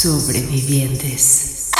Sobrevivientes. 0.00 1.72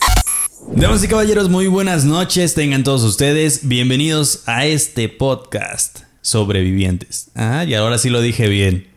Damas 0.77 1.03
y 1.03 1.09
caballeros, 1.09 1.49
muy 1.49 1.69
buenas 1.69 2.05
noches. 2.05 2.53
Tengan 2.53 2.85
todos 2.85 3.03
ustedes 3.03 3.67
bienvenidos 3.67 4.43
a 4.45 4.67
este 4.67 5.09
podcast 5.09 6.01
Sobrevivientes. 6.21 7.31
Ah, 7.35 7.65
y 7.65 7.73
ahora 7.73 7.97
sí 7.97 8.11
lo 8.11 8.21
dije 8.21 8.47
bien. 8.49 8.89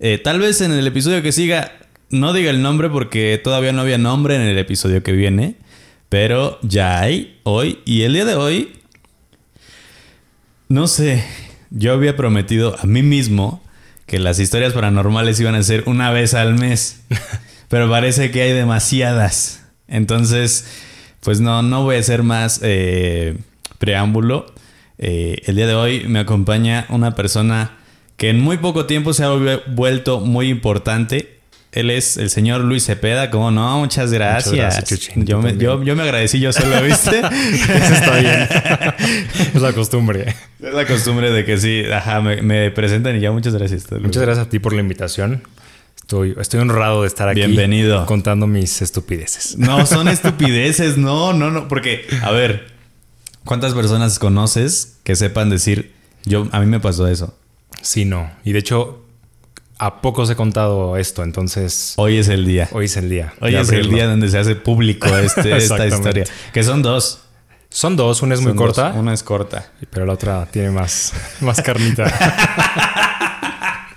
Eh, 0.00 0.16
tal 0.16 0.38
vez 0.38 0.62
en 0.62 0.72
el 0.72 0.86
episodio 0.86 1.20
que 1.20 1.32
siga 1.32 1.70
no 2.08 2.32
diga 2.32 2.48
el 2.48 2.62
nombre 2.62 2.88
porque 2.88 3.38
todavía 3.44 3.72
no 3.72 3.82
había 3.82 3.98
nombre 3.98 4.36
en 4.36 4.40
el 4.40 4.56
episodio 4.56 5.02
que 5.02 5.12
viene. 5.12 5.56
Pero 6.08 6.58
ya 6.62 6.98
hay 6.98 7.38
hoy. 7.42 7.80
Y 7.84 8.04
el 8.04 8.14
día 8.14 8.24
de 8.24 8.36
hoy, 8.36 8.72
no 10.70 10.86
sé, 10.86 11.22
yo 11.68 11.92
había 11.92 12.16
prometido 12.16 12.74
a 12.80 12.86
mí 12.86 13.02
mismo 13.02 13.62
que 14.06 14.18
las 14.18 14.38
historias 14.38 14.72
paranormales 14.72 15.38
iban 15.40 15.56
a 15.56 15.62
ser 15.62 15.82
una 15.84 16.10
vez 16.10 16.32
al 16.32 16.54
mes. 16.54 17.02
Pero 17.72 17.88
parece 17.88 18.30
que 18.30 18.42
hay 18.42 18.52
demasiadas. 18.52 19.62
Entonces, 19.88 20.66
pues 21.20 21.40
no, 21.40 21.62
no 21.62 21.84
voy 21.84 21.96
a 21.96 22.00
hacer 22.00 22.22
más 22.22 22.60
eh, 22.62 23.38
preámbulo. 23.78 24.44
Eh, 24.98 25.38
el 25.46 25.56
día 25.56 25.66
de 25.66 25.74
hoy 25.74 26.04
me 26.06 26.18
acompaña 26.18 26.84
una 26.90 27.14
persona 27.14 27.78
que 28.18 28.28
en 28.28 28.40
muy 28.40 28.58
poco 28.58 28.84
tiempo 28.84 29.14
se 29.14 29.24
ha 29.24 29.30
vuelto 29.68 30.20
muy 30.20 30.50
importante. 30.50 31.40
Él 31.72 31.88
es 31.88 32.18
el 32.18 32.28
señor 32.28 32.60
Luis 32.60 32.84
Cepeda, 32.84 33.30
¿cómo 33.30 33.50
no? 33.50 33.78
Muchas 33.78 34.12
gracias. 34.12 34.54
gracias, 34.54 34.90
Chuchín, 34.90 35.24
yo, 35.24 35.40
me, 35.40 35.56
yo, 35.56 35.82
yo 35.82 35.96
me 35.96 36.02
agradecí 36.02 36.40
yo 36.40 36.52
solo, 36.52 36.82
¿viste? 36.82 37.20
Eso 37.20 37.94
está 37.94 38.18
bien. 38.18 38.48
es 39.54 39.62
la 39.62 39.72
costumbre. 39.72 40.34
es 40.60 40.74
la 40.74 40.86
costumbre 40.86 41.30
de 41.30 41.46
que 41.46 41.56
sí, 41.56 41.84
ajá, 41.90 42.20
me, 42.20 42.42
me 42.42 42.70
presentan 42.70 43.16
y 43.16 43.20
ya 43.20 43.32
muchas 43.32 43.54
gracias. 43.54 43.90
Muchas 43.92 44.22
gracias 44.22 44.46
a 44.46 44.50
ti 44.50 44.58
por 44.58 44.74
la 44.74 44.82
invitación. 44.82 45.42
Estoy, 46.12 46.36
estoy 46.38 46.60
honrado 46.60 47.00
de 47.00 47.08
estar 47.08 47.26
aquí. 47.26 47.40
Bienvenido. 47.40 48.04
Contando 48.04 48.46
mis 48.46 48.82
estupideces. 48.82 49.56
No, 49.56 49.86
son 49.86 50.08
estupideces, 50.08 50.98
no, 50.98 51.32
no, 51.32 51.50
no, 51.50 51.68
porque, 51.68 52.04
a 52.22 52.30
ver, 52.30 52.66
¿cuántas 53.46 53.72
personas 53.72 54.18
conoces 54.18 54.98
que 55.04 55.16
sepan 55.16 55.48
decir, 55.48 55.94
yo, 56.26 56.48
a 56.52 56.60
mí 56.60 56.66
me 56.66 56.80
pasó 56.80 57.08
eso? 57.08 57.34
Sí, 57.80 58.04
no. 58.04 58.30
Y 58.44 58.52
de 58.52 58.58
hecho, 58.58 59.02
a 59.78 60.02
pocos 60.02 60.28
he 60.28 60.36
contado 60.36 60.98
esto, 60.98 61.22
entonces 61.22 61.94
Hoy 61.96 62.18
es 62.18 62.28
el 62.28 62.44
día. 62.44 62.68
hoy 62.72 62.84
es 62.84 62.96
el 62.98 63.08
día. 63.08 63.32
Hoy 63.40 63.56
es 63.56 63.70
el 63.70 63.88
día 63.88 64.06
donde 64.06 64.28
se 64.28 64.36
hace 64.36 64.54
público 64.54 65.06
este- 65.16 65.56
esta 65.56 65.86
historia. 65.86 66.24
Que 66.52 66.62
son 66.62 66.82
dos. 66.82 67.20
Son 67.70 67.96
dos, 67.96 68.20
una 68.20 68.34
es 68.34 68.42
muy 68.42 68.50
Son 68.50 68.58
dos. 68.58 68.66
corta, 68.66 68.92
Una 68.98 69.14
es 69.14 69.22
corta. 69.22 69.72
pero 69.88 70.04
la 70.04 70.12
otra 70.12 70.44
tiene 70.50 70.70
más, 70.70 71.14
más 71.40 71.62
carnita. 71.62 72.04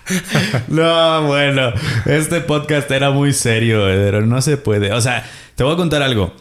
No, 0.67 1.23
bueno, 1.23 1.73
este 2.05 2.41
podcast 2.41 2.89
era 2.91 3.11
muy 3.11 3.33
serio, 3.33 3.85
pero 3.85 4.25
no 4.25 4.41
se 4.41 4.57
puede. 4.57 4.91
O 4.93 5.01
sea, 5.01 5.25
te 5.55 5.63
voy 5.63 5.73
a 5.73 5.77
contar 5.77 6.01
algo. 6.01 6.33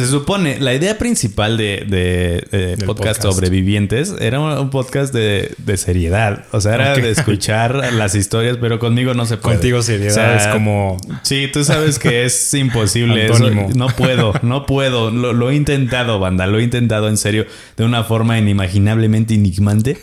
Se 0.00 0.06
supone, 0.06 0.58
la 0.60 0.72
idea 0.74 0.96
principal 0.98 1.56
de, 1.56 1.84
de- 1.86 2.46
de 2.50 2.66
Del 2.76 2.86
podcast, 2.86 3.18
podcast. 3.18 3.22
sobrevivientes 3.22 4.14
era 4.20 4.40
un, 4.40 4.70
podcast 4.70 5.12
de, 5.12 5.52
de 5.58 5.76
seriedad. 5.76 6.44
O 6.52 6.60
sea, 6.60 6.74
era 6.74 6.94
de 6.96 7.10
escuchar 7.10 7.74
las 7.92 8.14
historias, 8.14 8.56
pero 8.60 8.78
conmigo 8.78 9.12
no 9.14 9.26
se 9.26 9.36
puede. 9.36 9.56
Contigo 9.56 9.82
seriedad 9.82 10.10
O 10.12 10.14
sea, 10.14 10.36
es 10.36 10.46
como... 10.48 10.96
Sí, 11.22 11.48
tú 11.52 11.64
sabes 11.64 11.98
que 11.98 12.24
es 12.24 12.54
imposible. 12.54 13.26
eso. 13.26 13.50
No 13.74 13.88
puedo, 13.88 14.32
no 14.42 14.64
puedo. 14.66 15.10
Lo, 15.10 15.32
lo 15.32 15.50
he 15.50 15.54
intentado, 15.54 16.18
banda. 16.18 16.46
Lo 16.46 16.58
he 16.58 16.62
intentado 16.62 17.08
en 17.08 17.16
serio 17.16 17.46
de 17.76 17.84
una 17.84 18.02
forma 18.04 18.38
inimaginablemente 18.38 19.34
enigmante. 19.34 19.98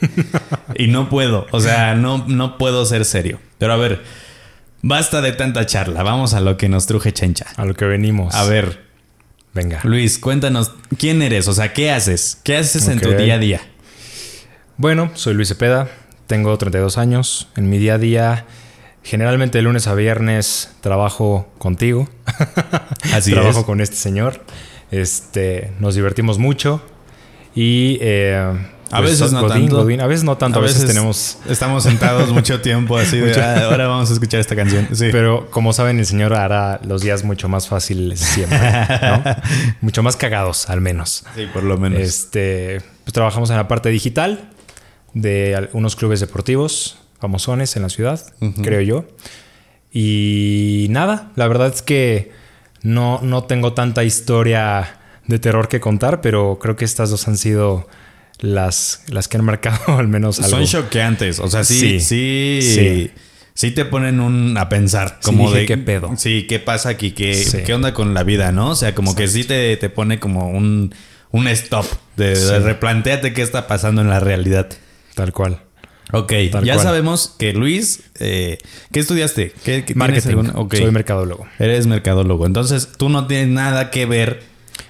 y 0.75 0.88
no 0.88 1.09
puedo. 1.09 1.47
O 1.52 1.59
sea, 1.59 1.96
no, 1.96 2.24
no 2.28 2.58
puedo 2.58 2.85
ser 2.85 3.03
serio. 3.06 3.40
Pero 3.58 3.74
a 3.74 3.78
ver, 3.78 4.02
basta 4.81 5.22
de 5.22 5.31
tanta 5.31 5.66
charla. 5.66 6.03
Vamos 6.03 6.34
a 6.34 6.40
lo 6.41 6.58
que 6.58 6.69
nos 6.69 6.85
truje 6.85 7.12
chencha. 7.14 7.47
A 7.56 7.66
lo 7.66 7.74
que 7.74 7.85
venimos. 7.85 8.35
A 8.35 8.44
ver, 8.46 8.87
Venga. 9.57 9.79
Luis, 9.85 10.19
cuéntanos, 10.19 10.72
¿quién 11.00 11.19
eres? 11.23 11.47
O 11.47 11.53
sea, 11.53 11.73
¿qué 11.73 11.90
haces? 11.90 12.38
¿Qué 12.44 12.57
haces 12.57 12.88
en 12.90 13.01
tu 13.01 13.09
día 13.09 13.34
a 13.34 13.40
día? 13.40 13.62
Bueno, 14.78 15.09
soy 15.16 15.34
Luis 15.34 15.47
Cepeda, 15.47 15.90
tengo 16.28 16.56
32 16.56 17.00
años. 17.00 17.50
En 17.56 17.67
mi 17.67 17.79
día 17.79 17.96
a 17.96 17.97
día, 17.97 18.46
generalmente 19.01 19.57
de 19.57 19.63
lunes 19.63 19.88
a 19.88 19.96
viernes, 19.96 20.69
trabajo 20.81 21.51
contigo. 21.57 22.07
Así 23.16 23.31
trabajo 23.31 23.62
es. 23.62 23.66
con 23.66 23.81
este 23.81 23.96
señor. 23.96 24.44
Este, 24.91 25.72
nos 25.79 25.96
divertimos 25.96 26.38
mucho. 26.38 26.84
Y 27.56 27.97
eh, 28.00 28.53
A 28.92 29.00
pues, 29.00 29.12
veces 29.20 29.34
no 29.34 29.42
Godín, 29.42 29.64
tanto. 29.64 29.78
Godín. 29.84 30.02
A 30.02 30.08
veces 30.08 30.24
no 30.24 30.38
tanto, 30.38 30.59
a, 30.59 30.62
veces, 30.62 30.86
tenemos. 30.86 31.38
Estamos 31.50 31.84
sentados 31.84 32.30
mucho 32.31 32.62
tiempo 32.62 32.98
así 32.98 33.18
de, 33.18 33.40
"Ah, 33.42 33.66
ahora 33.66 33.88
vamos 33.88 34.09
a 34.09 34.14
escuchar 34.14 34.40
esta 34.40 34.56
canción. 34.56 34.88
Sí. 34.94 35.09
Pero 35.12 35.50
como 35.52 35.74
saben, 35.74 36.00
el 36.00 36.06
señor 36.06 36.34
hará 36.34 36.80
los 36.86 37.02
días 37.02 37.24
mucho 37.24 37.50
más 37.50 37.68
fáciles 37.68 38.20
siempre, 38.20 38.59
¿no? 38.59 39.24
mucho 39.81 40.03
más 40.03 40.16
cagados, 40.16 40.70
al 40.70 40.81
menos. 40.81 41.26
sí, 41.36 41.47
por 41.53 41.64
lo 41.64 41.78
menos. 41.78 42.00
Este, 42.00 42.81
pues 43.03 43.14
trabajamos 43.14 43.50
en 43.50 43.58
la 43.58 43.68
parte 43.68 43.90
digital 43.90 44.50
de 45.14 45.70
unos 45.74 45.96
clubes 45.96 46.20
deportivos 46.20 46.97
famosones 47.20 47.76
en 47.76 47.84
la 47.84 47.90
ciudad, 47.90 48.22
creo 48.62 48.81
yo. 48.81 49.06
Y 49.92 50.88
nada, 50.90 51.31
la 51.36 51.47
verdad 51.47 51.74
es 51.74 51.81
que 51.81 52.31
no, 52.84 53.20
no 53.24 53.44
tengo 53.46 53.74
tanta 53.74 54.03
historia 54.03 55.00
de 55.26 55.40
terror 55.40 55.68
que 55.68 55.80
contar, 55.80 56.22
pero 56.22 56.59
creo 56.62 56.76
que 56.76 56.86
estas 56.86 57.09
dos 57.09 57.28
han 57.28 57.38
sido 57.38 57.88
las, 58.40 59.02
las 59.09 59.28
que 59.28 59.38
han 59.38 59.46
marcado 59.46 59.80
al 59.98 60.08
menos 60.08 60.40
algo. 60.40 60.52
Son 60.52 60.66
choqueantes. 60.66 61.40
O 61.40 61.48
sea, 61.50 61.64
sí, 61.64 62.00
sí, 62.00 62.59
Sí. 62.62 62.62
sí. 62.62 63.12
Sí. 63.53 63.72
te 63.72 63.86
ponen 63.86 64.20
un, 64.20 64.56
a 64.58 64.70
pensar. 64.70 65.18
Sí, 65.20 65.25
Como 65.25 65.48
dije, 65.48 65.59
de 65.62 65.66
¿qué 65.66 65.78
pedo? 65.78 66.14
Sí, 66.18 66.46
¿qué 66.47 66.59
pasa 66.59 66.90
aquí? 66.90 67.12
¿Qué, 67.12 67.44
qué 67.66 67.74
onda 67.74 67.94
con 67.94 68.14
la 68.14 68.24
vida, 68.24 68.52
no? 68.52 68.70
O 68.72 68.76
sea, 68.76 68.94
como 68.94 69.16
que 69.16 69.28
sí 69.28 69.44
te, 69.44 69.76
te 69.78 69.90
pone 69.90 70.20
como 70.20 70.50
un, 70.50 70.94
un 71.31 71.47
stop. 71.47 71.86
De, 72.16 72.59
replantéate 72.59 73.34
qué 73.34 73.42
está 73.42 73.66
pasando 73.68 74.02
en 74.02 74.09
la 74.09 74.20
realidad. 74.20 74.70
Tal 75.16 75.34
cual. 75.34 75.62
Ok, 76.14 76.31
Tal 76.52 76.64
ya 76.64 76.76
cual. 76.76 76.86
sabemos 76.86 77.34
que 77.40 77.52
Luis, 77.53 78.02
eh, 78.20 78.59
¿qué 78.94 79.00
estudiaste? 79.00 79.52
¿Qué, 79.66 79.84
qué 79.84 79.96
Marketing. 79.96 80.30
algún- 80.30 80.52
ok. 80.56 80.76
Soy 80.76 80.92
mercadólogo. 80.92 81.47
Eres 81.59 81.88
mercadólogo. 81.88 82.46
Entonces, 82.46 82.90
tú 82.97 83.09
no 83.09 83.26
tienes 83.28 83.47
nada 83.50 83.90
que 83.90 84.06
ver 84.06 84.44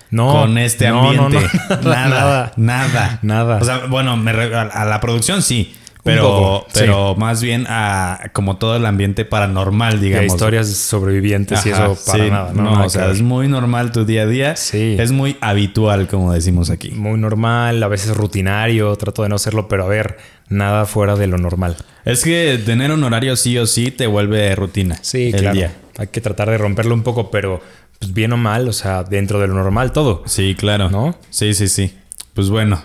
No, 0.10 0.32
con 0.34 0.58
este 0.58 0.88
no, 0.90 1.14
no, 1.14 1.26
ambiente. 1.26 1.48
no. 1.70 1.76
Nada, 1.90 2.10
nada, 2.10 2.54
Nada. 2.58 3.20
Nada. 3.22 3.58
O 3.62 3.66
sea, 3.66 3.86
bueno, 3.88 4.16
me 4.18 4.32
re- 4.34 4.56
a, 4.56 4.62
a 4.62 4.86
la 4.86 5.00
producción 5.02 5.42
sí, 5.42 5.76
pero, 6.04 6.22
poco, 6.24 6.66
sí. 6.70 6.80
pero 6.80 7.16
más 7.16 7.42
bien 7.44 7.66
a 7.68 8.30
como 8.32 8.56
todo 8.58 8.78
el 8.78 8.86
ambiente 8.86 9.26
paranormal, 9.26 10.00
De 10.00 10.06
digamos. 10.06 10.28
historias 10.28 10.68
sobrevivientes 10.70 11.66
y 11.66 11.70
eso 11.72 11.98
para 12.06 12.24
sí, 12.24 12.32
nada. 12.32 12.52
No, 12.54 12.84
o 12.86 12.90
sea, 12.90 13.12
es 13.12 13.22
muy 13.22 13.50
normal 13.50 13.92
tu 13.92 14.06
día 14.06 14.22
a 14.22 14.26
día. 14.28 14.56
Sí. 14.56 14.96
Es 14.98 15.12
muy 15.12 15.36
habitual, 15.42 16.08
como 16.08 16.32
decimos 16.32 16.70
aquí. 16.70 16.92
muy 16.92 17.20
normal, 17.20 17.84
a 17.84 17.88
veces 17.90 18.16
rutinario, 18.16 18.96
trato 18.96 19.24
de 19.24 19.30
no 19.30 19.36
hacerlo, 19.36 19.68
pero 19.68 19.84
a 19.84 19.88
ver, 19.88 20.18
nada 20.48 20.86
fuera 20.86 21.16
de 21.18 21.28
lo 21.28 21.38
normal. 21.38 21.76
Es 22.06 22.24
que 22.24 22.58
tener 22.66 22.92
un 22.94 23.04
horario 23.04 23.36
sí 23.36 23.58
o 23.58 23.66
sí 23.68 23.92
te 23.92 24.08
vuelve 24.08 24.56
rutina. 24.56 24.98
Sí, 25.02 25.32
el 25.34 25.42
claro. 25.42 25.54
día. 25.56 25.74
Hay 25.98 26.08
que 26.08 26.22
tratar 26.22 26.50
de 26.50 26.58
romperlo 26.58 26.94
un 26.94 27.04
poco, 27.04 27.30
pero 27.32 27.60
pues, 28.00 28.14
bien 28.14 28.34
o 28.34 28.38
mal, 28.38 28.68
o 28.68 28.74
sea, 28.74 29.04
dentro 29.04 29.40
de 29.40 29.48
lo 29.48 29.54
normal 29.54 29.92
todo. 29.92 30.24
Sí, 30.26 30.56
claro. 30.58 30.90
¿No? 30.90 31.18
Sí, 31.30 31.54
sí, 31.54 31.68
sí. 31.68 31.98
Pues 32.34 32.50
bueno, 32.50 32.84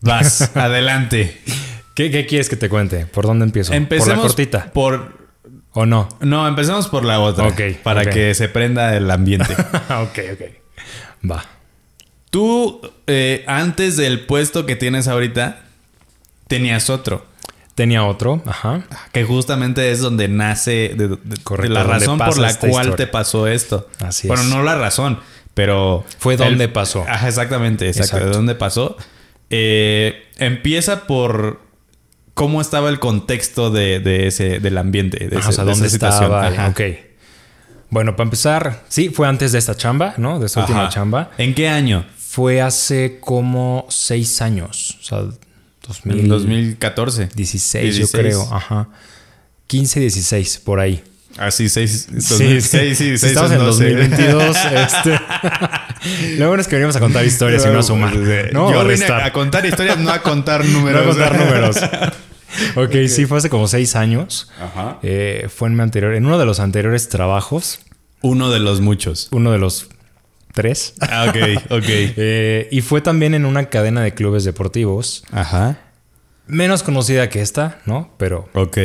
vas, 0.00 0.50
adelante. 0.56 1.40
¿Qué, 1.94 2.10
qué 2.10 2.26
quieres 2.26 2.48
que 2.48 2.56
te 2.56 2.68
cuente? 2.68 3.06
¿Por 3.06 3.26
dónde 3.26 3.44
empiezo? 3.44 3.72
Empecemos 3.72 4.08
¿Por 4.08 4.16
la 4.16 4.22
cortita? 4.22 4.72
Por 4.72 5.18
¿O 5.72 5.86
no? 5.86 6.08
no, 6.20 6.48
empecemos 6.48 6.88
por 6.88 7.04
la 7.04 7.20
otra. 7.20 7.46
Ok, 7.46 7.60
para 7.82 8.04
que 8.04 8.34
se 8.34 8.48
prenda 8.48 8.96
el 8.96 9.10
ambiente. 9.10 9.52
ok, 9.54 10.18
ok. 10.32 11.30
Va. 11.30 11.44
Tú, 12.30 12.80
eh, 13.06 13.44
antes 13.46 13.96
del 13.96 14.26
puesto 14.26 14.66
que 14.66 14.76
tienes 14.76 15.08
ahorita, 15.08 15.60
tenías 16.46 16.90
otro. 16.90 17.26
Tenía 17.78 18.04
otro, 18.04 18.42
ajá. 18.44 18.82
Que 19.12 19.22
justamente 19.22 19.92
es 19.92 20.00
donde 20.00 20.26
nace 20.26 20.92
de, 20.96 21.06
de- 21.08 21.36
Correcto, 21.44 21.68
de 21.72 21.74
la 21.78 21.84
razón 21.84 22.18
por 22.18 22.36
la 22.36 22.52
cual 22.58 22.70
historia. 22.86 22.96
te 22.96 23.06
pasó 23.06 23.46
esto. 23.46 23.88
Así 24.00 24.26
bueno, 24.26 24.42
es. 24.42 24.48
no 24.48 24.64
la 24.64 24.74
razón, 24.74 25.20
pero... 25.54 26.04
Fue 26.18 26.36
donde 26.36 26.66
pasó. 26.68 27.04
Ajá, 27.08 27.28
exactamente, 27.28 27.86
exacto. 27.86 28.16
Exacto. 28.16 28.30
De 28.30 28.36
dónde 28.36 28.54
pasó. 28.56 28.96
Eh, 29.50 30.24
empieza 30.38 31.06
por 31.06 31.60
cómo 32.34 32.60
estaba 32.60 32.88
el 32.88 32.98
contexto 32.98 33.70
de, 33.70 34.00
de 34.00 34.26
ese, 34.26 34.58
del 34.58 34.76
ambiente, 34.76 35.28
de, 35.28 35.36
Ajá, 35.36 35.38
ese- 35.38 35.48
o 35.48 35.52
sea, 35.52 35.64
de 35.64 35.70
¿dónde 35.70 35.86
esa 35.86 35.96
estaba? 36.08 36.46
Ajá. 36.48 36.68
Ok. 36.70 36.80
Bueno, 37.90 38.16
para 38.16 38.24
empezar, 38.24 38.82
sí, 38.88 39.08
fue 39.08 39.28
antes 39.28 39.52
de 39.52 39.58
esta 39.58 39.76
chamba, 39.76 40.14
¿no? 40.18 40.40
De 40.40 40.46
esta 40.46 40.60
última 40.62 40.88
chamba. 40.88 41.30
¿En 41.38 41.54
qué 41.54 41.68
año? 41.68 42.04
Fue 42.16 42.60
hace 42.60 43.18
como 43.20 43.86
seis 43.88 44.42
años. 44.42 44.98
O 45.00 45.04
sea, 45.04 45.22
2000, 45.88 46.20
En 46.20 46.28
2014. 46.28 47.28
16, 47.34 47.84
yo 47.96 48.06
16. 48.06 48.12
creo. 48.12 48.54
Ajá. 48.54 48.88
15, 49.66 50.00
16, 50.00 50.58
por 50.64 50.80
ahí. 50.80 51.02
Así, 51.36 51.68
6, 51.68 52.08
Sí, 52.10 52.14
2006, 52.16 52.98
sí, 52.98 53.04
6 53.18 53.24
estamos 53.24 53.52
en 53.52 53.58
2022. 53.58 54.56
este... 54.72 55.20
Lo 56.38 56.48
bueno 56.48 56.60
es 56.60 56.68
que 56.68 56.76
venimos 56.76 56.96
a 56.96 57.00
contar 57.00 57.24
historias 57.24 57.64
y 57.64 57.68
no 57.68 57.78
a 57.78 57.82
sumar. 57.82 58.14
¿no? 58.52 58.72
Yo 58.72 58.84
vine 58.86 59.04
a, 59.06 59.26
a 59.26 59.32
contar 59.32 59.64
historias, 59.66 59.98
no 59.98 60.10
a 60.10 60.20
contar 60.22 60.64
No 60.64 60.72
números. 60.78 61.02
a 61.02 61.04
contar 61.08 61.38
números. 61.38 61.76
ok, 62.76 63.08
sí, 63.08 63.26
fue 63.26 63.38
hace 63.38 63.50
como 63.50 63.68
seis 63.68 63.94
años. 63.94 64.50
Ajá. 64.60 64.98
Eh, 65.02 65.48
fue 65.54 65.68
en 65.68 65.76
mi 65.76 65.82
anterior, 65.82 66.14
en 66.14 66.26
uno 66.26 66.38
de 66.38 66.46
los 66.46 66.60
anteriores 66.60 67.08
trabajos, 67.08 67.80
Uno 68.22 68.50
de 68.50 68.58
los 68.58 68.80
muchos. 68.80 69.28
uno 69.30 69.52
de 69.52 69.58
los 69.58 69.88
tres. 70.58 70.94
Ah, 71.00 71.26
ok, 71.28 71.36
ok. 71.70 71.84
Eh, 71.88 72.68
y 72.72 72.80
fue 72.80 73.00
también 73.00 73.34
en 73.34 73.44
una 73.44 73.66
cadena 73.70 74.02
de 74.02 74.12
clubes 74.12 74.42
deportivos, 74.44 75.22
Ajá. 75.30 75.78
menos 76.48 76.82
conocida 76.82 77.28
que 77.28 77.40
esta, 77.40 77.78
¿no? 77.86 78.10
Pero 78.18 78.48
Ok. 78.54 78.76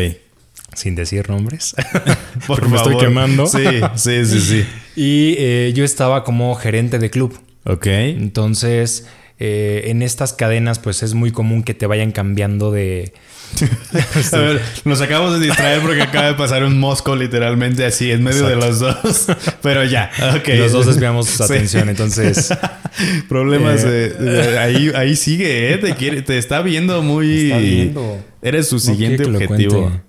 sin 0.76 0.94
decir 0.96 1.30
nombres. 1.30 1.76
Por 2.48 2.60
Porque 2.60 2.68
me 2.68 2.76
estoy 2.78 2.94
favor. 2.94 3.08
quemando. 3.08 3.48
Sí, 3.48 3.64
sí, 3.96 4.26
sí, 4.26 4.40
sí. 4.40 4.66
y 4.96 5.36
eh, 5.40 5.74
yo 5.76 5.84
estaba 5.84 6.24
como 6.24 6.54
gerente 6.56 7.00
de 7.00 7.10
club. 7.10 7.38
Ok. 7.66 7.88
Entonces, 7.88 9.08
eh, 9.40 9.84
en 9.88 10.02
estas 10.02 10.34
cadenas, 10.34 10.80
pues 10.80 11.04
es 11.04 11.14
muy 11.14 11.32
común 11.32 11.64
que 11.64 11.74
te 11.74 11.86
vayan 11.88 12.12
cambiando 12.12 12.72
de. 12.72 13.14
A 14.34 14.38
ver, 14.38 14.62
nos 14.84 15.02
acabamos 15.02 15.40
de 15.40 15.46
distraer 15.46 15.82
porque 15.82 16.02
acaba 16.02 16.28
de 16.28 16.34
pasar 16.34 16.64
un 16.64 16.80
mosco 16.80 17.16
literalmente 17.16 17.86
así 17.86 18.10
en 18.12 18.24
medio 18.24 18.48
de 18.48 18.56
los 18.56 18.80
dos. 18.80 19.28
Pero 19.62 19.84
ya, 19.84 20.10
los 20.58 20.72
dos 20.72 20.88
desviamos 20.88 21.28
su 21.30 21.38
Sí. 21.38 21.54
atención. 21.54 21.90
Entonces, 21.90 22.50
Problemas 23.30 23.84
Eh, 23.86 24.58
ahí, 24.60 24.92
ahí 24.96 25.16
sigue, 25.16 25.74
¿eh? 25.74 25.78
Te, 25.78 25.94
quiere, 25.96 26.22
te 26.22 26.38
está 26.38 26.62
viendo 26.62 27.02
muy... 27.02 27.44
Está 27.52 27.58
viendo. 27.58 28.26
Eres 28.42 28.68
su 28.68 28.80
siguiente 28.80 29.26
objetivo. 29.26 29.82
cuente. 29.82 30.02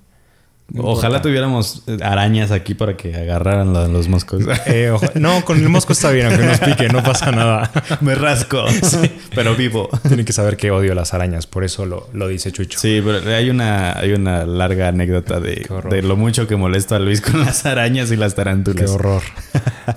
Ojalá 0.77 1.23
tuviéramos 1.23 1.83
eh, 1.87 1.99
arañas 2.03 2.51
aquí 2.51 2.75
para 2.75 2.97
que 2.97 3.15
agarraran 3.15 3.73
lo- 3.73 3.87
los 3.89 4.09
moscos. 4.09 4.43
eh, 4.67 4.91
ojo- 4.91 5.07
no, 5.15 5.45
con 5.45 5.59
el 5.59 5.69
mosco 5.69 5.93
está 5.93 6.11
bien, 6.11 6.27
aunque 6.27 6.45
nos 6.45 6.59
pique, 6.59 6.89
no 6.89 7.03
pasa 7.03 7.31
nada. 7.31 7.71
Me 8.01 8.15
rasco, 8.15 8.65
pero 9.35 9.55
vivo. 9.55 9.89
Tienen 10.09 10.25
que 10.25 10.33
saber 10.33 10.57
que 10.57 10.71
odio 10.71 10.95
las 10.95 11.15
arañas, 11.15 11.47
por 11.47 11.63
eso 11.65 11.87
lo, 11.87 12.09
lo 12.13 12.27
dice 12.29 12.51
Chucho. 12.51 12.79
Sí, 12.79 13.01
pero 13.05 13.19
hay 13.37 13.51
una, 13.51 13.97
hay 13.99 14.13
una 14.13 14.45
larga 14.47 14.89
anécdota 14.89 15.39
de, 15.41 15.67
de 15.91 16.03
lo 16.03 16.17
mucho 16.17 16.47
que 16.49 16.57
molesta 16.57 16.97
a 16.97 16.99
Luis 16.99 17.21
con 17.21 17.41
las 17.45 17.65
arañas 17.67 18.11
y 18.11 18.17
las 18.17 18.35
tarántulas. 18.35 18.85
Qué 18.85 18.91
horror. 18.91 19.23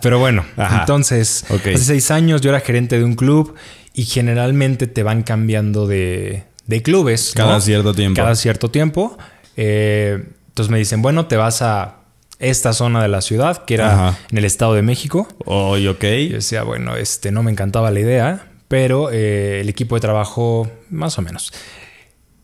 Pero 0.01 0.19
bueno, 0.19 0.45
Ajá. 0.57 0.81
entonces, 0.81 1.45
Ok. 1.49 1.67
hace 1.73 1.77
seis 1.77 2.11
años 2.11 2.41
yo 2.41 2.49
era 2.51 2.59
gerente 2.59 2.97
de 2.99 3.03
un 3.03 3.15
club 3.15 3.55
y 3.93 4.03
generalmente 4.03 4.85
te 4.85 5.01
van 5.01 5.23
cambiando 5.23 5.87
de, 5.87 6.43
de 6.67 6.83
clubes. 6.83 7.33
¿no? 7.35 7.45
Cada 7.45 7.61
cierto 7.61 7.93
tiempo. 7.95 8.21
Cada 8.21 8.35
cierto 8.35 8.69
tiempo. 8.69 9.17
Eh, 9.55 10.23
entonces 10.57 10.71
me 10.71 10.79
dicen, 10.79 11.03
bueno, 11.03 11.27
te 11.27 11.37
vas 11.37 11.61
a 11.61 11.97
esta 12.39 12.73
zona 12.73 13.03
de 13.03 13.07
la 13.09 13.21
ciudad, 13.21 13.63
que 13.65 13.75
era 13.75 13.93
Ajá. 14.07 14.19
en 14.31 14.39
el 14.39 14.45
Estado 14.45 14.73
de 14.73 14.81
México. 14.81 15.27
Oye, 15.45 15.87
ok. 15.87 16.01
Yo 16.01 16.35
decía, 16.37 16.63
bueno, 16.63 16.95
este 16.95 17.29
no 17.29 17.43
me 17.43 17.51
encantaba 17.51 17.91
la 17.91 17.99
idea, 17.99 18.47
pero 18.67 19.11
eh, 19.11 19.61
el 19.61 19.69
equipo 19.69 19.93
de 19.93 20.01
trabajo, 20.01 20.67
más 20.89 21.19
o 21.19 21.21
menos. 21.21 21.53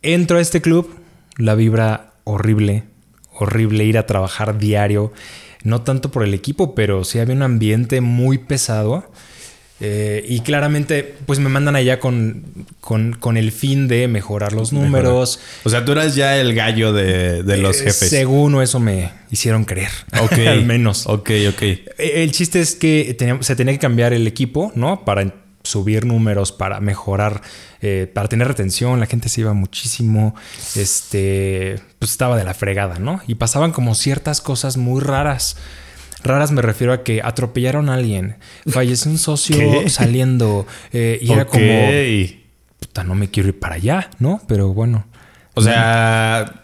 Entro 0.03 0.37
a 0.37 0.41
este 0.41 0.61
club, 0.61 0.93
la 1.37 1.55
vibra 1.55 2.13
horrible, 2.23 2.83
horrible 3.33 3.83
ir 3.83 3.97
a 3.97 4.05
trabajar 4.05 4.59
diario. 4.59 5.11
No 5.63 5.81
tanto 5.81 6.11
por 6.11 6.23
el 6.23 6.35
equipo, 6.35 6.75
pero 6.75 7.03
sí 7.05 7.17
había 7.17 7.33
un 7.33 7.41
ambiente 7.41 7.99
muy 7.99 8.37
pesado. 8.37 9.11
Eh, 9.81 10.23
y 10.29 10.39
claramente, 10.41 11.15
pues 11.25 11.39
me 11.39 11.49
mandan 11.49 11.75
allá 11.75 11.99
con, 11.99 12.43
con, 12.79 13.13
con 13.13 13.35
el 13.35 13.51
fin 13.51 13.87
de 13.87 14.07
mejorar 14.07 14.53
los 14.53 14.71
números. 14.71 15.39
O 15.65 15.69
sea, 15.69 15.83
tú 15.83 15.91
eras 15.91 16.15
ya 16.15 16.37
el 16.37 16.53
gallo 16.55 16.93
de, 16.93 17.43
de 17.43 17.57
los 17.57 17.77
Eh, 17.81 17.85
jefes. 17.85 18.09
Según 18.09 18.61
eso 18.61 18.79
me 18.79 19.11
hicieron 19.31 19.65
creer. 19.65 19.91
Ok. 20.21 20.33
Al 20.47 20.63
menos. 20.65 21.05
Ok, 21.07 21.31
ok. 21.49 21.61
Eh, 21.63 21.87
El 21.97 22.31
chiste 22.31 22.61
es 22.61 22.75
que 22.75 23.13
teníamos- 23.17 23.45
se 23.45 23.55
tenía 23.55 23.73
que 23.73 23.79
cambiar 23.79 24.13
el 24.13 24.25
equipo, 24.27 24.71
¿no? 24.75 25.03
Para 25.03 25.33
subir 25.63 26.05
números, 26.05 26.51
para 26.51 26.79
mejorar, 26.79 27.41
eh, 27.81 28.09
para 28.13 28.27
tener 28.29 28.47
retención. 28.47 28.99
La 28.99 29.05
gente 29.05 29.27
se 29.27 29.41
iba 29.41 29.53
muchísimo. 29.53 30.35
Este, 30.75 31.79
pues 31.99 32.11
estaba 32.11 32.37
de 32.37 32.43
la 32.43 32.53
fregada, 32.53 32.99
¿no? 32.99 33.21
Y 33.27 33.35
pasaban 33.35 33.71
como 33.71 33.95
ciertas 33.95 34.39
cosas 34.41 34.77
muy 34.77 35.01
raras. 35.01 35.57
Raras 36.23 36.51
me 36.51 36.61
refiero 36.61 36.93
a 36.93 37.03
que 37.03 37.21
atropellaron 37.21 37.89
a 37.89 37.95
alguien, 37.95 38.37
falleció 38.67 39.11
un 39.11 39.17
socio 39.17 39.57
¿Qué? 39.57 39.89
saliendo 39.89 40.65
eh, 40.91 41.19
y 41.21 41.31
era 41.31 41.45
como, 41.45 41.63
puta, 42.79 43.03
no 43.03 43.15
me 43.15 43.29
quiero 43.29 43.49
ir 43.49 43.59
para 43.59 43.75
allá, 43.75 44.09
¿no? 44.19 44.41
Pero 44.47 44.73
bueno. 44.73 45.05
O 45.55 45.61
sea, 45.61 46.62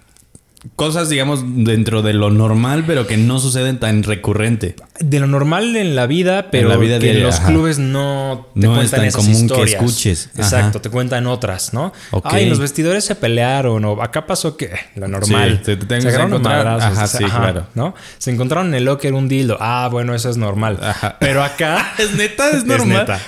cosas, 0.76 1.10
digamos, 1.10 1.42
dentro 1.46 2.02
de 2.02 2.14
lo 2.14 2.30
normal, 2.32 2.84
pero 2.86 3.08
que 3.08 3.18
no 3.18 3.40
suceden 3.40 3.80
tan 3.80 4.04
recurrente. 4.04 4.76
De 5.00 5.20
lo 5.22 5.28
normal 5.28 5.76
en 5.78 5.96
la 5.96 6.06
vida, 6.08 6.48
pero 6.52 6.68
la 6.68 6.76
vida 6.76 7.00
que 7.00 7.08
en 7.08 7.14
diaria, 7.14 7.24
los 7.24 7.36
ajá. 7.40 7.48
clubes 7.48 7.80
no 7.80 8.48
te 8.54 8.60
No 8.68 8.74
es 8.74 8.78
cuentan 8.80 9.00
tan 9.00 9.08
esas 9.08 9.26
común 9.26 9.48
que 9.50 9.64
escuches. 9.64 10.30
Ajá. 10.34 10.42
Exacto, 10.44 10.82
te 10.82 10.90
cuentan 10.90 11.28
otras, 11.28 11.74
¿no? 11.74 11.94
Ok. 12.12 12.26
Ay, 12.30 12.50
los 12.50 12.60
vestidores 12.60 13.06
se 13.06 13.16
pelearon 13.16 13.86
o 13.86 14.02
acá 14.02 14.26
pasó 14.28 14.58
que 14.58 14.72
lo 14.96 15.08
normal. 15.08 15.62
Sí, 15.66 15.76
te- 15.76 15.78
te 15.78 16.00
que 16.00 16.08
a 16.10 16.24
encontrar- 16.24 16.68
ajá, 16.68 17.08
sí, 17.08 17.24
claro. 17.24 17.68
¿no? 17.76 17.96
Se 18.18 18.30
encontraron 18.32 18.68
en 18.68 18.74
el 18.76 18.86
locker 18.86 19.14
un 19.14 19.30
dildo. 19.30 19.58
Ah, 19.62 19.88
bueno, 19.92 20.14
eso 20.14 20.30
es 20.30 20.36
normal. 20.38 20.80
Ajá. 20.82 21.16
Pero 21.20 21.44
acá 21.44 21.94
¿Es 21.98 22.14
neta? 22.16 22.50
¿Es 22.50 22.56
es 22.58 22.66
normal? 22.66 22.98
neta. 23.08 23.20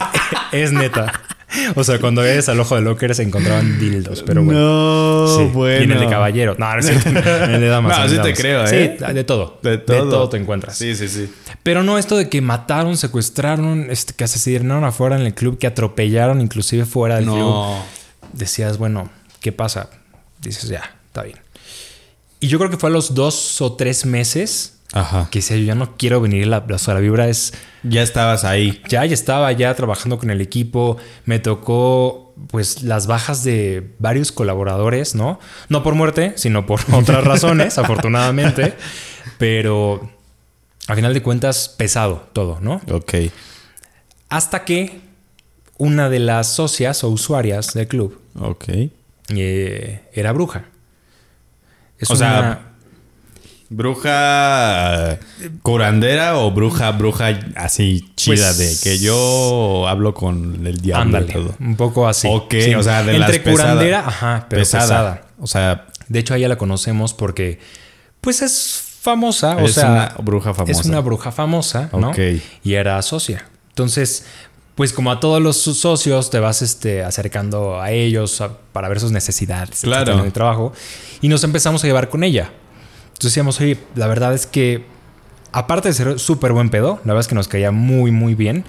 es 0.52 0.72
neta. 0.72 1.12
O 1.76 1.82
sea, 1.84 1.98
cuando 1.98 2.22
eres 2.24 2.48
al 2.48 2.60
ojo 2.60 2.74
del 2.74 2.84
locker 2.84 3.14
se 3.14 3.22
encontraban 3.22 3.78
dildos, 3.78 4.22
pero 4.26 4.42
bueno. 4.44 4.60
No, 4.60 5.36
Sí. 5.38 5.44
bueno. 5.52 5.80
Y 5.80 5.84
en 5.84 5.92
el 5.92 6.00
de 6.00 6.08
caballero. 6.08 6.54
No, 6.58 6.72
no 6.72 6.78
es 6.78 6.86
cierto. 6.86 7.08
En 7.08 7.16
el 7.54 7.60
de 7.60 7.68
damas. 7.68 7.98
No, 7.98 8.08
sí 8.08 8.16
de 8.16 8.22
te 8.22 8.34
creo, 8.34 8.64
¿eh? 8.66 8.96
Sí, 8.98 9.04
de 9.14 9.24
todo. 9.24 9.58
De 9.62 9.78
todo. 9.78 10.28
te 10.28 10.36
encuentras. 10.36 10.76
Sí, 10.76 10.94
sí, 10.94 11.08
sí. 11.08 11.32
Pero 11.62 11.82
no 11.82 11.96
esto 11.98 12.16
de 12.16 12.28
que 12.28 12.40
mataron, 12.40 12.96
secuestraron, 12.96 13.90
este, 13.90 14.12
que 14.14 14.24
asesinaron 14.24 14.84
afuera 14.84 15.16
en 15.18 15.26
el 15.26 15.34
club, 15.34 15.58
que 15.58 15.66
atropellaron 15.66 16.40
inclusive 16.40 16.84
fuera 16.84 17.16
del 17.16 17.24
club. 17.24 17.76
Decías, 18.32 18.76
bueno, 18.78 19.10
¿qué 19.40 19.52
pasa? 19.52 19.88
Dices, 20.40 20.68
ya, 20.68 20.96
está 21.06 21.22
bien. 21.22 21.38
Y 22.40 22.48
yo 22.48 22.58
creo 22.58 22.70
que 22.70 22.76
fue 22.76 22.90
a 22.90 22.92
los 22.92 23.14
dos 23.14 23.60
o 23.60 23.72
tres 23.74 24.04
meses 24.06 24.77
Ajá. 24.92 25.28
que 25.30 25.40
decía, 25.40 25.56
yo 25.58 25.64
ya 25.64 25.74
no 25.74 25.96
quiero 25.96 26.20
venir, 26.20 26.46
la, 26.46 26.58
o 26.58 26.78
sea, 26.78 26.94
la 26.94 27.00
vibra 27.00 27.28
es... 27.28 27.52
Ya 27.82 28.02
estabas 28.02 28.44
ahí. 28.44 28.82
Ya, 28.88 29.04
ya 29.04 29.14
estaba 29.14 29.52
ya 29.52 29.74
trabajando 29.74 30.18
con 30.18 30.30
el 30.30 30.40
equipo, 30.40 30.96
me 31.26 31.38
tocó 31.38 32.34
pues 32.48 32.82
las 32.82 33.06
bajas 33.06 33.44
de 33.44 33.94
varios 33.98 34.32
colaboradores, 34.32 35.14
¿no? 35.14 35.38
No 35.68 35.82
por 35.82 35.94
muerte, 35.94 36.32
sino 36.36 36.64
por 36.66 36.80
otras 36.92 37.22
razones, 37.24 37.76
afortunadamente, 37.78 38.74
pero 39.38 40.08
a 40.86 40.94
final 40.94 41.12
de 41.12 41.22
cuentas 41.22 41.68
pesado 41.68 42.28
todo, 42.32 42.58
¿no? 42.60 42.80
Ok. 42.90 43.14
Hasta 44.28 44.64
que 44.64 45.00
una 45.76 46.08
de 46.08 46.18
las 46.18 46.48
socias 46.48 47.04
o 47.04 47.08
usuarias 47.08 47.74
del 47.74 47.88
club 47.88 48.20
Ok. 48.40 48.64
eh, 49.30 50.00
era 50.12 50.32
bruja. 50.32 50.64
Es 51.98 52.10
O 52.10 52.16
sea, 52.16 52.38
una- 52.38 52.60
¿Bruja 53.70 55.18
curandera 55.62 56.38
o 56.38 56.50
bruja, 56.50 56.90
bruja 56.92 57.38
así 57.56 58.10
chida 58.16 58.46
Pues- 58.54 58.58
de 58.58 58.76
que 58.90 58.98
yo 58.98 59.86
hablo 59.88 60.14
con 60.14 60.66
el 60.66 60.80
diablo 60.80 61.02
ándale, 61.18 61.26
y 61.30 61.32
todo? 61.32 61.54
un 61.60 61.76
poco 61.76 62.08
así. 62.08 62.28
Ok, 62.30 62.54
Sí, 62.60 62.74
o 62.74 62.82
sea, 62.82 63.02
de 63.02 63.16
entre 63.16 63.18
las 63.18 63.30
pesada. 63.38 63.52
curandera, 63.52 64.04
ajá, 64.06 64.46
pero 64.48 64.60
pesada. 64.60 65.22
O 65.40 65.46
sea, 65.46 65.86
De 66.08 66.18
hecho, 66.20 66.32
a 66.32 66.38
ella 66.38 66.48
la 66.48 66.56
conocemos 66.56 67.12
porque, 67.12 67.58
pues 68.22 68.40
es 68.40 68.82
famosa, 69.02 69.56
o 69.56 69.66
Es 69.66 69.74
sea, 69.74 69.90
una 69.90 70.14
bruja 70.24 70.54
famosa. 70.54 70.72
Es 70.80 70.86
una 70.86 71.00
bruja 71.00 71.30
famosa, 71.32 71.90
¿no? 71.92 72.08
Ok. 72.10 72.18
Y 72.64 72.72
era 72.74 73.00
socia. 73.02 73.46
Entonces, 73.68 74.24
pues 74.74 74.94
como 74.94 75.10
a 75.12 75.20
todos 75.20 75.42
los 75.42 75.58
socios 75.58 76.30
te 76.30 76.38
vas 76.40 76.62
este, 76.62 77.04
acercando 77.04 77.78
a 77.78 77.90
ellos 77.90 78.40
a- 78.40 78.56
para 78.72 78.88
ver 78.88 79.00
sus 79.00 79.12
necesidades 79.12 79.80
Claro. 79.82 80.14
en 80.14 80.20
el 80.24 80.32
trabajo 80.32 80.72
y 81.20 81.28
nos 81.28 81.44
empezamos 81.44 81.84
a 81.84 81.86
llevar 81.86 82.08
con 82.08 82.24
ella. 82.24 82.52
Entonces 83.18 83.32
decíamos, 83.32 83.60
oye, 83.60 83.76
la 83.96 84.06
verdad 84.06 84.32
es 84.32 84.46
que 84.46 84.84
aparte 85.50 85.88
de 85.88 85.94
ser 85.94 86.20
súper 86.20 86.52
buen 86.52 86.70
pedo, 86.70 87.00
la 87.04 87.14
verdad 87.14 87.22
es 87.22 87.26
que 87.26 87.34
nos 87.34 87.48
caía 87.48 87.72
muy, 87.72 88.12
muy 88.12 88.36
bien. 88.36 88.62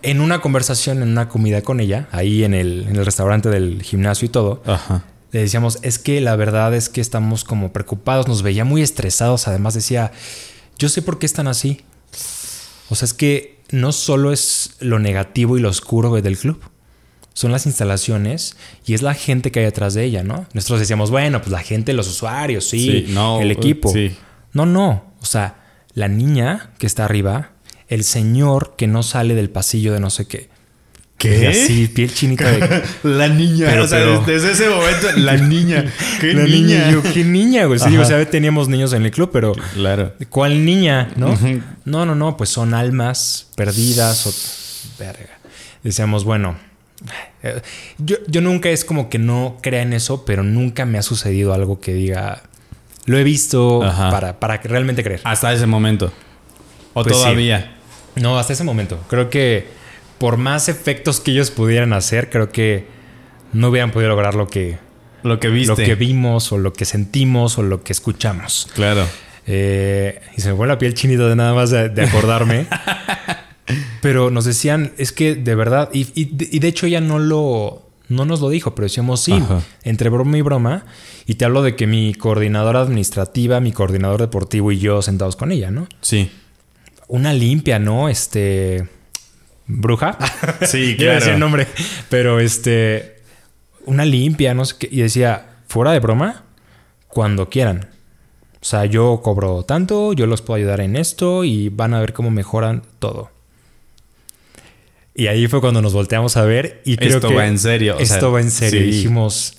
En 0.00 0.22
una 0.22 0.40
conversación, 0.40 1.02
en 1.02 1.10
una 1.10 1.28
comida 1.28 1.60
con 1.60 1.78
ella, 1.80 2.08
ahí 2.10 2.44
en 2.44 2.54
el, 2.54 2.86
en 2.88 2.96
el 2.96 3.04
restaurante 3.04 3.50
del 3.50 3.82
gimnasio 3.82 4.24
y 4.24 4.30
todo, 4.30 4.62
ajá. 4.64 5.04
le 5.32 5.40
decíamos, 5.40 5.80
es 5.82 5.98
que 5.98 6.22
la 6.22 6.34
verdad 6.34 6.74
es 6.74 6.88
que 6.88 7.02
estamos 7.02 7.44
como 7.44 7.70
preocupados, 7.70 8.26
nos 8.26 8.40
veía 8.40 8.64
muy 8.64 8.80
estresados, 8.80 9.48
además 9.48 9.74
decía, 9.74 10.12
yo 10.78 10.88
sé 10.88 11.02
por 11.02 11.18
qué 11.18 11.26
están 11.26 11.46
así. 11.46 11.82
O 12.88 12.94
sea, 12.94 13.04
es 13.04 13.12
que 13.12 13.60
no 13.70 13.92
solo 13.92 14.32
es 14.32 14.76
lo 14.80 14.98
negativo 14.98 15.58
y 15.58 15.60
lo 15.60 15.68
oscuro 15.68 16.18
del 16.22 16.38
club, 16.38 16.58
son 17.38 17.52
las 17.52 17.66
instalaciones 17.66 18.56
y 18.84 18.94
es 18.94 19.02
la 19.02 19.14
gente 19.14 19.52
que 19.52 19.60
hay 19.60 19.66
atrás 19.66 19.94
de 19.94 20.02
ella, 20.02 20.24
¿no? 20.24 20.46
Nosotros 20.54 20.80
decíamos, 20.80 21.12
bueno, 21.12 21.38
pues 21.40 21.52
la 21.52 21.60
gente, 21.60 21.92
los 21.92 22.08
usuarios, 22.08 22.68
sí, 22.68 23.04
Sí, 23.06 23.12
no, 23.12 23.40
el 23.40 23.52
equipo. 23.52 23.92
sí. 23.92 24.16
No, 24.52 24.66
no, 24.66 25.14
o 25.20 25.24
sea, 25.24 25.54
la 25.94 26.08
niña 26.08 26.70
que 26.78 26.86
está 26.88 27.04
arriba, 27.04 27.52
el 27.86 28.02
señor 28.02 28.74
que 28.76 28.88
no 28.88 29.04
sale 29.04 29.36
del 29.36 29.50
pasillo 29.50 29.92
de 29.92 30.00
no 30.00 30.10
sé 30.10 30.26
qué. 30.26 30.48
¿Qué? 31.16 31.46
Así, 31.46 31.86
piel 31.86 32.12
chinita 32.12 32.50
de... 32.50 32.82
La 33.04 33.28
niña. 33.28 33.66
Pero- 33.70 33.84
o 33.84 33.86
sea, 33.88 33.98
pero- 34.00 34.20
desde 34.26 34.52
ese 34.52 34.68
momento, 34.68 35.06
la 35.16 35.36
niña. 35.54 35.84
¿Qué 36.20 36.34
La 36.34 36.42
niña? 36.44 36.90
Yo, 36.90 37.02
¿qué 37.04 37.22
niña, 37.24 37.66
güey? 37.66 37.78
Sí, 37.78 37.96
o 37.96 38.04
sea, 38.04 38.28
teníamos 38.28 38.68
niños 38.68 38.92
en 38.94 39.04
el 39.04 39.12
club, 39.12 39.30
pero... 39.32 39.52
Claro. 39.74 40.12
¿Cuál 40.28 40.64
niña? 40.64 41.08
¿No? 41.16 41.38
No, 41.84 42.04
no, 42.04 42.14
no, 42.16 42.36
pues 42.36 42.50
son 42.50 42.74
almas 42.74 43.46
perdidas 43.54 44.26
o... 44.26 44.32
Verga. 44.98 45.38
Decíamos, 45.84 46.24
bueno... 46.24 46.66
Yo, 47.98 48.16
yo 48.26 48.40
nunca 48.40 48.68
es 48.70 48.84
como 48.84 49.08
que 49.08 49.18
no 49.18 49.56
crea 49.62 49.82
en 49.82 49.92
eso, 49.92 50.24
pero 50.24 50.42
nunca 50.42 50.84
me 50.84 50.98
ha 50.98 51.02
sucedido 51.02 51.52
algo 51.54 51.80
que 51.80 51.92
diga... 51.94 52.42
Lo 53.06 53.16
he 53.16 53.24
visto 53.24 53.82
Ajá. 53.82 54.10
para, 54.10 54.38
para 54.40 54.58
realmente 54.58 55.02
creer. 55.02 55.20
Hasta 55.24 55.52
ese 55.52 55.66
momento. 55.66 56.12
O 56.92 57.02
Pues 57.02 57.16
sí. 57.16 57.22
todavía. 57.22 57.74
No, 58.16 58.38
hasta 58.38 58.52
ese 58.52 58.64
momento. 58.64 58.98
Creo 59.08 59.30
que 59.30 59.66
por 60.18 60.36
más 60.36 60.68
efectos 60.68 61.20
que 61.20 61.30
ellos 61.30 61.50
pudieran 61.50 61.92
hacer, 61.94 62.28
creo 62.28 62.50
que 62.50 62.86
no 63.54 63.68
hubieran 63.68 63.92
podido 63.92 64.10
lograr 64.10 64.34
lo 64.34 64.46
que, 64.48 64.78
Lo 65.22 65.40
que 65.40 65.48
viste. 65.48 65.68
lo 65.70 65.76
que 65.76 65.94
vimos 65.94 66.52
o 66.52 66.58
lo 66.58 66.72
que 66.74 66.84
sentimos 66.84 67.56
o 67.56 67.62
lo 67.62 67.82
que 67.82 67.92
escuchamos. 67.94 68.68
Claro. 68.74 69.06
Eh, 69.46 70.20
y 70.36 70.42
se 70.42 70.50
me 70.50 70.56
pone 70.56 70.68
la 70.68 70.78
piel 70.78 70.92
chinita 70.92 71.28
de 71.28 71.36
nada 71.36 71.54
más 71.54 71.70
de, 71.70 71.88
de 71.88 72.02
acordarme. 72.02 72.66
pero 74.00 74.30
nos 74.30 74.44
decían, 74.44 74.92
es 74.98 75.12
que 75.12 75.34
de 75.34 75.54
verdad, 75.54 75.90
y, 75.92 76.08
y 76.14 76.24
de- 76.26 76.48
y 76.50 76.58
de 76.58 76.68
hecho 76.68 76.86
ella 76.86 77.00
no 77.00 77.18
lo, 77.18 77.82
no 78.08 78.24
nos 78.24 78.40
lo 78.40 78.48
dijo, 78.50 78.74
pero 78.74 78.86
decíamos 78.86 79.20
sí, 79.20 79.32
Ajá. 79.32 79.62
entre 79.82 80.08
broma 80.10 80.36
y 80.38 80.42
broma. 80.42 80.84
Y 81.26 81.34
te 81.34 81.44
hablo 81.44 81.62
de 81.62 81.76
que 81.76 81.86
mi 81.86 82.14
coordinadora 82.14 82.80
administrativa, 82.80 83.60
mi 83.60 83.72
coordinador 83.72 84.20
deportivo 84.20 84.72
y 84.72 84.78
yo 84.78 85.02
sentados 85.02 85.36
con 85.36 85.52
ella, 85.52 85.70
¿no? 85.70 85.86
Sí. 86.00 86.30
Una 87.06 87.32
limpia, 87.34 87.78
¿no? 87.78 88.08
Este. 88.08 88.88
Bruja. 89.66 90.16
Sí, 90.66 90.78
a 90.86 90.86
decir 90.86 91.08
el 91.08 91.20
claro. 91.20 91.38
nombre. 91.38 91.66
Pero 92.08 92.40
este. 92.40 93.16
Una 93.84 94.04
limpia, 94.04 94.54
no 94.54 94.64
sé 94.64 94.76
qué. 94.78 94.88
Y 94.90 95.00
decía, 95.02 95.46
fuera 95.68 95.92
de 95.92 96.00
broma, 96.00 96.44
cuando 97.08 97.48
quieran. 97.50 97.88
O 98.60 98.64
sea, 98.64 98.86
yo 98.86 99.20
cobro 99.22 99.62
tanto, 99.64 100.12
yo 100.14 100.26
los 100.26 100.42
puedo 100.42 100.56
ayudar 100.58 100.80
en 100.80 100.96
esto 100.96 101.44
y 101.44 101.68
van 101.68 101.94
a 101.94 102.00
ver 102.00 102.12
cómo 102.12 102.30
mejoran 102.30 102.82
todo. 102.98 103.30
Y 105.18 105.26
ahí 105.26 105.48
fue 105.48 105.60
cuando 105.60 105.82
nos 105.82 105.94
volteamos 105.94 106.36
a 106.36 106.44
ver 106.44 106.80
y 106.84 106.96
creo 106.96 107.16
Esto 107.16 107.26
que 107.30 107.34
va 107.34 107.48
en 107.48 107.58
serio, 107.58 107.96
o 107.96 107.98
Esto 107.98 108.20
sea, 108.20 108.28
va 108.28 108.40
en 108.40 108.52
serio. 108.52 108.80
sí. 108.82 108.86
Y 108.86 108.90
dijimos, 108.92 109.58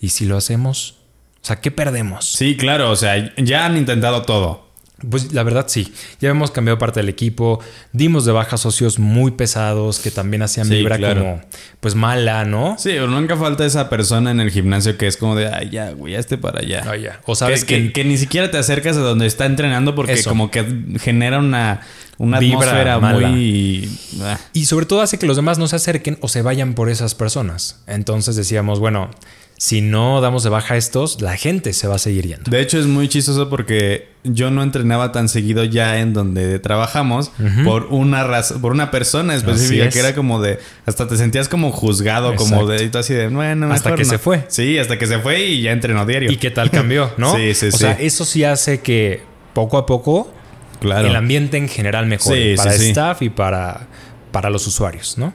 ¿y 0.00 0.08
si 0.08 0.24
lo 0.24 0.38
hacemos? 0.38 0.96
O 1.42 1.46
sea, 1.46 1.60
¿qué 1.60 1.70
perdemos? 1.70 2.24
Sí, 2.24 2.56
claro. 2.56 2.90
O 2.90 2.96
sea, 2.96 3.34
ya 3.36 3.66
han 3.66 3.76
intentado 3.76 4.22
todo. 4.22 4.63
Pues 5.10 5.32
la 5.32 5.42
verdad 5.42 5.66
sí, 5.68 5.92
ya 6.20 6.30
hemos 6.30 6.50
cambiado 6.50 6.78
parte 6.78 7.00
del 7.00 7.08
equipo, 7.08 7.60
dimos 7.92 8.24
de 8.24 8.32
baja 8.32 8.56
socios 8.56 8.98
muy 8.98 9.32
pesados 9.32 9.98
que 9.98 10.10
también 10.10 10.42
hacían 10.42 10.66
Sí, 10.66 10.76
vibra 10.76 10.96
claro. 10.98 11.20
como 11.20 11.40
pues 11.80 11.94
mala, 11.94 12.44
¿no? 12.44 12.76
Sí, 12.78 12.90
pero 12.90 13.08
nunca 13.08 13.36
falta 13.36 13.66
esa 13.66 13.88
persona 13.90 14.30
en 14.30 14.40
el 14.40 14.50
gimnasio 14.50 14.96
que 14.96 15.06
es 15.06 15.16
como 15.16 15.36
de, 15.36 15.48
ay, 15.48 15.70
ya, 15.70 15.90
güey, 15.90 16.14
ya 16.14 16.18
esté 16.18 16.38
para 16.38 16.60
allá. 16.60 16.82
Ah. 16.86 17.20
O 17.26 17.34
sabes 17.34 17.64
que, 17.64 17.92
que, 17.92 18.04
ni 18.04 18.16
siquiera 18.16 18.50
te 18.50 18.58
acercas 18.58 18.96
a 18.96 19.00
donde 19.00 19.26
está 19.26 19.46
entrenando 19.46 19.94
porque 19.94 20.12
Eso. 20.14 20.30
como 20.30 20.50
que 20.50 20.64
genera 21.00 21.38
una, 21.38 21.80
una 22.18 22.38
Vibra 22.38 22.58
atmósfera 22.58 22.98
mala. 23.00 23.28
muy... 23.28 23.88
ah. 24.22 24.38
y 24.52 24.64
sobre 24.66 24.86
todo 24.86 25.02
hace 25.02 25.18
que 25.18 25.26
los 25.26 25.36
demás 25.36 25.58
no 25.58 25.66
se 25.68 25.76
acerquen 25.76 26.18
o 26.20 26.28
se 26.28 26.42
vayan 26.42 26.74
por 26.74 26.88
esas 26.88 27.14
personas. 27.14 27.80
Entonces 27.86 28.36
decíamos, 28.36 28.80
bueno, 28.80 29.10
si 29.56 29.80
no 29.80 30.20
damos 30.20 30.42
de 30.42 30.50
baja 30.50 30.74
a 30.74 30.76
estos, 30.76 31.20
la 31.22 31.36
gente 31.36 31.72
se 31.72 31.86
va 31.86 31.94
a 31.94 31.98
seguir 31.98 32.26
yendo. 32.26 32.50
De 32.50 32.60
hecho, 32.60 32.78
es 32.78 32.86
muy 32.86 33.08
chistoso 33.08 33.48
porque 33.48 34.08
yo 34.24 34.50
no 34.50 34.62
entrenaba 34.62 35.12
tan 35.12 35.28
seguido 35.28 35.64
ya 35.64 36.00
en 36.00 36.12
donde 36.12 36.58
trabajamos 36.58 37.30
por 37.64 37.84
una 37.86 38.24
razón, 38.24 38.60
por 38.60 38.72
una 38.72 38.90
persona 38.90 39.34
específica 39.34 39.84
es. 39.84 39.94
que 39.94 40.00
era 40.00 40.14
como 40.14 40.40
de, 40.42 40.58
hasta 40.86 41.06
te 41.06 41.16
sentías 41.16 41.48
como 41.48 41.70
juzgado, 41.70 42.34
como 42.36 42.66
de, 42.66 42.90
así 42.98 43.14
de, 43.14 43.28
bueno, 43.28 43.72
Hasta 43.72 43.94
que 43.94 44.04
no". 44.04 44.10
se 44.10 44.18
fue. 44.18 44.44
Sí, 44.48 44.78
hasta 44.78 44.98
que 44.98 45.06
se 45.06 45.18
fue 45.20 45.44
y 45.44 45.62
ya 45.62 45.72
entrenó 45.72 46.04
diario. 46.04 46.30
¿Y 46.32 46.36
qué 46.36 46.50
tal 46.50 46.70
cambió, 46.70 47.12
no? 47.18 47.34
Sí, 47.36 47.54
sí, 47.54 47.68
o 47.68 47.72
sí. 47.72 47.78
sea, 47.78 47.92
eso 47.92 48.24
sí 48.24 48.44
hace 48.44 48.80
que 48.80 49.22
poco 49.52 49.78
a 49.78 49.86
poco 49.86 50.32
claro. 50.80 51.06
el 51.06 51.14
ambiente 51.16 51.56
en 51.58 51.68
general 51.68 52.06
mejore 52.06 52.52
Sí, 52.52 52.56
para 52.56 52.72
sí. 52.72 52.88
staff 52.88 53.22
y 53.22 53.30
para, 53.30 53.86
para 54.32 54.50
los 54.50 54.66
usuarios, 54.66 55.16
¿no? 55.16 55.32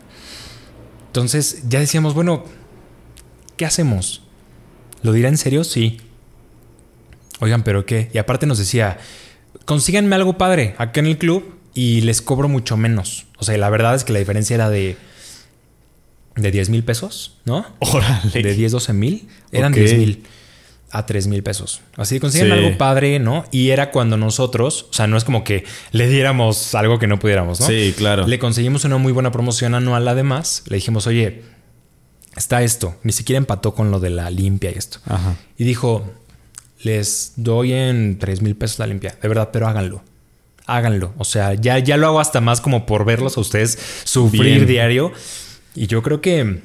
Entonces 1.07 1.63
ya 1.67 1.79
decíamos, 1.79 2.13
bueno, 2.13 2.43
¿qué 3.59 3.65
hacemos? 3.65 4.21
¿Lo 5.03 5.11
dirá 5.11 5.27
en 5.27 5.35
serio? 5.37 5.65
Sí. 5.65 5.99
Oigan, 7.41 7.63
¿pero 7.63 7.85
qué? 7.85 8.09
Y 8.13 8.17
aparte 8.17 8.45
nos 8.45 8.57
decía, 8.57 8.97
consíganme 9.65 10.15
algo 10.15 10.37
padre 10.37 10.75
acá 10.77 11.01
en 11.01 11.07
el 11.07 11.17
club 11.17 11.55
y 11.73 11.99
les 12.01 12.21
cobro 12.21 12.47
mucho 12.47 12.77
menos. 12.77 13.25
O 13.37 13.43
sea, 13.43 13.57
la 13.57 13.69
verdad 13.69 13.95
es 13.95 14.05
que 14.05 14.13
la 14.13 14.19
diferencia 14.19 14.55
era 14.55 14.69
de, 14.69 14.95
de 16.37 16.51
10 16.51 16.69
mil 16.69 16.83
pesos, 16.85 17.37
¿no? 17.43 17.65
Órale. 17.79 18.41
De 18.43 18.53
10, 18.53 18.71
12 18.71 18.93
mil. 18.93 19.27
Eran 19.51 19.73
Ok. 19.73 19.79
10 19.79 19.93
mil 19.97 20.23
a 20.91 21.05
3 21.05 21.27
mil 21.27 21.43
pesos. 21.43 21.81
Así 21.97 22.19
consiguen 22.21 22.47
Sí. 22.47 22.53
algo 22.53 22.77
padre, 22.77 23.19
¿no? 23.19 23.43
Y 23.51 23.71
era 23.71 23.91
cuando 23.91 24.15
nosotros, 24.15 24.87
o 24.89 24.93
sea, 24.93 25.05
no 25.07 25.17
es 25.17 25.25
como 25.25 25.43
que 25.43 25.65
le 25.91 26.07
diéramos 26.07 26.73
algo 26.75 26.97
que 26.97 27.07
no 27.07 27.19
pudiéramos, 27.19 27.59
¿no? 27.59 27.67
Sí, 27.67 27.93
claro. 27.97 28.25
Le 28.25 28.39
conseguimos 28.39 28.85
una 28.85 28.95
muy 28.97 29.11
buena 29.11 29.31
promoción 29.31 29.75
anual 29.75 30.07
además. 30.07 30.63
Le 30.67 30.77
dijimos, 30.77 31.05
oye, 31.07 31.43
está 32.35 32.61
esto. 32.63 32.95
Ni 33.03 33.11
siquiera 33.11 33.37
empató 33.37 33.73
con 33.73 33.91
lo 33.91 33.99
de 33.99 34.09
la 34.09 34.29
limpia 34.29 34.71
y 34.71 34.75
esto. 34.75 34.99
Ajá. 35.05 35.35
Y 35.57 35.63
dijo, 35.63 36.09
les 36.81 37.33
doy 37.35 37.73
en 37.73 38.19
3 38.19 38.41
mil 38.41 38.55
pesos 38.55 38.79
la 38.79 38.87
limpia. 38.87 39.17
De 39.21 39.27
verdad, 39.27 39.49
pero 39.51 39.67
háganlo. 39.67 40.01
Háganlo. 40.65 41.13
O 41.17 41.25
sea, 41.25 41.55
ya, 41.55 41.79
ya 41.79 41.97
lo 41.97 42.07
hago 42.07 42.19
hasta 42.19 42.41
más 42.41 42.61
como 42.61 42.85
por 42.85 43.03
verlos 43.05 43.37
a 43.37 43.41
ustedes 43.41 43.77
sufrir 44.03 44.55
Bien. 44.55 44.67
diario. 44.67 45.11
Y 45.75 45.87
yo 45.87 46.03
creo 46.03 46.21
que 46.21 46.61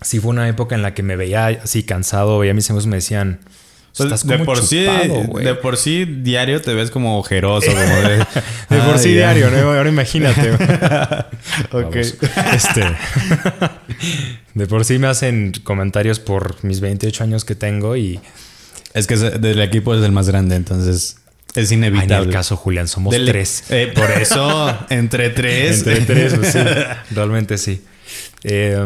sí 0.00 0.18
fue 0.18 0.30
una 0.30 0.48
época 0.48 0.74
en 0.74 0.82
la 0.82 0.94
que 0.94 1.02
me 1.02 1.16
veía 1.16 1.46
así 1.46 1.84
cansado. 1.84 2.38
Veía 2.38 2.52
a 2.52 2.54
mis 2.54 2.68
amigos 2.68 2.86
me 2.86 2.96
decían, 2.96 3.40
estás 3.92 4.26
de 4.26 4.38
por 4.38 4.62
sí, 4.62 4.84
chupado, 4.86 5.22
güey". 5.24 5.44
de 5.44 5.54
por 5.54 5.76
sí 5.76 6.04
diario 6.04 6.60
te 6.62 6.72
ves 6.74 6.90
como 6.90 7.18
ojeroso, 7.18 7.66
como 7.70 8.08
de, 8.08 8.16
De 8.70 8.78
por 8.84 8.98
sí 8.98 9.10
ya. 9.14 9.32
diario, 9.34 9.50
¿no? 9.50 9.72
Ahora 9.72 9.88
imagínate. 9.88 10.52
Ok. 11.72 11.96
Este. 11.96 12.84
de 14.54 14.66
por 14.66 14.84
sí 14.84 14.98
me 14.98 15.08
hacen 15.08 15.52
comentarios 15.64 16.20
por 16.20 16.62
mis 16.64 16.80
28 16.80 17.24
años 17.24 17.44
que 17.44 17.54
tengo 17.54 17.96
y. 17.96 18.20
Es 18.94 19.06
que 19.06 19.16
del 19.16 19.60
equipo 19.60 19.94
es 19.94 20.02
el 20.04 20.12
más 20.12 20.28
grande, 20.28 20.54
entonces 20.56 21.16
es 21.54 21.70
Ay, 21.70 21.74
en 21.76 21.84
inevitable. 21.84 22.26
el 22.28 22.32
caso, 22.32 22.56
Julián, 22.56 22.88
somos 22.88 23.12
Del- 23.12 23.26
tres. 23.26 23.64
Eh, 23.70 23.90
por 23.94 24.10
eso, 24.10 24.78
entre 24.90 25.30
tres. 25.30 25.78
Entre 25.86 26.00
tres, 26.02 26.34
pues 26.34 26.52
sí. 26.52 26.58
Realmente 27.14 27.56
sí. 27.58 27.82
Eh, 28.44 28.76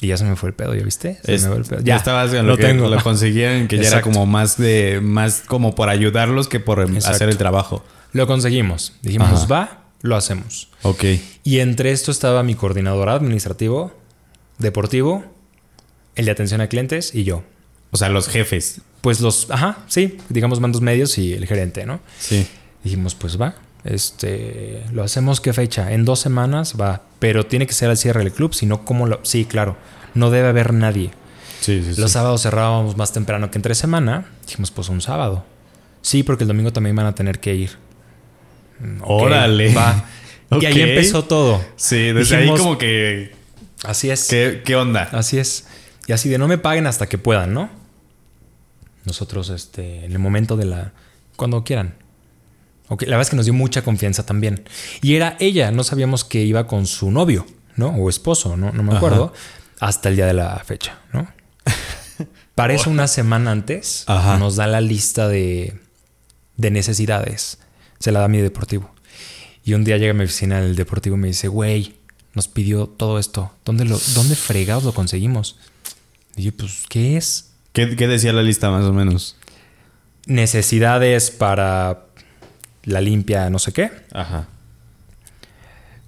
y 0.00 0.08
ya 0.08 0.16
se 0.16 0.24
me 0.24 0.36
fue 0.36 0.50
el 0.50 0.54
pedo, 0.54 0.74
¿ya 0.74 0.82
viste? 0.82 1.18
Se 1.24 1.34
Es- 1.34 1.42
me 1.42 1.48
fue 1.48 1.56
el 1.58 1.64
pedo. 1.64 1.80
ya 1.82 1.96
estabas 1.96 2.32
en 2.32 2.46
lo, 2.46 2.52
lo 2.52 2.56
que 2.56 2.64
tengo. 2.64 2.88
lo 2.88 3.02
consiguieron, 3.02 3.66
que 3.68 3.78
ya 3.78 3.88
era 3.88 4.02
como 4.02 4.26
más 4.26 4.56
de, 4.58 5.00
más 5.02 5.42
como 5.46 5.74
por 5.74 5.88
ayudarlos 5.88 6.48
que 6.48 6.60
por 6.60 6.80
em- 6.80 6.94
Exacto. 6.96 7.16
hacer 7.16 7.28
el 7.28 7.36
trabajo. 7.38 7.84
Lo 8.12 8.26
conseguimos. 8.26 8.94
Dijimos, 9.02 9.30
Ajá. 9.30 9.46
va, 9.46 9.84
lo 10.02 10.16
hacemos. 10.16 10.68
Ok. 10.82 11.04
Y 11.44 11.60
entre 11.60 11.92
esto 11.92 12.10
estaba 12.10 12.42
mi 12.42 12.54
coordinador 12.54 13.08
administrativo, 13.08 13.92
deportivo, 14.58 15.24
el 16.14 16.24
de 16.26 16.30
atención 16.30 16.60
a 16.60 16.68
clientes 16.68 17.14
y 17.14 17.24
yo. 17.24 17.42
O 17.90 17.96
sea, 17.96 18.08
los 18.08 18.28
jefes. 18.28 18.80
Pues 19.00 19.20
los, 19.20 19.50
ajá, 19.50 19.78
sí, 19.86 20.18
digamos 20.28 20.60
mandos 20.60 20.80
medios 20.82 21.16
y 21.18 21.32
el 21.34 21.46
gerente, 21.46 21.86
¿no? 21.86 22.00
Sí. 22.18 22.46
Dijimos, 22.82 23.14
pues 23.14 23.40
va. 23.40 23.54
Este, 23.86 24.82
lo 24.92 25.04
hacemos 25.04 25.40
qué 25.40 25.52
fecha? 25.52 25.92
En 25.92 26.04
dos 26.04 26.18
semanas 26.18 26.74
va, 26.78 27.02
pero 27.20 27.46
tiene 27.46 27.66
que 27.66 27.72
ser 27.72 27.88
al 27.88 27.96
cierre 27.96 28.20
del 28.20 28.32
club, 28.32 28.52
si 28.52 28.66
no, 28.66 28.84
¿cómo 28.84 29.06
lo? 29.06 29.20
Sí, 29.22 29.44
claro, 29.44 29.76
no 30.14 30.30
debe 30.30 30.48
haber 30.48 30.74
nadie. 30.74 31.12
Sí, 31.60 31.82
sí, 31.84 31.94
sí. 31.94 32.00
Los 32.00 32.12
sábados 32.12 32.42
cerrábamos 32.42 32.96
más 32.96 33.12
temprano 33.12 33.50
que 33.50 33.58
entre 33.58 33.74
semana. 33.74 34.26
Dijimos, 34.44 34.70
pues 34.70 34.88
un 34.88 35.00
sábado. 35.00 35.44
Sí, 36.02 36.22
porque 36.22 36.44
el 36.44 36.48
domingo 36.48 36.72
también 36.72 36.96
van 36.96 37.06
a 37.06 37.14
tener 37.14 37.38
que 37.38 37.54
ir. 37.54 37.70
Mm, 38.80 39.02
Órale. 39.02 39.74
Va. 39.74 40.04
Y 40.60 40.64
ahí 40.64 40.80
empezó 40.80 41.24
todo. 41.24 41.60
Sí, 41.74 42.12
desde 42.12 42.36
Dijimos, 42.36 42.60
ahí 42.60 42.64
como 42.64 42.78
que... 42.78 43.34
Así 43.82 44.10
es. 44.10 44.28
¿qué, 44.28 44.62
¿Qué 44.64 44.76
onda? 44.76 45.08
Así 45.10 45.38
es. 45.38 45.66
Y 46.06 46.12
así 46.12 46.28
de 46.28 46.38
no 46.38 46.46
me 46.46 46.56
paguen 46.56 46.86
hasta 46.86 47.08
que 47.08 47.18
puedan, 47.18 47.52
¿no? 47.52 47.68
Nosotros, 49.04 49.50
este, 49.50 50.04
en 50.04 50.12
el 50.12 50.20
momento 50.20 50.56
de 50.56 50.66
la. 50.66 50.92
Cuando 51.34 51.64
quieran. 51.64 51.94
Ok, 52.88 53.02
la 53.02 53.10
verdad 53.10 53.22
es 53.22 53.30
que 53.30 53.36
nos 53.36 53.46
dio 53.46 53.54
mucha 53.54 53.82
confianza 53.82 54.24
también. 54.24 54.64
Y 55.02 55.14
era 55.16 55.36
ella, 55.40 55.70
no 55.72 55.82
sabíamos 55.82 56.24
que 56.24 56.44
iba 56.44 56.66
con 56.66 56.86
su 56.86 57.10
novio, 57.10 57.46
¿no? 57.74 57.88
O 57.88 58.08
esposo, 58.08 58.56
¿no? 58.56 58.72
No 58.72 58.82
me 58.82 58.96
acuerdo. 58.96 59.32
Hasta 59.80 60.08
el 60.08 60.16
día 60.16 60.26
de 60.26 60.34
la 60.34 60.62
fecha, 60.64 60.98
¿no? 61.12 61.26
Para 62.54 62.74
eso, 62.74 62.88
una 62.88 63.08
semana 63.08 63.50
antes, 63.50 64.04
Ajá. 64.06 64.38
nos 64.38 64.56
da 64.56 64.66
la 64.66 64.80
lista 64.80 65.28
de, 65.28 65.78
de 66.56 66.70
necesidades. 66.70 67.58
Se 67.98 68.12
la 68.12 68.20
da 68.20 68.28
mi 68.28 68.38
deportivo. 68.38 68.94
Y 69.64 69.74
un 69.74 69.84
día 69.84 69.98
llega 69.98 70.12
a 70.12 70.14
mi 70.14 70.24
oficina 70.24 70.60
el 70.60 70.76
deportivo 70.76 71.16
y 71.16 71.18
me 71.18 71.26
dice, 71.28 71.48
güey, 71.48 71.96
nos 72.34 72.46
pidió 72.48 72.86
todo 72.86 73.18
esto. 73.18 73.52
¿Dónde, 73.64 73.84
lo, 73.84 73.98
¿Dónde 74.14 74.36
fregados 74.36 74.84
lo 74.84 74.94
conseguimos? 74.94 75.58
Y 76.36 76.44
yo, 76.44 76.52
pues, 76.56 76.84
¿qué 76.88 77.16
es? 77.16 77.50
¿Qué, 77.72 77.96
qué 77.96 78.06
decía 78.06 78.32
la 78.32 78.42
lista 78.42 78.70
más 78.70 78.84
o 78.84 78.92
menos? 78.92 79.36
Necesidades 80.26 81.30
para 81.30 82.05
la 82.86 83.00
limpia, 83.00 83.50
no 83.50 83.58
sé 83.58 83.72
qué. 83.72 83.90
Ajá. 84.12 84.48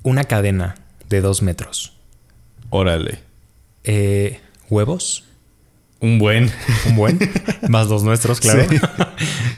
Una 0.03 0.25
cadena 0.25 0.77
de 1.09 1.21
dos 1.21 1.43
metros. 1.43 1.93
Órale. 2.71 3.21
Eh, 3.85 4.41
huevos. 4.71 5.25
Un 6.01 6.19
buen. 6.19 6.51
Un 6.87 6.97
buen. 6.97 7.19
más 7.69 7.89
dos 7.89 8.03
nuestros, 8.05 8.41
claro. 8.41 8.65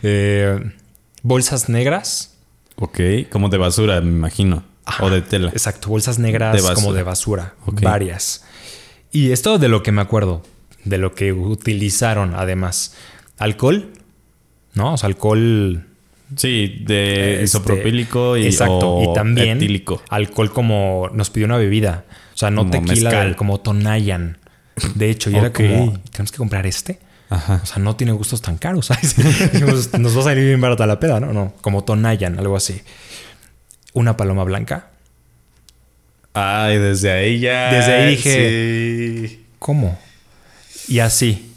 Eh, 0.03 0.59
bolsas 1.23 1.69
negras. 1.69 2.39
Ok. 2.77 3.01
Como 3.31 3.51
de 3.51 3.59
basura, 3.59 4.01
me 4.01 4.11
imagino. 4.11 4.65
Ajá, 4.87 5.05
o 5.05 5.11
de 5.11 5.21
tela. 5.21 5.51
Exacto, 5.51 5.91
bolsas 5.91 6.19
negras 6.19 6.57
De 6.57 6.75
como 6.75 6.95
de 6.95 7.03
basura. 7.03 7.55
Varias. 7.67 8.43
Y 9.13 9.33
esto 9.33 9.59
de 9.59 9.69
lo 9.69 9.83
que 9.83 9.93
me 9.93 10.01
acuerdo. 10.01 10.43
De 10.85 10.97
lo 10.97 11.15
que 11.15 11.35
utilizaron, 11.35 12.35
además. 12.35 12.95
Alcohol. 13.37 13.93
¿No? 14.73 14.95
O 14.95 14.97
sea, 14.97 15.09
alcohol. 15.09 15.85
Sí, 16.37 16.83
de 16.87 17.33
este, 17.35 17.45
isopropílico 17.45 18.37
y, 18.37 18.47
Exacto. 18.47 18.91
o 18.95 19.11
y 19.11 19.15
también 19.15 19.57
etílico. 19.59 20.03
alcohol 20.09 20.53
como. 20.53 21.11
Nos 21.13 21.31
pidió 21.31 21.47
una 21.47 21.57
bebida. 21.57 22.05
O 22.35 22.37
sea, 22.37 22.51
no 22.51 22.63
Como 22.63 22.71
tequila, 22.73 23.11
mezcal. 23.11 23.37
como 23.37 23.61
Tonayan. 23.61 24.39
De 24.95 25.11
hecho, 25.11 25.31
y 25.31 25.37
era 25.37 25.49
Ok. 25.49 25.57
como. 25.57 25.99
Tenemos 26.11 26.33
que 26.33 26.39
comprar 26.39 26.67
este. 26.67 26.99
Ajá. 27.29 27.61
O 27.63 27.67
sea, 27.67 27.79
no 27.83 27.97
tiene 27.97 28.13
gustos 28.13 28.41
tan 28.43 28.57
caros. 28.59 28.87
¿sabes? 28.87 29.15
Dijimos, 29.53 29.93
Nos 29.99 30.17
va 30.17 30.21
a 30.21 30.25
salir 30.25 30.45
bien 30.47 30.61
barata 30.61 30.87
la 30.87 30.99
peda, 31.01 31.21
¿no? 31.21 31.33
No, 31.33 31.53
como 31.61 31.85
Tonayan, 31.85 32.39
algo 32.39 32.57
así. 32.57 32.81
Una 33.93 34.17
paloma 34.17 34.45
blanca. 34.45 34.91
Ay, 36.33 36.79
desde 36.79 37.11
ahí 37.11 37.41
ya. 37.41 37.73
Desde 37.73 37.93
ahí 37.93 38.11
dije- 38.17 39.29
sí. 39.29 39.45
¿Cómo? 39.59 39.99
Y 40.89 41.01
así. 41.01 41.53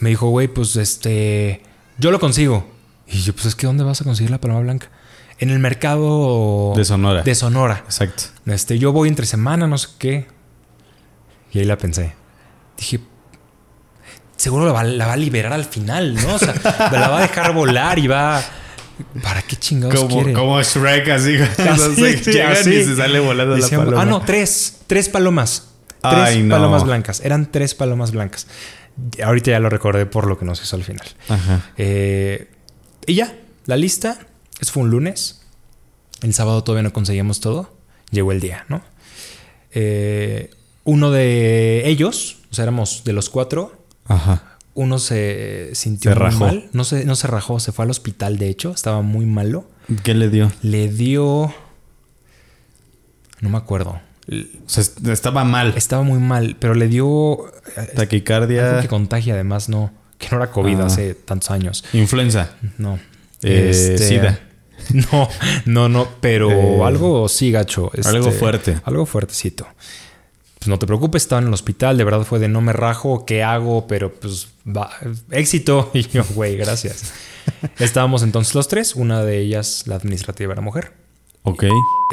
Me 0.00 0.10
dijo, 0.10 0.28
güey, 0.28 0.48
pues 0.48 0.76
este. 0.76 1.62
Yo 1.98 2.10
lo 2.10 2.18
consigo. 2.20 2.68
Y 3.08 3.20
yo, 3.20 3.32
pues 3.32 3.46
es 3.46 3.54
que 3.54 3.66
¿dónde 3.66 3.84
vas 3.84 4.00
a 4.00 4.04
conseguir 4.04 4.30
la 4.30 4.40
paloma 4.40 4.60
blanca? 4.60 4.88
En 5.38 5.50
el 5.50 5.58
mercado. 5.58 6.72
De 6.76 6.84
Sonora. 6.84 7.22
De 7.22 7.34
Sonora. 7.34 7.82
Exacto. 7.84 8.24
Este, 8.46 8.78
yo 8.78 8.92
voy 8.92 9.08
entre 9.08 9.26
semana, 9.26 9.66
no 9.66 9.76
sé 9.78 9.88
qué. 9.98 10.26
Y 11.52 11.58
ahí 11.60 11.64
la 11.64 11.76
pensé. 11.78 12.14
Dije, 12.76 13.00
seguro 14.36 14.66
la 14.66 14.72
va, 14.72 14.84
la 14.84 15.06
va 15.06 15.12
a 15.12 15.16
liberar 15.16 15.52
al 15.52 15.64
final, 15.64 16.14
¿no? 16.14 16.34
O 16.34 16.38
sea, 16.38 16.54
la 16.92 17.08
va 17.08 17.18
a 17.18 17.22
dejar 17.22 17.52
volar 17.52 17.98
y 17.98 18.06
va. 18.06 18.42
¿Para 19.22 19.42
qué 19.42 19.56
chingados 19.56 19.94
Como, 19.94 20.08
quiere? 20.16 20.32
como 20.32 20.62
Shrek, 20.62 21.08
así. 21.10 21.36
Así, 21.58 22.16
sí, 22.16 22.40
así. 22.40 22.74
y 22.74 22.84
se 22.84 22.96
sale 22.96 23.20
volando 23.20 23.54
la 23.56 23.62
Decíamos- 23.62 23.84
paloma. 23.86 24.02
Ah, 24.02 24.06
no, 24.06 24.22
tres. 24.22 24.78
Tres 24.86 25.08
palomas. 25.10 25.68
Tres 26.00 26.14
Ay, 26.14 26.42
no. 26.42 26.54
palomas 26.54 26.82
blancas. 26.84 27.20
Eran 27.22 27.50
tres 27.52 27.74
palomas 27.74 28.12
blancas. 28.12 28.46
Ahorita 29.22 29.50
ya 29.50 29.60
lo 29.60 29.68
recordé 29.68 30.06
por 30.06 30.26
lo 30.26 30.38
que 30.38 30.46
nos 30.46 30.62
hizo 30.62 30.76
al 30.76 30.84
final. 30.84 31.06
Ajá. 31.28 31.60
Eh, 31.76 32.50
y 33.06 33.14
ya, 33.14 33.36
la 33.66 33.76
lista. 33.76 34.18
Eso 34.60 34.72
fue 34.72 34.82
un 34.84 34.90
lunes. 34.90 35.42
El 36.22 36.32
sábado 36.34 36.64
todavía 36.64 36.82
no 36.82 36.92
conseguíamos 36.92 37.40
todo. 37.40 37.72
Llegó 38.10 38.32
el 38.32 38.40
día, 38.40 38.64
¿no? 38.68 38.82
Eh, 39.72 40.50
uno 40.84 41.10
de 41.10 41.88
ellos, 41.88 42.38
o 42.50 42.54
sea, 42.54 42.62
éramos 42.64 43.02
de 43.04 43.12
los 43.12 43.28
cuatro. 43.28 43.84
Ajá. 44.06 44.56
Uno 44.74 44.98
se 44.98 45.70
sintió 45.74 46.10
Se 46.12 46.14
muy 46.18 46.24
rajó. 46.26 46.38
mal. 46.46 46.68
No 46.72 46.84
se, 46.84 47.04
no 47.04 47.16
se 47.16 47.26
rajó, 47.26 47.60
se 47.60 47.72
fue 47.72 47.84
al 47.84 47.90
hospital, 47.90 48.38
de 48.38 48.48
hecho. 48.48 48.70
Estaba 48.72 49.02
muy 49.02 49.26
malo. 49.26 49.68
¿Qué 50.02 50.14
le 50.14 50.28
dio? 50.30 50.52
Le 50.62 50.88
dio. 50.88 51.52
No 53.40 53.48
me 53.50 53.56
acuerdo. 53.58 54.00
O 54.28 54.68
sea, 54.68 54.84
estaba 55.12 55.44
mal. 55.44 55.74
Estaba 55.76 56.02
muy 56.02 56.18
mal, 56.18 56.56
pero 56.58 56.74
le 56.74 56.88
dio. 56.88 57.48
eh, 57.76 57.92
Taquicardia. 57.94 58.70
Algo 58.70 58.82
que 58.82 58.88
contagia, 58.88 59.34
además, 59.34 59.68
no. 59.68 59.92
Que 60.18 60.28
no 60.30 60.38
era 60.38 60.50
COVID 60.50 60.80
Ah. 60.80 60.86
hace 60.86 61.14
tantos 61.14 61.50
años. 61.50 61.84
Influenza. 61.92 62.50
No. 62.78 62.98
Eh, 63.42 63.96
SIDA. 63.98 64.40
No, 65.10 65.28
no, 65.64 65.88
no, 65.88 66.06
pero 66.20 66.50
Eh, 66.50 66.80
algo 66.84 67.28
sí, 67.28 67.50
gacho. 67.50 67.90
este, 67.94 68.08
algo 68.08 68.30
fuerte. 68.30 68.78
Algo 68.84 69.04
fuertecito. 69.06 69.66
Pues 70.58 70.68
no 70.68 70.78
te 70.78 70.86
preocupes, 70.86 71.22
estaba 71.22 71.40
en 71.42 71.48
el 71.48 71.54
hospital. 71.54 71.96
De 71.96 72.04
verdad 72.04 72.22
fue 72.22 72.38
de 72.38 72.48
no 72.48 72.60
me 72.60 72.72
rajo, 72.72 73.24
¿qué 73.24 73.42
hago? 73.42 73.86
Pero 73.88 74.12
pues 74.12 74.48
va, 74.66 74.90
éxito. 75.30 75.90
Y 75.94 76.02
yo, 76.08 76.24
güey, 76.34 76.56
gracias. 76.56 77.12
Estábamos 77.78 78.22
entonces 78.22 78.54
los 78.54 78.68
tres. 78.68 78.94
Una 78.94 79.22
de 79.24 79.38
ellas, 79.40 79.84
la 79.86 79.96
administrativa, 79.96 80.52
era 80.52 80.62
mujer. 80.62 80.92
Ok. 81.42 81.64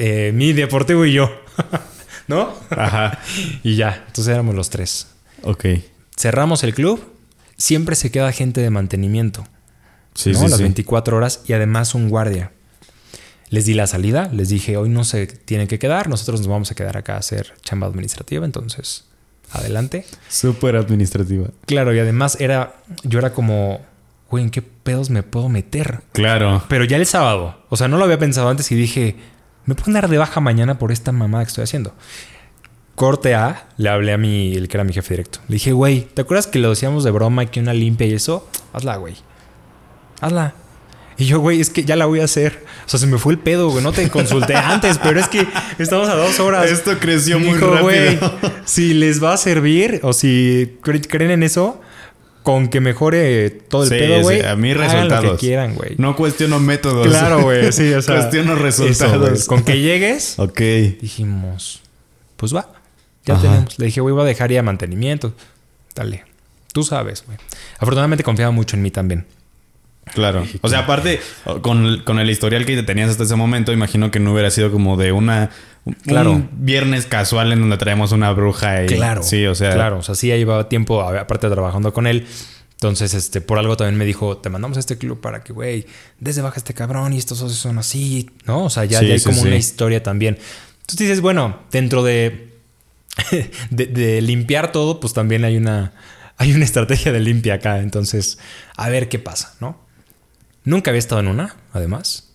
Eh, 0.02 0.32
mi 0.34 0.54
deportivo 0.54 1.06
y 1.06 1.14
yo. 1.14 1.30
¿No? 2.28 2.54
Ajá. 2.72 3.20
Y 3.64 3.76
ya, 3.76 4.04
entonces 4.08 4.34
éramos 4.34 4.56
los 4.56 4.70
tres. 4.72 5.08
Ok. 5.44 5.66
Cerramos 6.18 6.64
el 6.64 6.74
club. 6.74 7.04
Siempre 7.58 7.96
se 7.96 8.12
queda 8.12 8.32
gente 8.32 8.62
de 8.62 8.70
mantenimiento. 8.70 9.44
Sí, 10.14 10.32
¿no? 10.32 10.40
sí, 10.40 10.48
Las 10.48 10.58
sí. 10.58 10.64
24 10.64 11.18
horas 11.18 11.42
y 11.48 11.54
además 11.54 11.96
un 11.96 12.10
guardia. 12.10 12.52
Les 13.50 13.66
di 13.66 13.74
la 13.74 13.86
salida, 13.88 14.30
les 14.34 14.50
dije, 14.50 14.78
hoy 14.78 14.90
no 14.90 15.04
se 15.04 15.28
tienen 15.28 15.68
que 15.68 15.78
quedar, 15.78 16.10
nosotros 16.10 16.40
nos 16.40 16.48
vamos 16.48 16.72
a 16.72 16.76
quedar 16.76 16.98
acá 16.98 17.16
a 17.16 17.18
hacer 17.20 17.54
chamba 17.62 17.86
administrativa, 17.86 18.46
entonces, 18.46 19.06
adelante. 19.52 20.06
Súper 20.28 20.76
administrativa. 20.76 21.50
Claro, 21.68 21.94
y 21.94 22.00
además 22.00 22.38
era, 22.40 22.78
yo 23.04 23.20
era 23.20 23.34
como, 23.34 23.82
güey, 24.32 24.44
¿en 24.44 24.50
qué 24.50 24.64
pedos 24.64 25.12
me 25.12 25.22
puedo 25.22 25.50
meter? 25.50 26.02
Claro. 26.14 26.64
Pero 26.68 26.84
ya 26.86 26.98
el 26.98 27.06
sábado, 27.06 27.64
o 27.70 27.78
sea, 27.78 27.88
no 27.88 27.98
lo 27.98 28.06
había 28.06 28.18
pensado 28.18 28.50
antes 28.50 28.72
y 28.72 28.76
dije, 28.76 29.18
me 29.66 29.76
puedo 29.76 29.94
dar 29.94 30.10
de 30.10 30.18
baja 30.18 30.40
mañana 30.40 30.80
por 30.80 30.92
esta 30.92 31.12
mamada 31.12 31.44
que 31.44 31.50
estoy 31.50 31.64
haciendo. 31.64 31.94
Corte 32.96 33.34
A, 33.36 33.68
le 33.78 33.90
hablé 33.90 34.14
a 34.14 34.18
mi, 34.18 34.54
el 34.56 34.68
que 34.68 34.78
era 34.78 34.84
mi 34.84 34.94
jefe 34.94 35.14
directo. 35.16 35.40
Le 35.48 35.56
dije, 35.56 35.72
güey, 35.72 36.02
¿te 36.14 36.22
acuerdas 36.22 36.48
que 36.48 36.60
lo 36.60 36.70
decíamos 36.70 37.04
de 37.04 37.12
broma, 37.12 37.46
que 37.48 37.60
una 37.60 37.74
limpia 37.74 38.06
y 38.08 38.14
eso? 38.14 38.48
Hazla, 38.72 38.98
güey. 38.98 39.16
Hazla. 40.22 40.54
Y 41.18 41.26
yo, 41.26 41.40
güey, 41.40 41.62
es 41.62 41.70
que 41.70 41.84
ya 41.84 41.96
la 41.96 42.06
voy 42.06 42.22
a 42.22 42.24
hacer. 42.24 42.64
O 42.86 42.90
sea, 42.90 43.00
se 43.00 43.06
me 43.08 43.18
fue 43.18 43.34
el 43.34 43.40
pedo, 43.40 43.70
güey. 43.70 43.84
No 43.84 43.92
te 43.92 44.08
consulté 44.10 44.56
antes, 44.56 44.98
pero 45.00 45.20
es 45.20 45.28
que 45.28 45.46
estamos 45.78 46.10
a 46.10 46.16
dos 46.16 46.40
horas. 46.40 46.70
Esto 46.72 46.98
creció 47.00 47.40
Me 47.40 47.46
muy 47.48 47.54
dijo, 47.56 47.68
rápido. 47.72 47.84
"Güey, 47.84 48.20
si 48.66 48.94
les 48.94 49.24
va 49.24 49.34
a 49.34 49.38
servir 49.38 50.00
o 50.04 50.14
si 50.14 50.78
cre- 50.84 51.06
creen 51.08 51.32
en 51.32 51.44
eso, 51.44 51.80
con 52.42 52.68
que 52.68 52.80
mejore 52.82 53.50
todo 53.52 53.84
el 53.84 53.90
Sí, 53.90 53.96
pedo, 53.96 54.22
güey. 54.22 54.42
sí, 54.42 54.46
a 54.46 54.56
mí 54.56 54.72
hagan 54.72 54.82
resultados. 54.92 55.26
Lo 55.26 55.32
que 55.34 55.38
quieran, 55.38 55.76
güey. 55.76 55.96
No 55.98 56.16
cuestiono 56.16 56.60
métodos. 56.60 57.08
Claro, 57.08 57.42
güey. 57.44 57.72
Sí, 57.72 57.94
o 57.94 58.02
sea. 58.04 58.16
Cuestiono 58.18 58.56
resultados. 58.56 59.46
Con 59.46 59.64
que 59.64 59.80
llegues, 59.82 60.38
Ok. 60.40 60.60
dijimos, 61.02 61.82
pues 62.38 62.56
va. 62.56 62.70
Ya 63.26 63.36
Ajá. 63.36 63.44
tenemos. 63.44 63.80
Le 63.80 63.86
dije, 63.86 64.02
güey, 64.02 64.14
voy 64.14 64.24
a 64.24 64.26
dejar 64.26 64.52
ya 64.52 64.62
mantenimiento. 64.64 65.34
Dale. 65.96 66.24
Tú 66.74 66.84
sabes, 66.84 67.24
güey. 67.26 67.38
Afortunadamente 67.78 68.24
confiaba 68.24 68.52
mucho 68.52 68.76
en 68.76 68.82
mí 68.82 68.92
también. 68.92 69.26
Claro. 70.14 70.46
O 70.62 70.68
sea, 70.68 70.80
aparte, 70.80 71.22
con, 71.62 72.02
con 72.04 72.20
el 72.20 72.30
historial 72.30 72.66
que 72.66 72.82
tenías 72.84 73.10
hasta 73.10 73.24
ese 73.24 73.36
momento, 73.38 73.72
imagino 73.72 74.12
que 74.12 74.20
no 74.20 74.34
hubiera 74.34 74.52
sido 74.52 74.70
como 74.72 74.98
de 74.98 75.12
una. 75.14 75.50
un 75.86 75.94
Claro. 75.94 76.42
viernes 76.52 77.06
casual 77.06 77.54
en 77.54 77.62
donde 77.62 77.78
traemos 77.78 78.12
una 78.12 78.32
bruja 78.34 78.84
y. 78.84 78.88
Claro. 78.88 79.24
Sí, 79.24 79.46
o 79.46 79.56
sea. 79.56 79.74
Claro. 79.74 80.00
O 80.00 80.04
sea, 80.04 80.16
sí, 80.16 80.28
ya 80.28 80.36
llevaba 80.36 80.68
tiempo, 80.68 81.02
aparte 81.02 81.50
trabajando 81.50 81.94
con 81.94 82.06
él. 82.08 82.26
Entonces, 82.74 83.14
este, 83.14 83.40
por 83.40 83.60
algo 83.60 83.78
también 83.78 83.98
me 83.98 84.04
dijo, 84.04 84.36
te 84.40 84.50
mandamos 84.50 84.76
a 84.76 84.82
este 84.82 84.98
club 84.98 85.22
para 85.22 85.42
que, 85.42 85.54
güey, 85.54 85.86
desde 86.20 86.42
baja 86.42 86.58
este 86.58 86.74
cabrón 86.74 87.14
y 87.14 87.18
estos 87.18 87.38
socios 87.38 87.60
son 87.60 87.78
así, 87.78 88.30
¿no? 88.46 88.66
O 88.66 88.70
sea, 88.70 88.84
ya, 88.84 89.00
Sí, 89.00 89.08
ya 89.08 89.14
hay 89.14 89.20
sí, 89.20 89.26
como 89.30 89.42
sí. 89.42 89.48
una 89.48 89.56
historia 89.56 90.04
también. 90.04 90.38
Entonces 90.82 91.00
dices, 91.00 91.22
bueno, 91.22 91.60
dentro 91.72 92.04
de, 92.04 92.53
de, 93.70 93.86
de 93.88 94.22
limpiar 94.22 94.72
todo, 94.72 95.00
pues 95.00 95.14
también 95.14 95.46
hay 95.46 95.58
una, 95.58 95.94
hay 96.38 96.54
una 96.54 96.66
estrategia 96.66 97.12
de 97.12 97.20
limpia 97.20 97.56
acá. 97.56 97.80
Entonces, 97.80 98.40
a 98.76 98.90
ver 98.90 99.10
qué 99.10 99.20
pasa, 99.20 99.56
¿no? 99.60 99.78
Nunca 100.66 100.92
había 100.92 101.00
estado 101.00 101.22
en 101.22 101.28
una, 101.28 101.56
además. 101.74 102.30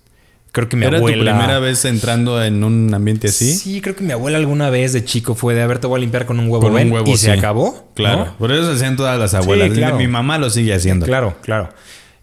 Creo 0.53 0.69
que 0.69 0.77
mi 0.77 0.87
¿Era 0.87 0.99
abuela... 0.99 1.33
tu 1.33 1.39
primera 1.39 1.59
vez 1.59 1.85
entrando 1.85 2.43
en 2.43 2.65
un 2.65 2.93
ambiente 2.95 3.29
así? 3.29 3.55
Sí, 3.55 3.81
creo 3.81 3.95
que 3.95 4.03
mi 4.03 4.13
abuela 4.13 4.39
alguna 4.39 4.71
vez 4.71 4.93
de 4.93 5.05
chico 5.05 5.35
fue 5.35 5.55
de, 5.55 5.63
a 5.63 5.67
ver, 5.67 5.79
te 5.79 5.87
voy 5.87 5.99
a 5.99 6.01
limpiar 6.01 6.27
con 6.27 6.39
un 6.39 6.47
huevo, 6.49 6.63
Con 6.63 6.71
un 6.73 6.77
ven", 6.77 6.93
huevo, 6.93 7.11
y 7.11 7.17
se 7.17 7.31
acabó. 7.31 7.91
Claro. 7.95 8.27
¿no? 8.27 8.39
Por 8.39 8.53
eso 8.53 8.67
se 8.67 8.73
hacían 8.77 8.97
todas 8.97 9.19
las 9.19 9.35
abuelas. 9.35 9.71
claro. 9.71 9.97
Mi 9.97 10.09
mamá 10.09 10.39
lo 10.39 10.51
sigue 10.51 10.75
haciendo. 10.75 11.07
Claro, 11.07 11.37
claro. 11.43 11.69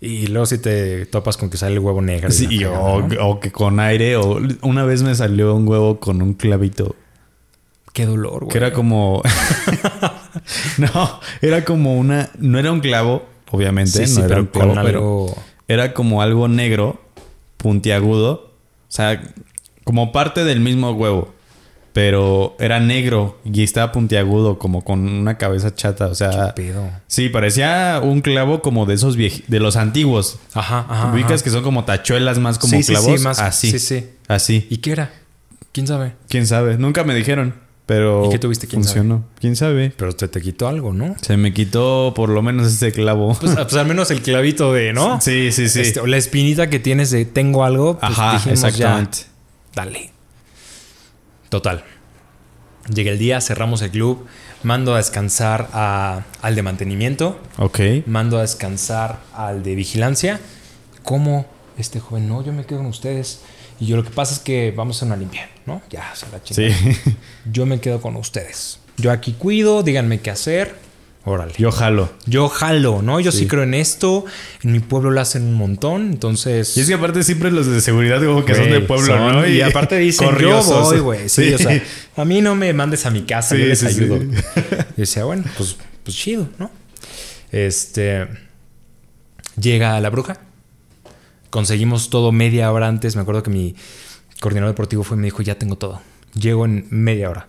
Y 0.01 0.27
luego 0.27 0.45
si 0.45 0.57
te 0.57 1.05
topas 1.05 1.37
con 1.37 1.49
que 1.49 1.57
sale 1.57 1.73
el 1.73 1.79
huevo 1.79 2.01
negro. 2.01 2.29
Sí, 2.31 2.47
y 2.49 2.65
o, 2.65 3.01
¿no? 3.01 3.27
o 3.27 3.39
que 3.39 3.51
con 3.51 3.79
aire. 3.79 4.17
O 4.17 4.39
una 4.61 4.83
vez 4.83 5.01
me 5.03 5.15
salió 5.15 5.55
un 5.55 5.67
huevo 5.67 5.99
con 5.99 6.21
un 6.21 6.33
clavito. 6.33 6.95
Qué 7.95 8.05
dolor, 8.05 8.41
güey. 8.41 8.49
Que 8.51 8.57
era 8.57 8.73
como. 8.73 9.23
no, 10.77 11.19
era 11.41 11.63
como 11.63 11.95
una. 11.97 12.29
No 12.37 12.59
era 12.59 12.73
un 12.73 12.81
clavo, 12.81 13.25
obviamente. 13.51 14.05
Sí, 14.05 14.13
no 14.13 14.19
sí, 14.27 14.31
era 14.31 14.41
un 14.41 14.47
clavo, 14.47 14.73
pero 14.73 14.81
algo... 14.99 15.37
era 15.69 15.93
como 15.93 16.21
algo 16.21 16.49
negro, 16.49 17.01
puntiagudo. 17.55 18.51
O 18.87 18.91
sea, 18.91 19.23
como 19.85 20.11
parte 20.11 20.43
del 20.43 20.59
mismo 20.59 20.91
huevo. 20.91 21.33
Pero 21.93 22.57
era 22.59 22.81
negro 22.81 23.39
y 23.45 23.63
estaba 23.63 23.93
puntiagudo, 23.93 24.59
como 24.59 24.83
con 24.83 25.07
una 25.07 25.37
cabeza 25.37 25.73
chata. 25.73 26.07
O 26.07 26.15
sea. 26.15 26.53
¿Qué 26.53 26.63
pedo? 26.63 26.89
Sí, 27.07 27.29
parecía 27.29 28.01
un 28.03 28.19
clavo 28.19 28.61
como 28.61 28.85
de 28.85 28.95
esos 28.95 29.17
vieji- 29.17 29.45
de 29.47 29.61
los 29.61 29.77
antiguos. 29.77 30.37
Ajá, 30.53 30.85
ajá. 30.89 31.13
Ubicas 31.13 31.31
ajá. 31.35 31.43
que 31.45 31.49
son 31.51 31.63
como 31.63 31.85
tachuelas 31.85 32.39
más 32.39 32.59
como 32.59 32.71
Sí, 32.71 32.83
sí, 32.83 32.83
sí, 32.83 32.91
clavos. 32.91 33.21
más- 33.21 33.39
Así. 33.39 33.71
sí, 33.71 33.79
sí. 33.79 34.09
Así. 34.27 34.67
¿Y 34.69 34.79
qué 34.79 34.91
era? 34.91 35.13
¿Quién 35.71 35.87
sabe? 35.87 36.11
¿Quién 36.27 36.45
sabe? 36.45 36.77
Nunca 36.77 37.05
me 37.05 37.15
dijeron. 37.15 37.63
Pero 37.85 38.25
¿Y 38.25 38.29
qué 38.31 38.39
tuviste? 38.39 38.65
¿Quién 38.67 38.83
funcionó. 38.83 39.25
¿Quién 39.39 39.55
sabe? 39.55 39.93
Pero 39.95 40.13
te, 40.13 40.27
te 40.27 40.41
quitó 40.41 40.67
algo, 40.67 40.91
¿no? 40.91 41.15
Se 41.21 41.37
me 41.37 41.53
quitó 41.53 42.13
por 42.15 42.29
lo 42.29 42.41
menos 42.41 42.65
ese 42.67 42.91
clavo. 42.91 43.37
Pues, 43.39 43.53
pues 43.55 43.73
al 43.75 43.85
menos 43.85 44.09
el 44.09 44.21
clavito 44.23 44.73
de, 44.73 44.91
¿no? 44.91 45.21
Sí, 45.21 45.51
sí, 45.51 45.69
sí. 45.69 45.81
Este, 45.81 45.99
o 45.99 46.07
la 46.07 46.17
espinita 46.17 46.67
que 46.69 46.79
tienes 46.79 47.11
de 47.11 47.25
tengo 47.25 47.63
algo, 47.63 47.99
pues 47.99 48.11
Ajá, 48.11 48.33
dijimos 48.37 48.61
ya, 48.61 48.67
exactamente. 48.69 49.17
dale. 49.75 50.09
Total. 51.49 51.83
Llega 52.93 53.11
el 53.11 53.17
día, 53.19 53.41
cerramos 53.41 53.81
el 53.81 53.91
club, 53.91 54.25
mando 54.63 54.93
a 54.93 54.97
descansar 54.97 55.69
a- 55.73 56.23
al 56.41 56.55
de 56.55 56.63
mantenimiento, 56.63 57.39
Ok. 57.57 57.79
mando 58.07 58.37
a 58.37 58.41
descansar 58.41 59.19
al 59.33 59.63
de 59.63 59.75
vigilancia. 59.75 60.39
¿Cómo? 61.03 61.45
Este 61.77 61.99
joven, 61.99 62.27
no, 62.27 62.43
yo 62.43 62.51
me 62.53 62.65
quedo 62.65 62.79
con 62.79 62.87
ustedes. 62.87 63.41
Y 63.79 63.87
yo 63.87 63.97
lo 63.97 64.03
que 64.03 64.09
pasa 64.09 64.33
es 64.33 64.39
que 64.39 64.71
vamos 64.75 65.01
a 65.01 65.05
una 65.05 65.15
limpia, 65.17 65.49
¿no? 65.65 65.81
Ya, 65.89 66.13
se 66.15 66.25
la 66.31 66.39
Sí. 66.43 66.53
chingada. 66.53 67.17
Yo 67.51 67.65
me 67.65 67.79
quedo 67.79 67.99
con 68.01 68.15
ustedes. 68.15 68.79
Yo 68.97 69.11
aquí 69.11 69.33
cuido, 69.33 69.83
díganme 69.83 70.21
qué 70.21 70.31
hacer. 70.31 70.75
Órale. 71.27 71.53
Yo 71.57 71.71
jalo. 71.71 72.13
Yo 72.27 72.47
jalo, 72.49 73.01
¿no? 73.01 73.19
Yo 73.19 73.31
sí. 73.31 73.39
Sí. 73.39 73.47
creo 73.47 73.63
en 73.63 73.73
esto. 73.73 74.25
En 74.63 74.71
mi 74.71 74.79
pueblo 74.79 75.09
lo 75.11 75.19
hacen 75.19 75.41
un 75.43 75.55
montón. 75.55 76.03
Entonces. 76.11 76.77
Y 76.77 76.81
es 76.81 76.87
que 76.87 76.93
aparte 76.93 77.23
siempre 77.23 77.51
los 77.51 77.65
de 77.65 77.81
seguridad 77.81 78.23
como 78.23 78.45
que 78.45 78.53
son 78.55 78.69
de 78.69 78.79
pueblo, 78.81 79.07
son- 79.07 79.31
¿no? 79.33 79.47
Y, 79.47 79.61
aparte 79.61 79.97
dicen, 79.97 80.27
yo 80.27 80.33
corriosos. 80.33 80.83
voy, 80.91 80.99
güey. 80.99 81.29
Sí, 81.29 81.51
o 81.53 81.57
sea, 81.57 81.81
a 82.15 82.25
mí 82.25 82.41
no 82.41 82.55
me 82.55 82.71
mandes 82.73 83.05
a 83.07 83.09
mi 83.09 83.23
casa, 83.23 83.55
Sí, 83.55 83.61
yo 83.61 83.67
les 83.67 83.79
sí, 83.79 83.87
sí. 83.89 84.03
ayudo. 84.03 84.17
Y 84.97 85.01
decía, 85.01 85.25
bueno, 85.25 85.43
pues, 85.57 85.75
pues 86.03 86.15
chido, 86.15 86.47
¿no? 86.59 86.69
Este. 87.51 88.27
Llega 89.59 89.99
la 89.99 90.09
bruja. 90.11 90.37
Conseguimos 91.55 92.09
todo 92.09 92.33
media 92.33 92.69
hora 92.73 92.89
antes. 92.89 93.15
Me 93.15 93.21
acuerdo 93.21 93.41
que 93.41 93.49
mi 93.49 93.75
coordinador 94.41 94.73
deportivo 94.73 95.03
fue 95.03 95.15
y 95.15 95.21
me 95.21 95.27
dijo, 95.27 95.41
ya 95.41 95.55
tengo 95.57 95.77
todo. 95.77 96.01
Llego 96.37 96.65
en 96.65 96.85
media 96.89 97.29
hora. 97.29 97.47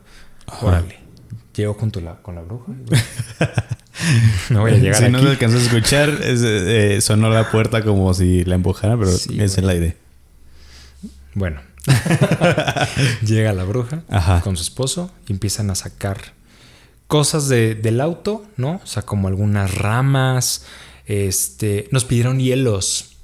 Órale. 0.62 1.00
Llego 1.56 1.74
junto 1.74 2.00
la- 2.00 2.22
con 2.22 2.36
la 2.36 2.42
bruja. 2.42 2.70
no 4.50 4.60
voy 4.60 4.74
a 4.74 4.76
llegar 4.76 4.94
si 4.98 5.04
aquí. 5.06 5.12
no 5.12 5.18
se 5.20 5.28
alcanzó 5.30 5.56
a 5.56 5.60
escuchar, 5.60 6.08
es, 6.22 6.40
eh, 6.44 7.00
sonó 7.00 7.30
la 7.30 7.50
puerta 7.50 7.82
como 7.82 8.14
si 8.14 8.44
la 8.44 8.54
empujara, 8.54 8.96
pero 8.96 9.10
Sí, 9.10 9.40
es 9.40 9.58
el 9.58 9.68
aire. 9.68 9.96
Bueno. 11.34 11.60
Llega 13.26 13.52
la 13.54 13.64
bruja 13.64 14.02
Ajá. 14.08 14.40
con 14.40 14.56
su 14.56 14.62
esposo 14.62 15.10
y 15.26 15.32
empiezan 15.32 15.68
a 15.70 15.74
sacar 15.74 16.18
cosas 17.08 17.48
de- 17.48 17.74
del 17.74 18.00
auto, 18.00 18.44
¿no? 18.56 18.80
O 18.84 18.86
sea, 18.86 19.02
como 19.02 19.26
algunas 19.26 19.74
ramas. 19.74 20.64
Este. 21.06 21.88
Nos 21.90 22.04
pidieron 22.04 22.38
hielos. 22.38 23.15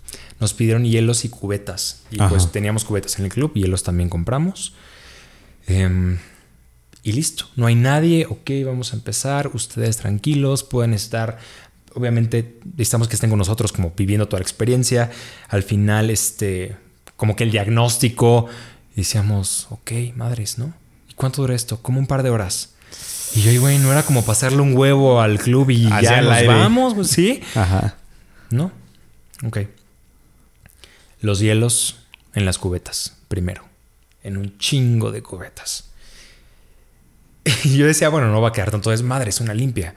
Nos 0.43 0.53
pidieron 0.55 0.85
hielos 0.85 1.25
y 1.25 1.29
cubetas. 1.29 2.03
Y 2.11 2.19
Ajá. 2.21 2.29
pues 2.29 2.51
teníamos 2.51 2.85
cubetas 2.85 3.17
en 3.21 3.27
el 3.27 3.31
club, 3.33 3.55
hielos 3.55 3.85
también 3.85 4.09
compramos. 4.09 4.75
Em, 5.69 6.19
y 7.05 7.13
listo. 7.13 7.47
No 7.55 7.67
hay 7.67 7.77
nadie. 7.77 8.27
Ok, 8.29 8.51
vamos 8.67 8.93
a 8.93 8.97
empezar. 8.97 9.51
Ustedes 9.55 9.99
tranquilos, 9.99 10.65
pueden 10.65 10.95
estar. 10.95 11.39
Obviamente, 11.95 12.59
necesitamos 12.77 13.07
que 13.07 13.15
estén 13.15 13.31
con 13.31 13.39
nosotros, 13.39 13.71
como 13.73 13.93
viviendo 13.97 14.27
toda 14.27 14.41
la 14.41 14.43
experiencia. 14.43 15.11
Al 15.49 15.63
final, 15.63 16.11
este. 16.11 16.77
Como 17.17 17.37
que 17.37 17.45
el 17.45 17.53
diagnóstico. 17.53 18.47
Decíamos, 18.97 19.69
ok, 19.71 19.93
madres, 20.17 20.59
¿no? 20.59 20.75
¿Y 21.09 21.15
cuánto 21.15 21.41
dura 21.43 21.55
esto? 21.55 21.81
Como 21.83 22.01
un 22.01 22.07
par 22.09 22.25
de 22.25 22.31
horas. 22.31 22.75
Y 23.37 23.43
yo, 23.43 23.51
"Ay, 23.51 23.59
güey, 23.59 23.79
no 23.79 23.93
era 23.93 24.03
como 24.03 24.25
pasarle 24.25 24.61
un 24.61 24.77
huevo 24.77 25.21
al 25.21 25.39
club 25.39 25.71
y 25.71 25.83
ya 26.03 26.21
nos 26.21 26.33
aire. 26.33 26.49
vamos, 26.49 26.95
pues, 26.95 27.09
¿sí? 27.09 27.41
Ajá. 27.55 27.95
¿No? 28.51 28.73
Ok. 29.47 29.59
Los 31.23 31.39
hielos 31.39 32.01
en 32.35 32.45
las 32.45 32.59
cubetas, 32.59 33.17
primero. 33.29 33.65
En 34.23 34.37
un 34.37 34.59
chingo 34.59 35.11
de 35.11 35.23
cubetas. 35.23 35.89
Y 37.65 37.77
yo 37.77 37.87
decía, 37.87 38.09
bueno, 38.09 38.31
no 38.31 38.41
va 38.41 38.49
a 38.49 38.53
quedar 38.53 38.71
tanto. 38.71 38.93
Es 38.93 39.03
madre, 39.03 39.31
es 39.31 39.41
una 39.41 39.55
limpia. 39.55 39.95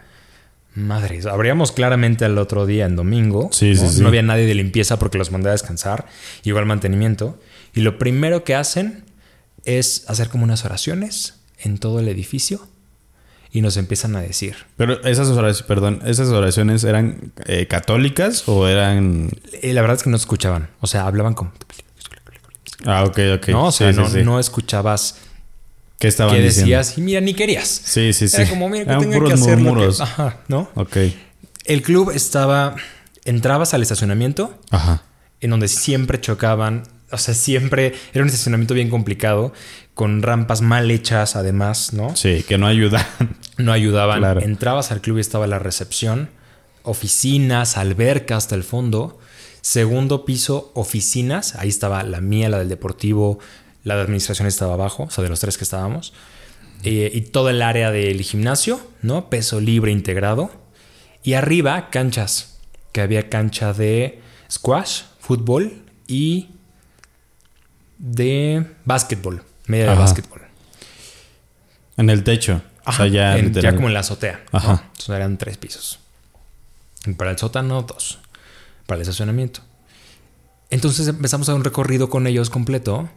Madre, 0.76 1.20
abríamos 1.30 1.72
claramente 1.72 2.26
al 2.26 2.38
otro 2.38 2.66
día, 2.66 2.86
en 2.86 2.96
domingo. 2.96 3.50
Sí, 3.52 3.72
¿no? 3.72 3.82
sí, 3.82 3.96
sí. 3.96 4.02
No 4.02 4.08
había 4.08 4.22
nadie 4.22 4.46
de 4.46 4.56
limpieza 4.56 5.00
porque 5.00 5.18
los 5.18 5.32
mandé 5.32 5.50
a 5.50 5.54
descansar. 5.54 6.06
Igual 6.44 6.66
mantenimiento. 6.66 7.40
Y 7.74 7.82
lo 7.82 7.98
primero 7.98 8.44
que 8.44 8.56
hacen 8.56 9.04
es 9.64 10.10
hacer 10.10 10.30
como 10.30 10.44
unas 10.44 10.64
oraciones 10.66 11.42
en 11.58 11.78
todo 11.78 12.00
el 12.00 12.08
edificio. 12.08 12.68
Y 13.56 13.62
nos 13.62 13.78
empiezan 13.78 14.18
a 14.18 14.20
decir, 14.22 14.56
Pero 14.76 15.02
esas 15.06 15.30
oraciones, 15.30 15.62
perdón, 15.64 16.02
esas 16.06 16.28
oraciones 16.28 16.84
eran 16.84 17.32
eh, 17.46 17.68
católicas 17.68 18.44
o 18.50 18.68
eran. 18.68 19.30
Eh, 19.62 19.72
la 19.72 19.80
verdad 19.80 19.96
es 19.96 20.04
que 20.04 20.10
no 20.10 20.18
escuchaban. 20.18 20.68
O 20.82 20.88
sea, 20.88 21.08
hablaban 21.08 21.36
como... 21.36 21.54
Ah, 22.86 23.06
ok, 23.06 23.18
ok. 23.38 23.48
No, 23.50 23.68
o 23.68 23.72
sea, 23.72 23.94
Sí, 23.94 23.98
no, 24.00 24.10
sí. 24.10 24.24
no 24.24 24.40
escuchabas 24.42 25.20
¿Qué 26.00 26.10
estaban 26.10 26.36
que 26.36 26.42
diciendo? 26.42 26.78
decías 26.78 26.98
y 26.98 27.02
mira, 27.02 27.22
ni 27.22 27.34
querías. 27.34 27.68
Sí, 27.68 28.12
sí, 28.12 28.28
sí. 28.28 28.42
Era 28.42 28.50
como, 28.50 28.68
mira, 28.68 28.84
que 28.84 28.90
Eran 28.92 29.02
tenga 29.10 29.26
que 29.26 29.34
hacer 29.34 29.50
lo 29.52 29.56
que- 29.56 29.64
murmuros. 29.64 30.02
Ajá, 30.02 30.40
¿no? 30.50 30.70
Ok. 30.76 30.98
El 31.64 31.82
club 31.82 32.12
estaba... 32.12 32.76
Entrabas 33.24 33.74
al 33.74 33.82
estacionamiento 33.82 34.60
Ajá. 34.70 35.02
en 35.40 35.50
donde 35.52 35.70
siempre 35.70 36.20
chocaban. 36.20 36.84
O 37.12 37.18
sea, 37.18 37.34
siempre... 37.34 37.94
Era 38.14 38.22
un 38.24 38.28
estacionamiento 38.28 38.74
bien 38.74 38.90
complicado. 38.90 39.54
Con 39.94 40.22
rampas 40.22 40.62
mal 40.62 40.92
hechas, 40.92 41.38
además, 41.38 41.94
¿no? 41.94 42.14
Sí, 42.18 42.44
que 42.46 42.58
no 42.58 42.68
ayudan. 42.68 43.06
No 43.58 43.72
ayudaban. 43.72 44.20
Claro. 44.20 44.42
Entrabas 44.42 44.92
al 44.92 45.02
club 45.02 45.18
y 45.18 45.22
estaba 45.22 45.48
la 45.48 45.60
recepción, 45.60 46.30
oficinas, 46.84 47.78
alberca 47.78 48.38
hasta 48.38 48.56
el 48.56 48.64
fondo. 48.64 49.20
Segundo 49.62 50.26
piso, 50.26 50.72
oficinas. 50.76 51.56
Ahí 51.56 51.70
estaba 51.70 52.04
la 52.04 52.22
mía, 52.22 52.50
la 52.50 52.60
del 52.60 52.70
deportivo, 52.70 53.40
la 53.84 53.96
de 53.96 54.02
administración 54.02 54.48
estaba 54.48 54.74
abajo, 54.74 55.04
o 55.04 55.10
sea, 55.10 55.24
de 55.24 55.30
los 55.30 55.40
tres 55.40 55.58
que 55.58 55.64
estábamos. 55.64 56.14
Eh, 56.84 57.12
y 57.14 57.22
todo 57.22 57.50
el 57.50 57.62
área 57.62 57.92
del 57.92 58.22
gimnasio, 58.22 58.80
¿no? 59.02 59.30
Peso 59.30 59.60
libre 59.60 59.92
integrado. 59.92 60.52
Y 61.24 61.34
arriba, 61.34 61.90
canchas. 61.90 62.60
Que 62.92 63.02
había 63.02 63.30
cancha 63.30 63.74
de 63.74 64.22
squash, 64.52 65.02
fútbol 65.20 65.82
y 66.08 66.50
de 67.98 68.66
básquetbol. 68.86 69.44
Media 69.68 69.92
de 69.92 69.96
básquetbol. 69.98 70.42
En 71.98 72.10
el 72.10 72.24
techo. 72.24 72.62
O 72.86 72.92
sea, 72.94 73.08
ya, 73.08 73.38
en- 73.38 73.54
ya 73.54 73.76
como 73.76 73.88
en 73.88 73.94
la 73.94 74.02
azotea. 74.02 74.44
Ajá. 74.52 74.84
Entonces 74.88 75.10
eran 75.10 75.38
tres 75.38 75.58
pisos. 75.58 76.00
Y 77.06 77.14
para 77.14 77.32
el 77.32 77.38
sótano, 77.38 77.82
dos. 77.84 78.20
Para 78.86 78.98
el 78.98 79.02
estacionamiento. 79.02 79.62
Entonces 80.70 81.08
empezamos 81.08 81.48
a 81.48 81.52
dar 81.54 81.58
un 81.60 81.64
recorrido 81.66 82.10
con 82.10 82.28
ellos 82.28 82.50
completo. 82.50 83.10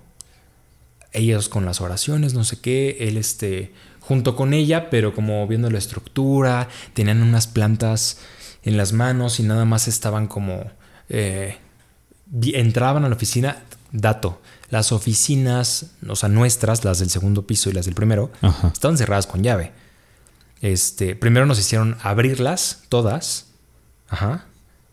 Ellos 1.12 1.48
con 1.48 1.64
las 1.64 1.81
oraciones, 1.81 2.35
no 2.35 2.44
sé 2.44 2.61
qué. 2.61 2.96
Él, 3.00 3.16
este, 3.16 3.72
junto 4.00 4.37
con 4.37 4.52
ella, 4.52 4.90
pero 4.90 5.14
como 5.14 5.46
viendo 5.46 5.70
la 5.70 5.78
estructura. 5.78 6.68
Tenían 6.94 7.22
unas 7.22 7.46
plantas 7.46 8.18
en 8.62 8.76
las 8.76 8.92
manos 8.92 9.40
y 9.40 9.42
nada 9.42 9.64
más 9.64 9.88
estaban 9.88 10.26
como. 10.26 10.70
eh, 11.09 11.57
entraban 12.52 13.04
a 13.04 13.09
la 13.09 13.14
oficina. 13.16 13.62
Dato. 13.90 14.40
Las 14.70 14.92
oficinas, 14.92 15.87
o 16.07 16.16
sea, 16.16 16.28
nuestras, 16.28 16.85
las 16.85 16.98
del 16.98 17.11
segundo 17.11 17.46
piso 17.46 17.70
y 17.70 17.72
las 17.72 17.87
del 17.87 17.94
primero, 17.94 18.31
Ajá. 18.42 18.68
estaban 18.72 18.98
cerradas 18.98 19.26
con 19.26 19.42
llave. 19.42 19.72
Este, 20.61 21.14
primero 21.14 21.46
nos 21.46 21.59
hicieron 21.59 21.96
abrirlas 22.02 22.83
todas, 22.88 23.46
ajá, 24.09 24.46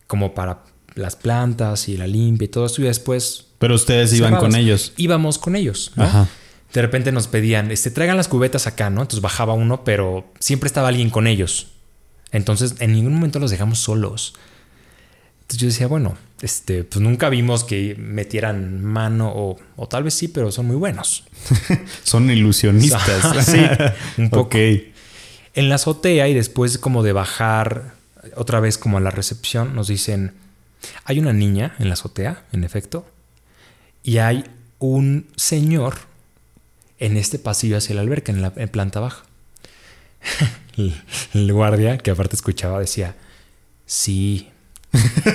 como 0.08 0.34
para 0.34 0.64
las 0.94 1.16
plantas 1.16 1.90
y 1.90 1.98
la 1.98 2.08
limpia 2.08 2.46
y 2.46 2.50
todo 2.50 2.66
esto 2.68 2.82
y 2.82 2.86
después 2.86 3.48
Pero 3.60 3.76
ustedes 3.76 4.14
iban 4.14 4.38
con 4.38 4.56
ellos. 4.56 4.94
Íbamos 4.98 5.38
con 5.38 5.56
ellos, 5.56 5.92
¿no? 5.96 6.04
Ajá. 6.04 6.28
De 6.74 6.82
repente 6.82 7.12
nos 7.12 7.28
pedían, 7.28 7.72
este, 7.72 7.90
traigan 7.90 8.18
las 8.18 8.28
cubetas 8.28 8.68
acá, 8.68 8.90
¿no? 8.90 9.02
Entonces 9.02 9.22
bajaba 9.22 9.54
uno, 9.54 9.84
pero 9.84 10.32
siempre 10.40 10.68
estaba 10.68 10.90
alguien 10.90 11.10
con 11.10 11.26
ellos. 11.28 11.68
Entonces, 12.32 12.76
en 12.80 12.92
ningún 12.92 13.14
momento 13.14 13.40
los 13.40 13.50
dejamos 13.52 13.80
solos. 13.80 14.34
Entonces 15.42 15.62
yo 15.62 15.68
decía, 15.68 15.88
bueno, 15.88 16.18
este, 16.41 16.84
pues 16.84 17.02
nunca 17.02 17.30
vimos 17.30 17.63
que 17.63 17.95
metieran 17.98 18.84
mano 18.84 19.32
o, 19.34 19.58
o 19.78 19.88
tal 19.88 20.04
vez 20.04 20.13
sí, 20.13 20.28
pero 20.28 20.52
son 20.52 20.67
muy 20.67 20.76
buenos. 20.76 21.24
Son 22.04 22.30
ilusionistas. 22.30 23.45
Sí, 23.45 23.62
un 24.17 24.30
poco. 24.32 24.58
En 24.58 25.69
la 25.69 25.76
azotea 25.76 26.28
y 26.28 26.34
después 26.34 26.78
como 26.78 27.04
de 27.04 27.13
bajar 27.13 27.93
otra 28.36 28.60
vez 28.60 28.78
como 28.78 28.98
a 28.98 29.02
la 29.02 29.12
recepción, 29.12 29.76
nos 29.76 29.88
dicen, 29.88 30.34
hay 31.06 31.19
una 31.19 31.32
niña 31.32 31.76
en 31.80 31.88
la 31.88 31.93
azotea, 31.93 32.43
en 32.52 32.63
efecto, 32.63 33.08
y 34.04 34.17
hay 34.17 34.43
un 34.80 35.28
señor 35.36 35.95
en 37.00 37.17
este 37.17 37.39
pasillo 37.39 37.78
hacia 37.78 37.95
la 37.95 38.02
alberca, 38.02 38.32
en 38.32 38.41
la 38.41 38.52
en 38.56 38.69
planta 38.69 39.00
baja. 39.00 39.24
el, 40.78 41.02
el 41.34 41.54
guardia, 41.54 41.98
que 41.98 42.12
aparte 42.12 42.36
escuchaba, 42.36 42.80
decía, 42.80 43.15
sí, 43.86 44.50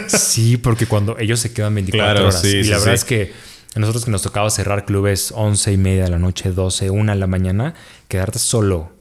sí, 0.08 0.56
porque 0.56 0.86
cuando 0.86 1.18
ellos 1.18 1.40
se 1.40 1.52
quedan 1.52 1.74
24 1.74 2.04
Claro, 2.12 2.28
horas. 2.28 2.40
sí, 2.40 2.58
y 2.58 2.64
sí, 2.64 2.70
la 2.70 2.78
verdad 2.78 2.92
sí. 2.92 2.96
es 2.96 3.04
que 3.04 3.32
a 3.74 3.78
nosotros 3.80 4.04
que 4.04 4.10
nos 4.10 4.22
tocaba 4.22 4.50
cerrar 4.50 4.84
clubes 4.84 5.32
11 5.34 5.72
y 5.72 5.76
media 5.76 6.04
de 6.04 6.10
la 6.10 6.18
noche, 6.18 6.50
12, 6.50 6.90
1 6.90 7.12
de 7.12 7.18
la 7.18 7.26
mañana, 7.26 7.74
quedarte 8.08 8.38
solo 8.38 8.92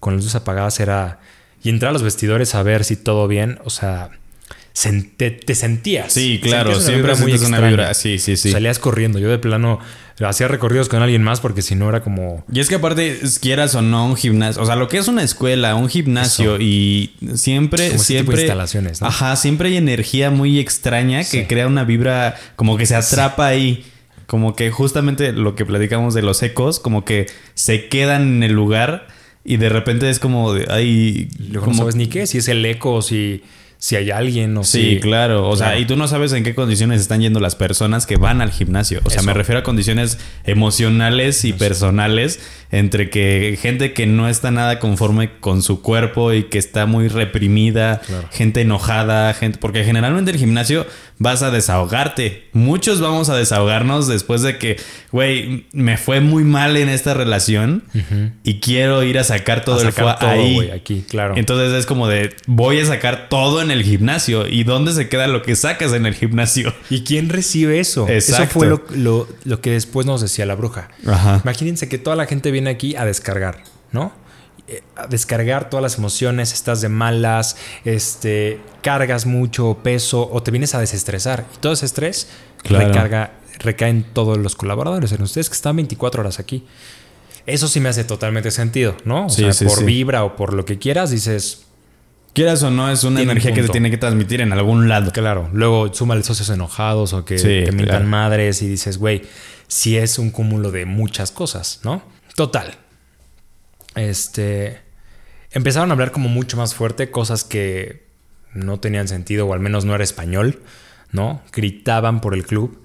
con 0.00 0.14
las 0.14 0.24
luces 0.24 0.34
apagadas 0.36 0.80
era... 0.80 1.20
Y 1.62 1.70
entrar 1.70 1.90
a 1.90 1.92
los 1.94 2.02
vestidores 2.02 2.54
a 2.54 2.62
ver 2.62 2.84
si 2.84 2.94
todo 2.96 3.26
bien, 3.26 3.58
o 3.64 3.70
sea, 3.70 4.10
te, 5.16 5.30
te 5.30 5.54
sentías. 5.54 6.12
Sí, 6.12 6.40
claro, 6.42 6.70
Sentías 6.74 6.86
siempre 6.86 7.14
muy 7.14 7.32
una 7.46 7.60
vibra. 7.60 7.94
Sí, 7.94 8.18
sí, 8.18 8.36
sí. 8.36 8.50
Salías 8.50 8.78
corriendo. 8.78 9.18
Yo 9.18 9.30
de 9.30 9.38
plano 9.38 9.78
hacía 10.24 10.48
recorridos 10.48 10.88
con 10.88 11.00
alguien 11.02 11.22
más 11.22 11.40
porque 11.40 11.62
si 11.62 11.74
no 11.74 11.88
era 11.88 12.02
como... 12.02 12.44
Y 12.52 12.60
es 12.60 12.68
que 12.68 12.74
aparte, 12.76 13.18
quieras 13.40 13.74
o 13.76 13.82
no, 13.82 14.06
un 14.06 14.16
gimnasio, 14.16 14.60
o 14.62 14.66
sea, 14.66 14.76
lo 14.76 14.88
que 14.88 14.98
es 14.98 15.08
una 15.08 15.22
escuela, 15.22 15.74
un 15.76 15.88
gimnasio 15.88 16.60
y 16.60 17.14
siempre, 17.34 17.88
Como 17.90 18.00
ese 18.02 18.14
tipo 18.18 18.32
de 18.32 18.36
siempre... 18.36 18.40
instalaciones, 18.42 19.00
¿no? 19.00 19.06
Ajá, 19.08 19.34
siempre 19.36 19.68
hay 19.70 19.76
energía 19.76 20.30
muy 20.30 20.58
extraña 20.58 21.18
que 21.20 21.24
Sí. 21.24 21.44
crea 21.46 21.66
una 21.66 21.84
vibra 21.84 22.36
como 22.56 22.76
que 22.76 22.86
se 22.86 22.94
atrapa 22.96 23.46
ahí. 23.46 23.84
Como 24.26 24.56
que 24.56 24.70
justamente 24.70 25.32
lo 25.32 25.54
que 25.54 25.66
platicamos 25.66 26.14
de 26.14 26.22
los 26.22 26.42
ecos, 26.42 26.80
como 26.80 27.04
que 27.04 27.26
se 27.54 27.88
quedan 27.88 28.22
en 28.36 28.42
el 28.42 28.52
lugar 28.52 29.06
y 29.44 29.58
de 29.58 29.68
repente 29.68 30.08
es 30.10 30.18
como 30.18 30.52
de 30.54 30.66
ahí... 30.72 31.28
Luego 31.38 31.66
como- 31.66 31.72
no 31.72 31.78
sabes 31.78 31.94
ni 31.96 32.06
qué, 32.08 32.26
si 32.26 32.38
es 32.38 32.48
el 32.48 32.64
eco 32.64 33.02
si, 33.02 33.42
si 33.84 33.96
hay 33.96 34.10
alguien 34.10 34.56
o 34.56 34.64
Sí, 34.64 34.94
si... 34.94 35.00
claro. 35.00 35.46
O 35.46 35.56
sea, 35.56 35.66
Claro. 35.66 35.80
y 35.82 35.84
tú 35.84 35.94
no 35.96 36.08
sabes 36.08 36.32
en 36.32 36.42
qué 36.42 36.54
condiciones 36.54 37.02
están 37.02 37.20
yendo 37.20 37.38
las 37.38 37.54
personas 37.54 38.06
que 38.06 38.16
van 38.16 38.40
al 38.40 38.50
gimnasio. 38.50 39.00
O 39.04 39.10
sea, 39.10 39.18
Eso. 39.18 39.26
me 39.26 39.34
refiero 39.34 39.58
a 39.58 39.62
condiciones 39.62 40.16
emocionales 40.68 41.44
y 41.44 41.52
personales 41.52 42.40
entre 42.72 43.10
que 43.10 43.58
gente 43.60 43.92
que 43.92 44.06
no 44.06 44.28
está 44.28 44.50
nada 44.50 44.78
conforme 44.80 45.38
con 45.38 45.62
su 45.62 45.82
cuerpo 45.82 46.32
y 46.32 46.44
que 46.44 46.58
está 46.58 46.86
muy 46.86 47.08
reprimida, 47.08 48.00
Claro. 48.06 48.28
gente 48.32 48.62
enojada, 48.62 49.32
gente 49.34 49.58
porque 49.60 49.84
generalmente 49.84 50.30
el 50.30 50.38
gimnasio 50.38 50.86
vas 51.18 51.42
a 51.42 51.50
desahogarte. 51.52 52.48
Muchos 52.52 53.00
vamos 53.00 53.28
a 53.28 53.36
desahogarnos 53.36 54.08
después 54.08 54.42
de 54.42 54.58
que, 54.58 54.76
güey, 55.12 55.66
me 55.72 55.96
fue 55.96 56.20
muy 56.20 56.42
mal 56.42 56.76
en 56.76 56.88
esta 56.88 57.14
relación 57.14 57.84
y 58.42 58.60
quiero 58.60 59.02
ir 59.04 59.18
a 59.18 59.24
sacar 59.24 59.64
todo 59.64 59.76
A 59.76 59.82
el 59.82 59.84
sacar 59.92 60.04
fuá 60.04 60.18
todo, 60.18 60.30
ahí. 60.30 60.54
güey, 60.54 60.70
aquí, 60.72 61.04
claro. 61.08 61.34
Entonces 61.36 61.72
es 61.74 61.86
como 61.86 62.08
de 62.08 62.34
voy 62.46 62.80
a 62.80 62.86
sacar 62.86 63.28
todo 63.28 63.60
en 63.62 63.70
el 63.70 63.73
gimnasio. 63.82 64.46
¿Y 64.46 64.62
dónde 64.64 64.92
se 64.92 65.08
queda 65.08 65.26
lo 65.26 65.42
que 65.42 65.56
sacas 65.56 65.92
en 65.94 66.06
el 66.06 66.14
gimnasio? 66.14 66.72
¿Y 66.90 67.02
quién 67.02 67.28
recibe 67.30 67.80
eso? 67.80 68.06
Eso 68.06 68.46
fue 68.46 68.66
lo, 68.68 68.82
lo- 68.94 69.26
lo 69.44 69.60
que 69.60 69.70
después 69.72 70.06
nos 70.06 70.20
decía 70.20 70.46
la 70.46 70.54
bruja. 70.54 70.88
Ajá. 71.06 71.40
Imagínense 71.42 71.88
que 71.88 71.98
toda 71.98 72.14
la 72.16 72.26
gente 72.26 72.50
viene 72.50 72.70
aquí 72.70 72.94
a 72.96 73.04
descargar, 73.04 73.64
¿no? 73.90 74.12
Eh, 74.68 74.82
A 74.96 75.06
descargar 75.08 75.68
todas 75.68 75.82
las 75.82 75.98
emociones, 75.98 76.52
estás 76.52 76.80
de 76.80 76.88
malas, 76.88 77.56
este, 77.84 78.60
cargas 78.82 79.26
mucho 79.26 79.78
peso 79.82 80.28
o 80.32 80.42
te 80.42 80.50
vienes 80.50 80.74
a 80.74 80.80
desestresar. 80.80 81.44
Y 81.54 81.58
todo 81.58 81.72
ese 81.74 81.84
estrés 81.86 82.28
Claro. 82.62 82.88
recarga, 82.88 83.32
recae 83.58 83.90
en 83.90 84.04
todos 84.04 84.38
los 84.38 84.56
colaboradores, 84.56 85.12
en 85.12 85.20
ustedes 85.22 85.50
que 85.50 85.54
están 85.56 85.76
24 85.76 86.22
horas 86.22 86.38
aquí. 86.38 86.64
Eso 87.46 87.68
sí 87.68 87.78
me 87.78 87.90
hace 87.90 88.04
totalmente 88.04 88.50
sentido, 88.50 88.96
¿no? 89.04 89.26
O 89.26 89.28
Sí, 89.28 89.42
sea, 89.42 89.52
sí, 89.52 89.66
por 89.66 89.80
sí. 89.80 89.84
vibra 89.84 90.24
o 90.24 90.34
por 90.34 90.54
lo 90.54 90.64
que 90.64 90.78
quieras, 90.78 91.10
dices, 91.10 91.63
Quieras 92.34 92.64
o 92.64 92.70
no, 92.70 92.90
es 92.90 93.04
una 93.04 93.18
Tiene 93.18 93.30
un 93.32 93.38
energía 93.38 93.54
que 93.54 93.62
se 93.62 93.68
tiene 93.68 93.90
que 93.90 93.96
transmitir 93.96 94.40
en 94.40 94.52
algún 94.52 94.88
lado. 94.88 95.12
Claro, 95.12 95.48
luego 95.52 95.94
súmale 95.94 96.24
socios 96.24 96.50
enojados 96.50 97.12
o 97.12 97.24
que 97.24 97.38
Sí, 97.38 97.62
te 97.64 97.70
mientan 97.70 98.08
madres 98.08 98.60
y 98.60 98.68
dices, 98.68 98.98
güey, 98.98 99.22
si 99.68 99.96
es 99.96 100.18
un 100.18 100.30
cúmulo 100.30 100.72
de 100.72 100.84
muchas 100.84 101.30
cosas, 101.30 101.80
¿no? 101.84 102.02
Total. 102.34 102.74
Este. 103.94 104.80
Empezaron 105.52 105.90
a 105.90 105.92
hablar 105.92 106.10
como 106.10 106.28
mucho 106.28 106.56
más 106.56 106.74
fuerte, 106.74 107.12
cosas 107.12 107.44
que 107.44 108.08
no 108.52 108.80
tenían 108.80 109.06
sentido, 109.06 109.46
o 109.46 109.54
al 109.54 109.60
menos 109.60 109.84
no 109.84 109.94
era 109.94 110.02
español, 110.02 110.60
¿no? 111.12 111.40
Gritaban 111.52 112.20
por 112.20 112.34
el 112.34 112.44
club. 112.44 112.82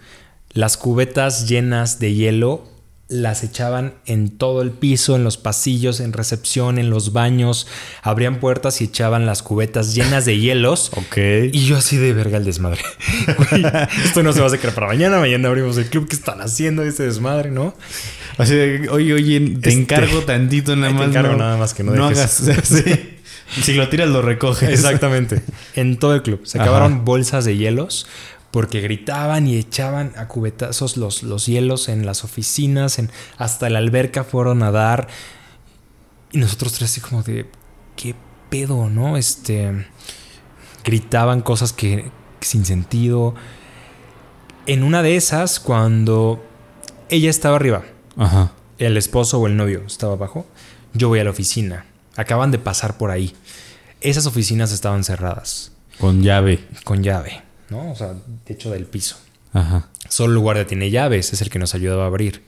Las 0.51 0.77
cubetas 0.77 1.49
llenas 1.49 1.97
de 1.97 2.13
hielo 2.13 2.69
las 3.09 3.43
echaban 3.43 3.95
en 4.05 4.29
todo 4.29 4.61
el 4.61 4.69
piso, 4.71 5.15
en 5.15 5.23
los 5.23 5.37
pasillos, 5.37 5.99
en 5.99 6.13
recepción, 6.13 6.77
en 6.77 6.89
los 6.91 7.11
baños. 7.11 7.65
Abrían 8.03 8.39
puertas 8.39 8.81
y 8.81 8.85
echaban 8.85 9.25
las 9.25 9.41
cubetas 9.43 9.95
llenas 9.95 10.25
de 10.25 10.37
hielos. 10.39 10.91
Ok. 10.95 11.17
Y 11.51 11.65
yo 11.65 11.77
así 11.77 11.97
de 11.97 12.13
verga 12.13 12.37
el 12.37 12.45
desmadre. 12.45 12.81
Güey, 13.49 13.65
esto 14.05 14.21
no 14.23 14.31
se 14.31 14.41
va 14.41 14.47
a 14.47 14.49
sacar 14.51 14.73
para 14.75 14.87
mañana. 14.87 15.19
Mañana 15.19 15.47
abrimos 15.49 15.75
el 15.77 15.85
club. 15.87 16.07
¿Qué 16.07 16.15
están 16.15 16.39
haciendo 16.41 16.83
ese 16.83 17.03
desmadre, 17.03 17.49
no? 17.51 17.73
Así 18.37 18.53
de, 18.53 18.87
oye, 18.89 19.13
oye, 19.13 19.39
te 19.39 19.69
Este, 19.69 19.71
encargo 19.73 20.21
tantito 20.21 20.75
nada 20.75 20.87
ahí 20.89 20.93
te 20.93 20.99
más. 20.99 21.09
encargo 21.09 21.35
nada 21.35 21.57
más 21.57 21.73
que 21.73 21.83
no 21.83 21.93
dejes. 21.93 22.47
hagas. 22.47 22.67
sí. 22.67 23.15
Si 23.63 23.73
lo 23.73 23.89
tiras, 23.89 24.07
lo 24.09 24.21
recoges. 24.21 24.69
Exactamente. 24.69 25.41
En 25.73 25.97
todo 25.97 26.13
el 26.13 26.21
club. 26.21 26.41
Se 26.45 26.59
Ajá. 26.59 26.65
acabaron 26.69 27.03
bolsas 27.03 27.45
de 27.45 27.57
hielos 27.57 28.05
porque 28.51 28.81
gritaban 28.81 29.47
y 29.47 29.55
echaban 29.57 30.13
a 30.17 30.27
cubetazos 30.27 30.97
los, 30.97 31.23
los 31.23 31.45
hielos 31.45 31.87
en 31.89 32.05
las 32.05 32.23
oficinas, 32.23 32.97
en, 32.99 33.11
hasta 33.37 33.69
la 33.69 33.79
alberca 33.79 34.23
fueron 34.23 34.63
a 34.63 34.71
dar. 34.71 35.07
Y 36.31 36.37
nosotros 36.39 36.73
tres 36.73 36.91
así 36.91 37.01
como 37.01 37.21
de, 37.23 37.49
¿qué 37.95 38.15
pedo, 38.49 38.89
no? 38.89 39.17
Este, 39.17 39.85
gritaban 40.83 41.41
cosas 41.41 41.73
que 41.73 42.11
sin 42.41 42.65
sentido. 42.65 43.35
En 44.65 44.83
una 44.83 45.01
de 45.03 45.15
esas, 45.15 45.59
cuando 45.59 46.43
ella 47.09 47.29
estaba 47.29 47.55
arriba, 47.55 47.83
Ajá. 48.17 48.51
el 48.77 48.97
esposo 48.97 49.39
o 49.39 49.47
el 49.47 49.57
novio 49.57 49.83
estaba 49.85 50.13
abajo, 50.13 50.45
yo 50.93 51.07
voy 51.09 51.19
a 51.19 51.23
la 51.23 51.31
oficina. 51.31 51.85
Acaban 52.15 52.51
de 52.51 52.59
pasar 52.59 52.97
por 52.97 53.11
ahí. 53.11 53.35
Esas 54.01 54.25
oficinas 54.25 54.71
estaban 54.71 55.03
cerradas, 55.03 55.71
Con 55.99 56.21
llave. 56.21 56.65
con 56.83 57.03
llave, 57.03 57.41
¿no? 57.69 57.91
O 57.91 57.95
sea, 57.95 58.15
techo 58.45 58.71
del 58.71 58.85
piso. 58.85 59.17
Ajá. 59.53 59.89
Solo 60.09 60.33
el 60.33 60.39
guardia 60.39 60.67
tiene 60.67 60.91
llaves, 60.91 61.33
es 61.33 61.41
el 61.41 61.49
que 61.49 61.59
nos 61.59 61.75
ayudaba 61.75 62.03
a 62.03 62.07
abrir. 62.07 62.43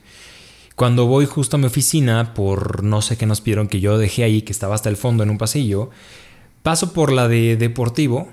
Cuando 0.76 1.06
voy 1.06 1.26
justo 1.26 1.56
a 1.56 1.58
mi 1.58 1.66
oficina, 1.66 2.34
por 2.34 2.82
no 2.82 3.02
sé 3.02 3.16
qué 3.16 3.26
nos 3.26 3.40
pidieron 3.40 3.68
que 3.68 3.80
yo 3.80 3.98
dejé 3.98 4.24
ahí, 4.24 4.42
que 4.42 4.52
estaba 4.52 4.74
hasta 4.74 4.88
el 4.88 4.96
fondo 4.96 5.22
en 5.22 5.30
un 5.30 5.38
pasillo, 5.38 5.90
paso 6.62 6.92
por 6.92 7.12
la 7.12 7.28
de 7.28 7.56
deportivo, 7.56 8.28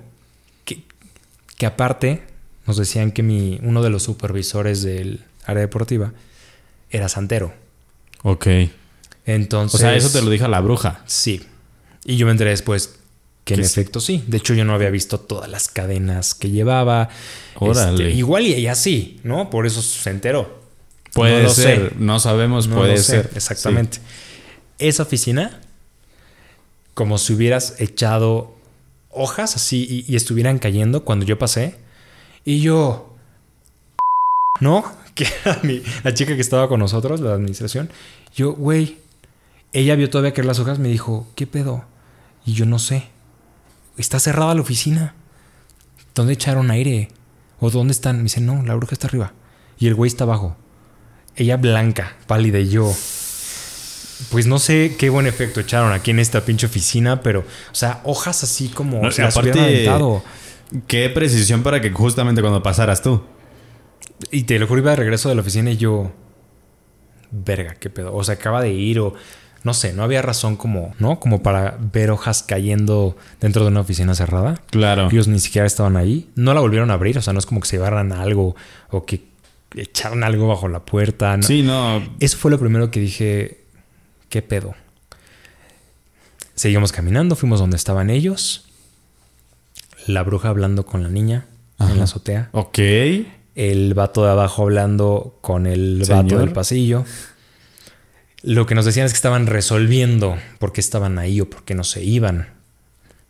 que, 0.66 0.84
que 1.58 1.66
aparte 1.66 2.24
nos 2.66 2.78
decían 2.78 3.12
que 3.12 3.24
mi, 3.24 3.60
uno 3.64 3.82
de 3.82 3.90
los 3.90 4.04
supervisores 4.04 4.82
del 4.84 5.26
área 5.46 5.62
deportiva 5.62 6.14
era 6.90 7.10
santero. 7.10 7.54
Ok. 8.24 8.48
Entonces, 9.26 9.76
O 9.76 9.78
sea, 9.78 9.96
eso 9.96 10.10
te 10.10 10.24
lo 10.24 10.30
dijo 10.30 10.48
la 10.48 10.62
bruja. 10.62 11.02
Sí. 11.06 11.46
Y 12.06 12.18
yo 12.18 12.26
me 12.26 12.32
enteré 12.32 12.52
después 12.52 13.00
que 13.50 13.56
en 13.56 13.62
efecto 13.62 14.00
sí. 14.00 14.24
De 14.28 14.38
hecho, 14.38 14.54
yo 14.54 14.64
no 14.66 14.74
había 14.74 14.90
visto 14.90 15.20
todas 15.20 15.50
las 15.50 15.68
cadenas 15.68 16.34
que 16.36 16.50
llevaba. 16.52 17.10
Órale. 17.56 18.06
Este, 18.08 18.18
igual 18.18 18.46
y 18.48 18.54
ella 18.54 18.76
sí, 18.76 19.20
¿no? 19.24 19.50
Por 19.50 19.66
eso 19.66 19.82
se 19.82 20.10
enteró. 20.10 20.60
Puede 21.14 21.44
No 21.44 21.50
ser. 21.50 21.90
sé. 21.90 21.96
No 21.98 22.20
sabemos, 22.20 22.68
No 22.68 22.78
puede 22.78 22.98
sé, 22.98 23.04
ser. 23.24 23.32
Exactamente. 23.36 24.00
Esa 24.78 25.04
oficina, 25.04 25.60
como 26.94 27.18
si 27.18 27.34
hubieras 27.34 27.76
echado 27.80 28.56
hojas 29.10 29.56
así 29.56 30.06
y, 30.08 30.12
y 30.12 30.16
estuvieran 30.16 30.60
cayendo 30.60 31.04
cuando 31.04 31.26
yo 31.26 31.38
pasé. 31.40 31.76
Y 32.46 32.62
yo, 32.62 33.16
¿no? 34.62 34.84
Que 35.16 35.28
era 35.44 35.60
mi- 35.64 35.82
la 36.04 36.14
chica 36.14 36.34
que 36.36 36.42
estaba 36.42 36.70
con 36.70 36.80
nosotros, 36.80 37.20
la 37.20 37.34
administración. 37.34 37.90
Yo, 38.34 38.54
güey, 38.54 39.00
ella 39.74 39.96
vio 39.96 40.10
todavía 40.10 40.34
caer 40.34 40.46
las 40.46 40.60
hojas, 40.60 40.80
me 40.80 40.88
dijo, 40.88 41.28
¿qué 41.36 41.46
pedo? 41.46 41.84
Y 42.46 42.54
yo 42.54 42.66
no 42.66 42.80
sé. 42.80 43.10
Está 44.00 44.20
cerrada 44.20 44.56
la 44.56 44.62
oficina. 44.62 45.14
¿Dónde 46.16 46.34
echaron 46.34 46.72
aire? 46.72 47.10
¿O 47.60 47.70
dónde 47.70 47.92
están? 47.92 48.18
Me 48.18 48.24
dice, 48.24 48.42
no, 48.42 48.64
la 48.64 48.74
bruja 48.76 48.94
está 48.94 49.08
arriba. 49.08 49.34
Y 49.78 49.88
el 49.88 49.96
güey 49.96 50.08
está 50.10 50.24
abajo. 50.24 50.56
Ella 51.36 51.58
blanca, 51.58 52.16
pálida 52.26 52.60
y 52.60 52.70
yo. 52.70 52.92
Pues 54.32 54.48
no 54.48 54.60
sé 54.60 54.96
qué 54.98 55.10
buen 55.10 55.28
efecto 55.28 55.60
echaron 55.60 55.94
aquí 55.94 56.12
en 56.12 56.20
esta 56.20 56.42
pinche 56.44 56.66
oficina, 56.66 57.22
pero, 57.22 57.40
o 57.42 57.76
sea, 57.76 58.02
hojas 58.04 58.44
así 58.44 58.68
como 58.70 59.02
No, 59.02 59.12
se 59.12 59.22
las 59.22 59.36
aparte- 59.38 59.60
aventado. 59.60 60.24
Qué 60.88 61.10
precisión 61.10 61.64
para 61.64 61.82
que 61.82 61.90
justamente 61.92 62.42
cuando 62.42 62.62
pasaras 62.62 63.02
tú. 63.02 63.22
Y 64.32 64.44
te 64.44 64.60
lo 64.60 64.68
juro, 64.68 64.82
iba 64.82 64.92
de 64.92 64.98
regreso 64.98 65.30
de 65.30 65.36
la 65.36 65.42
oficina 65.42 65.72
y 65.72 65.78
yo. 65.78 66.12
Verga, 67.32 67.76
qué 67.76 67.90
pedo. 67.90 68.14
O 68.14 68.24
sea, 68.24 68.36
acaba 68.36 68.62
de 68.62 68.72
ir 68.74 69.00
o. 69.00 69.14
No 69.64 69.74
sé, 69.74 69.92
no 69.94 70.04
había 70.04 70.22
razón 70.22 70.56
como, 70.56 70.94
¿no? 71.00 71.20
Como 71.20 71.44
para 71.44 71.78
ver 71.92 72.12
hojas 72.12 72.44
cayendo 72.44 73.18
dentro 73.42 73.64
de 73.64 73.70
una 73.70 73.82
oficina 73.82 74.16
cerrada. 74.16 74.62
Claro. 74.72 75.10
Ellos 75.12 75.28
ni 75.28 75.40
siquiera 75.40 75.68
estaban 75.68 75.98
ahí. 75.98 76.30
No 76.36 76.54
la 76.54 76.62
volvieron 76.62 76.92
a 76.92 76.94
abrir. 76.94 77.18
O 77.18 77.22
sea, 77.22 77.34
no 77.34 77.40
es 77.40 77.46
como 77.46 77.60
que 77.62 77.68
se 77.68 77.76
llevaran 77.76 78.12
algo 78.14 78.56
o 78.90 79.06
que 79.06 79.22
echaron 79.76 80.24
algo 80.24 80.48
bajo 80.48 80.68
la 80.70 80.80
puerta. 80.86 81.36
no. 81.36 81.44
Sí, 81.44 81.62
no. 81.62 82.02
Eso 82.20 82.38
fue 82.38 82.52
lo 82.52 82.58
primero 82.60 82.90
que 82.90 83.00
dije, 83.02 83.60
¿qué 84.30 84.42
pedo? 84.42 84.76
Seguimos 86.56 86.92
caminando, 86.92 87.36
fuimos 87.36 87.60
donde 87.60 87.78
estaban 87.78 88.10
ellos. 88.10 88.66
La 90.08 90.24
bruja 90.24 90.50
hablando 90.50 90.86
con 90.86 91.04
la 91.04 91.10
niña 91.10 91.46
Ajá. 91.78 91.92
en 91.92 91.98
la 92.00 92.04
azotea. 92.06 92.50
Ok. 92.54 92.80
El 93.56 93.94
vato 93.94 94.24
de 94.24 94.32
abajo 94.32 94.64
hablando 94.64 95.38
con 95.42 95.68
el 95.68 96.00
vato 96.00 96.16
Señor. 96.30 96.40
del 96.40 96.52
pasillo. 96.54 97.04
Lo 98.42 98.66
que 98.66 98.76
nos 98.76 98.86
decían 98.86 99.06
es 99.06 99.12
que 99.12 99.18
estaban 99.18 99.48
resolviendo 99.48 100.38
por 100.60 100.72
qué 100.74 100.80
estaban 100.82 101.20
ahí 101.20 101.42
o 101.42 101.50
por 101.50 101.64
qué 101.64 101.76
no 101.76 101.84
se 101.84 102.04
iban. 102.04 102.48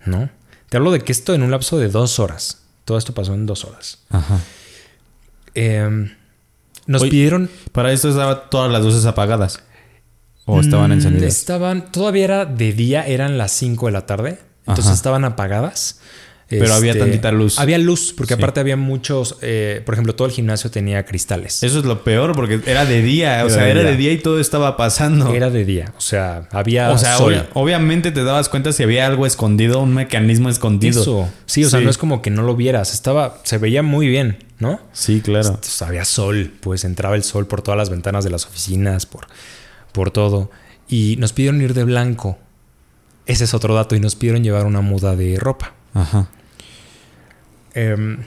¿No? 0.06 0.30
Te 0.70 0.78
hablo 0.78 0.92
de 0.92 1.00
que 1.02 1.12
esto 1.12 1.34
en 1.34 1.42
un 1.44 1.52
lapso 1.52 1.78
de 1.80 1.90
dos 1.90 2.20
horas. 2.20 2.62
Todo 2.86 2.98
esto 2.98 3.14
pasó 3.14 3.34
en 3.34 3.46
dos 3.46 3.66
horas. 3.66 4.00
Ajá. 4.10 4.40
Eh, 5.56 6.12
nos 6.86 7.02
Oye, 7.02 7.12
pidieron 7.12 7.50
Para 7.72 7.92
esto 7.92 8.10
estaban 8.10 8.40
todas 8.50 8.72
las 8.72 8.84
luces 8.84 9.06
apagadas. 9.06 9.64
O 10.46 10.60
estaban 10.62 10.90
Mm, 10.90 10.94
encendidas. 10.94 11.36
Estaban, 11.36 11.92
todavía 11.92 12.24
era 12.24 12.46
de 12.46 12.74
día, 12.74 13.06
eran 13.06 13.38
las 13.38 13.52
5 13.52 13.86
de 13.88 13.92
la 13.92 14.06
tarde. 14.06 14.40
Entonces 14.62 14.86
Ajá. 14.88 14.94
estaban 14.96 15.26
apagadas. 15.26 16.00
Pero 16.50 16.74
había 16.74 16.98
tantita 16.98 17.32
luz. 17.32 17.60
Había 17.60 17.78
luz, 17.78 18.12
porque 18.18 18.34
Sí. 18.34 18.40
aparte 18.42 18.60
había 18.60 18.76
muchos, 18.76 19.38
eh, 19.44 19.84
por 19.86 19.94
ejemplo, 19.94 20.16
todo 20.16 20.28
el 20.28 20.34
gimnasio 20.34 20.72
tenía 20.72 21.06
cristales. 21.06 21.62
Eso 21.62 21.78
es 21.78 21.86
lo 21.86 22.04
peor 22.04 22.34
porque 22.34 22.60
era 22.66 22.86
de 22.86 23.04
día. 23.04 23.44
O 23.46 23.50
sea, 23.50 23.64
de 23.66 23.70
era 23.72 23.82
día. 23.82 23.92
de 23.92 23.98
día 23.98 24.12
y 24.14 24.18
todo 24.18 24.40
estaba 24.40 24.76
pasando. 24.76 25.32
Era 25.36 25.52
de 25.52 25.64
día, 25.64 25.94
o 25.96 26.02
sea, 26.02 26.48
había 26.52 26.90
o 26.90 26.98
sea, 26.98 27.18
sol. 27.18 27.48
obviamente 27.54 28.12
te 28.12 28.24
dabas 28.24 28.50
cuenta 28.50 28.72
si 28.74 28.82
había 28.82 29.06
algo 29.06 29.28
escondido, 29.28 29.80
un 29.80 29.94
mecanismo 29.94 30.50
escondido. 30.50 31.02
Eso. 31.02 31.30
Sí, 31.46 31.64
o 31.66 31.70
sea, 31.70 31.80
Sí. 31.80 31.86
no 31.86 31.92
es 31.92 32.00
como 32.00 32.22
que 32.24 32.32
no 32.32 32.42
lo 32.42 32.56
vieras. 32.56 32.94
Estaba, 32.96 33.38
se 33.44 33.60
veía 33.60 33.84
muy 33.84 34.08
bien, 34.08 34.44
¿no? 34.58 34.80
Sí, 34.92 35.22
claro. 35.22 35.60
Había 35.82 36.04
sol, 36.04 36.52
pues 36.62 36.84
entraba 36.84 37.16
el 37.16 37.24
sol 37.24 37.46
por 37.46 37.62
todas 37.62 37.78
las 37.78 37.92
ventanas 37.92 38.24
de 38.24 38.32
las 38.32 38.48
oficinas, 38.48 39.06
por, 39.06 39.28
por 39.92 40.10
todo. 40.10 40.50
Y 40.88 41.16
nos 41.20 41.32
pidieron 41.34 41.62
ir 41.62 41.76
de 41.76 41.84
blanco. 41.84 42.40
Ese 43.28 43.44
es 43.44 43.54
otro 43.54 43.76
dato. 43.76 43.96
Y 43.96 44.00
nos 44.00 44.16
pidieron 44.16 44.44
llevar 44.44 44.66
una 44.66 44.82
muda 44.82 45.16
de 45.16 45.38
ropa. 45.40 45.74
Ajá. 45.94 46.28
Em, 47.80 48.18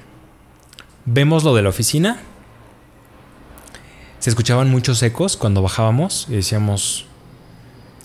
vemos 1.05 1.45
lo 1.45 1.55
de 1.55 1.63
la 1.63 1.69
oficina. 1.69 2.21
Se 4.19 4.31
escuchaban 4.31 4.71
muchos 4.71 5.03
ecos 5.03 5.37
cuando 5.37 5.63
bajábamos 5.63 6.27
y 6.31 6.35
decíamos, 6.35 7.07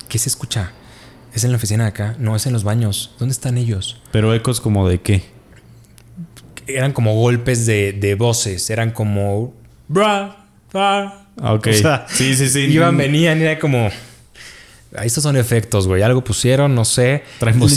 ¿qué 0.09 0.17
se 0.17 0.29
escucha? 0.29 0.71
¿Es 1.33 1.43
en 1.43 1.51
la 1.51 1.57
oficina 1.57 1.83
de 1.83 1.89
acá? 1.89 2.15
No, 2.19 2.35
es 2.35 2.47
en 2.47 2.53
los 2.53 2.63
baños. 2.63 3.13
¿Dónde 3.19 3.33
están 3.33 3.57
ellos? 3.57 4.01
Pero 4.11 4.33
ecos 4.33 4.59
como 4.59 4.89
de 4.89 4.99
qué? 5.01 5.23
Eran 6.65 6.91
como 6.91 7.13
golpes 7.13 7.65
de, 7.65 7.93
de 7.93 8.15
voces. 8.15 8.69
Eran 8.71 8.91
como... 8.91 9.53
Bra, 9.87 10.47
bra. 10.73 11.27
Ah, 11.39 11.53
Ok. 11.53 11.67
O 11.67 11.73
sea, 11.73 12.05
sí, 12.09 12.35
sí, 12.35 12.49
sí. 12.49 12.61
Iban, 12.61 12.97
venían 12.97 13.39
y 13.39 13.43
era 13.43 13.59
como... 13.59 13.89
"Ah, 14.95 15.05
Estos 15.05 15.21
son 15.23 15.37
efectos, 15.37 15.87
güey. 15.87 16.01
Algo 16.01 16.23
pusieron, 16.23 16.73
no 16.73 16.83
sé. 16.83 17.23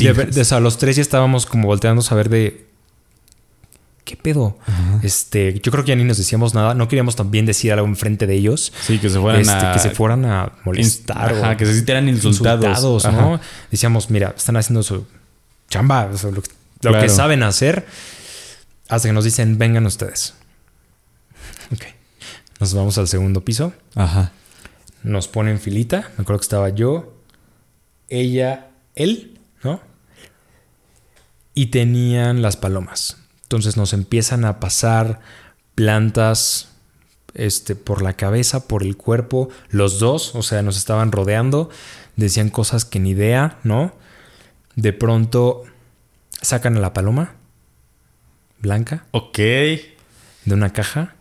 De, 0.06 0.12
ver- 0.14 0.32
de- 0.34 0.40
o 0.40 0.44
sea, 0.44 0.60
los 0.60 0.78
tres 0.78 0.96
ya 0.96 1.02
estábamos 1.02 1.44
como 1.44 1.68
volteando 1.68 2.00
a 2.00 2.04
saber 2.04 2.30
de... 2.30 2.69
¿Qué 4.10 4.16
pedo? 4.16 4.58
Este, 5.04 5.60
yo 5.60 5.70
creo 5.70 5.84
que 5.84 5.90
ya 5.90 5.94
ni 5.94 6.02
nos 6.02 6.16
decíamos 6.18 6.52
nada. 6.52 6.74
No 6.74 6.88
queríamos 6.88 7.14
también 7.14 7.46
decir 7.46 7.72
algo 7.72 7.86
enfrente 7.86 8.26
de 8.26 8.34
ellos. 8.34 8.72
Sí, 8.84 8.98
que 8.98 9.08
se 9.08 9.20
fueran 9.20 9.42
Este, 9.42 9.52
a... 9.54 9.72
que 9.72 9.78
se 9.78 9.90
fueran 9.90 10.24
a 10.24 10.50
molestar. 10.64 11.32
Ajá, 11.32 11.52
o 11.52 11.56
que 11.56 11.64
se 11.64 11.74
sintieran 11.76 12.08
insultados. 12.08 13.04
¿no? 13.04 13.34
Ajá. 13.34 13.40
Decíamos, 13.70 14.10
mira, 14.10 14.34
están 14.36 14.56
haciendo 14.56 14.82
su 14.82 15.06
chamba, 15.68 16.06
o 16.12 16.18
sea, 16.18 16.30
lo, 16.30 16.38
lo 16.38 16.42
Claro. 16.80 17.00
que 17.00 17.08
saben 17.08 17.44
hacer, 17.44 17.86
hasta 18.88 19.08
que 19.08 19.12
nos 19.12 19.22
dicen, 19.22 19.58
vengan 19.58 19.86
ustedes. 19.86 20.34
Ok. 21.72 21.84
Nos 22.58 22.74
vamos 22.74 22.98
al 22.98 23.06
segundo 23.06 23.44
piso. 23.44 23.72
Ajá. 23.94 24.32
Nos 25.04 25.28
ponen 25.28 25.60
filita. 25.60 26.10
Me 26.16 26.22
acuerdo 26.22 26.40
que 26.40 26.44
estaba 26.46 26.68
yo, 26.70 27.14
ella, 28.08 28.70
él, 28.96 29.38
¿no? 29.62 29.80
Y 31.54 31.66
tenían 31.66 32.42
las 32.42 32.56
palomas. 32.56 33.16
Entonces 33.50 33.76
nos 33.76 33.92
empiezan 33.94 34.44
a 34.44 34.60
pasar 34.60 35.18
plantas 35.74 36.68
este, 37.34 37.74
por 37.74 38.00
la 38.00 38.12
cabeza, 38.12 38.68
por 38.68 38.84
el 38.84 38.96
cuerpo, 38.96 39.48
los 39.70 39.98
dos, 39.98 40.36
o 40.36 40.42
sea, 40.44 40.62
nos 40.62 40.76
estaban 40.76 41.10
rodeando, 41.10 41.68
decían 42.14 42.48
cosas 42.48 42.84
que 42.84 43.00
ni 43.00 43.10
idea, 43.10 43.58
¿no? 43.64 43.92
De 44.76 44.92
pronto 44.92 45.64
sacan 46.40 46.76
a 46.76 46.80
la 46.80 46.92
paloma 46.92 47.34
blanca 48.60 49.06
Ok. 49.10 49.38
de 49.38 49.84
una 50.46 50.72
caja. 50.72 51.16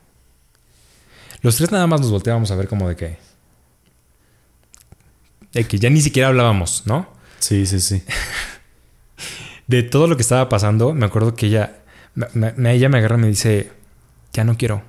Los 1.42 1.56
tres 1.56 1.72
nada 1.72 1.88
más 1.88 2.00
nos 2.00 2.12
volteábamos 2.12 2.52
a 2.52 2.56
ver 2.56 2.68
como 2.68 2.88
de 2.90 2.96
que... 2.96 3.18
De 5.54 5.64
que 5.64 5.80
ya 5.80 5.90
ni 5.90 6.02
siquiera 6.02 6.28
hablábamos, 6.28 6.84
¿no? 6.86 7.12
Sí, 7.40 7.66
sí, 7.66 7.80
sí. 7.80 8.04
De 9.66 9.82
todo 9.82 10.06
lo 10.06 10.16
que 10.16 10.22
estaba 10.22 10.48
pasando, 10.48 10.94
me 10.94 11.08
acuerdo 11.08 11.34
que 11.34 11.48
ella... 11.48 11.76
me- 12.34 12.54
me- 12.54 12.74
ella 12.74 12.90
me 12.90 12.98
agarra 13.00 13.18
y 13.18 13.22
me 13.22 13.28
dice, 13.28 13.72
ya 14.34 14.44
no 14.44 14.58
quiero. 14.58 14.84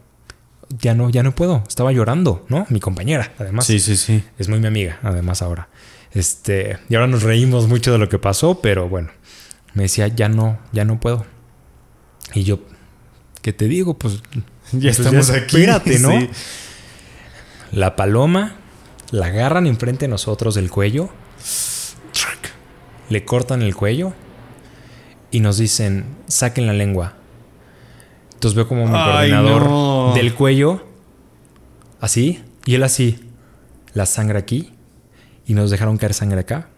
Ya 0.79 0.95
no, 0.95 1.11
ya 1.11 1.23
no 1.23 1.35
puedo. 1.35 1.64
Estaba 1.66 1.90
llorando, 1.93 2.47
¿no? 2.49 2.66
Mi 2.71 2.79
compañera, 2.81 3.33
además. 3.38 3.66
Sí, 3.66 3.81
sí, 3.81 3.97
sí. 3.97 4.23
Es 4.38 4.49
muy 4.49 4.61
mi 4.61 4.66
amiga, 4.69 4.99
además 5.03 5.43
ahora. 5.43 5.69
Este, 6.12 6.79
y 6.88 6.95
ahora 6.95 7.07
nos 7.09 7.23
reímos 7.23 7.66
mucho 7.69 7.93
de 7.93 7.99
lo 7.99 8.09
que 8.09 8.19
pasó, 8.19 8.61
pero 8.61 8.88
bueno, 8.88 9.11
me 9.75 9.85
decía, 9.85 10.07
ya 10.09 10.29
no, 10.29 10.59
ya 10.73 10.85
no 10.85 11.01
puedo. 11.01 11.27
Y 12.35 12.45
yo, 12.45 12.61
¿qué 13.43 13.53
te 13.53 13.66
digo? 13.66 13.99
Pues 13.99 14.23
Ya 14.73 14.81
pues 14.93 14.99
estamos 15.01 15.27
ya 15.29 15.35
aquí. 15.38 15.57
Espérate, 15.57 15.99
¿no? 15.99 16.11
Sí. 16.21 16.31
La 17.73 17.97
paloma 17.97 18.57
la 19.11 19.27
agarran 19.27 19.66
enfrente 19.66 20.05
de 20.05 20.09
nosotros 20.09 20.55
del 20.55 20.71
cuello, 20.71 21.11
le 23.09 23.25
cortan 23.25 23.62
el 23.62 23.75
cuello 23.75 24.12
y 25.33 25.40
nos 25.40 25.59
dicen, 25.59 26.05
saquen 26.29 26.66
la 26.66 26.73
lengua. 26.73 27.14
Entonces 28.40 28.57
veo 28.57 28.66
como 28.66 28.87
mi 28.88 28.94
Ay, 28.96 29.29
coordinador 29.31 29.68
no. 29.68 30.12
del 30.14 30.33
cuello, 30.33 30.83
así, 32.00 32.40
y 32.64 32.74
él 32.74 32.83
así, 32.85 33.18
la 33.92 34.07
sangre 34.07 34.38
aquí, 34.38 34.72
y 35.46 35.53
nos 35.53 35.70
dejaron 35.70 35.98
caer 35.98 36.14
sangre 36.14 36.40
acá. 36.40 36.68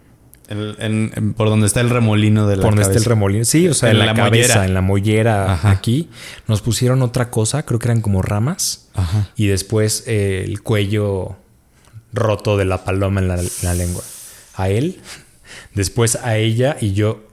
El- 0.49 0.75
en- 0.79 1.11
en- 1.15 1.33
por 1.33 1.47
donde 1.47 1.65
está 1.67 1.79
el 1.79 1.89
remolino 1.89 2.47
de 2.47 2.57
la 2.57 2.63
por 2.63 2.71
donde 2.71 2.81
está 2.83 2.97
el 2.97 3.05
remolino. 3.05 3.45
Sí, 3.45 3.65
o 3.69 3.73
sea, 3.73 3.91
En 3.91 3.95
en, 3.95 3.99
la, 3.99 4.05
la 4.07 4.13
cabeza, 4.13 4.55
mollera. 4.55 4.65
en 4.65 4.73
la 4.73 4.81
mollera 4.81 5.53
Ajá. 5.53 5.71
aquí. 5.71 6.09
Nos 6.49 6.61
pusieron 6.61 7.01
otra 7.01 7.29
cosa, 7.29 7.63
creo 7.63 7.79
que 7.79 7.87
eran 7.87 8.01
como 8.01 8.21
ramas. 8.21 8.89
Ajá. 8.93 9.29
Y 9.37 9.47
después 9.47 10.03
eh, 10.05 10.43
el 10.45 10.61
cuello 10.61 11.37
roto 12.11 12.57
de 12.57 12.65
la 12.65 12.83
paloma 12.83 13.21
en 13.21 13.29
la, 13.29 13.39
en 13.39 13.47
la 13.63 13.73
lengua. 13.73 14.03
A 14.55 14.67
él, 14.67 14.99
después 15.75 16.17
a 16.17 16.35
ella 16.35 16.75
y 16.81 16.91
yo. 16.91 17.23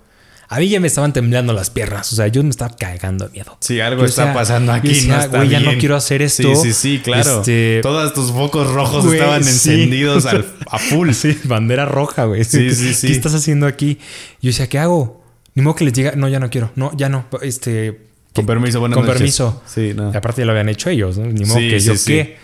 A 0.53 0.59
mí 0.59 0.69
ya 0.69 0.81
me 0.81 0.89
estaban 0.89 1.13
temblando 1.13 1.53
las 1.53 1.71
piernas. 1.71 2.13
O 2.13 2.17
sea, 2.17 2.27
yo 2.27 2.43
me 2.43 2.51
estaba 2.51 2.75
cagando 2.77 3.27
de 3.27 3.31
miedo. 3.31 3.57
Sí, 3.61 3.79
algo 3.81 4.03
Yo 4.03 4.09
está 4.09 4.35
pasando 4.35 4.73
aquí. 4.73 4.89
decía, 4.89 5.17
no 5.17 5.23
está 5.23 5.37
güey, 5.39 5.49
ya 5.49 5.61
no 5.61 5.67
bien". 5.69 5.79
quiero 5.79 5.95
hacer 5.95 6.23
esto. 6.23 6.43
Sí, 6.57 6.73
sí, 6.73 6.73
sí, 6.73 6.99
claro. 6.99 7.39
Este- 7.41 7.79
Todos 7.83 8.13
tus 8.13 8.33
focos 8.33 8.67
rojos 8.73 9.05
Güey, 9.07 9.19
estaban 9.19 9.45
sí. 9.45 9.51
encendidos 9.51 10.27
al- 10.27 10.45
a 10.69 10.79
full. 10.79 11.11
Sí, 11.15 11.39
bandera 11.45 11.87
roja, 11.87 12.25
güey. 12.25 12.43
Sí, 12.45 12.75
sí, 12.75 12.95
sí. 12.95 13.07
¿Qué 13.07 13.13
estás 13.13 13.33
haciendo 13.35 13.67
aquí? 13.69 13.99
Yo 14.43 14.49
decía, 14.49 14.69
¿qué 14.69 14.79
hago? 14.81 15.23
Ni 15.55 15.63
modo 15.63 15.77
que 15.77 15.85
les 15.85 15.93
diga, 15.95 16.13
no, 16.17 16.29
ya 16.29 16.41
no 16.41 16.51
quiero. 16.51 16.73
No, 16.75 16.91
ya 16.97 17.09
no. 17.09 17.27
Este. 17.43 18.01
Con 18.35 18.45
permiso, 18.47 18.81
buenas 18.81 18.97
Con 18.97 19.07
noches. 19.07 19.19
permiso. 19.19 19.63
Sí, 19.67 19.93
no. 19.95 20.13
Y 20.13 20.17
aparte 20.17 20.43
ya 20.43 20.47
lo 20.47 20.53
habían 20.53 20.69
hecho 20.69 20.91
ellos, 20.91 21.17
¿no? 21.19 21.27
Ni 21.27 21.45
modo 21.45 21.59
Sí, 21.61 21.69
que 21.71 21.79
yo 21.81 21.95
sí. 21.97 22.13
qué. 22.13 22.39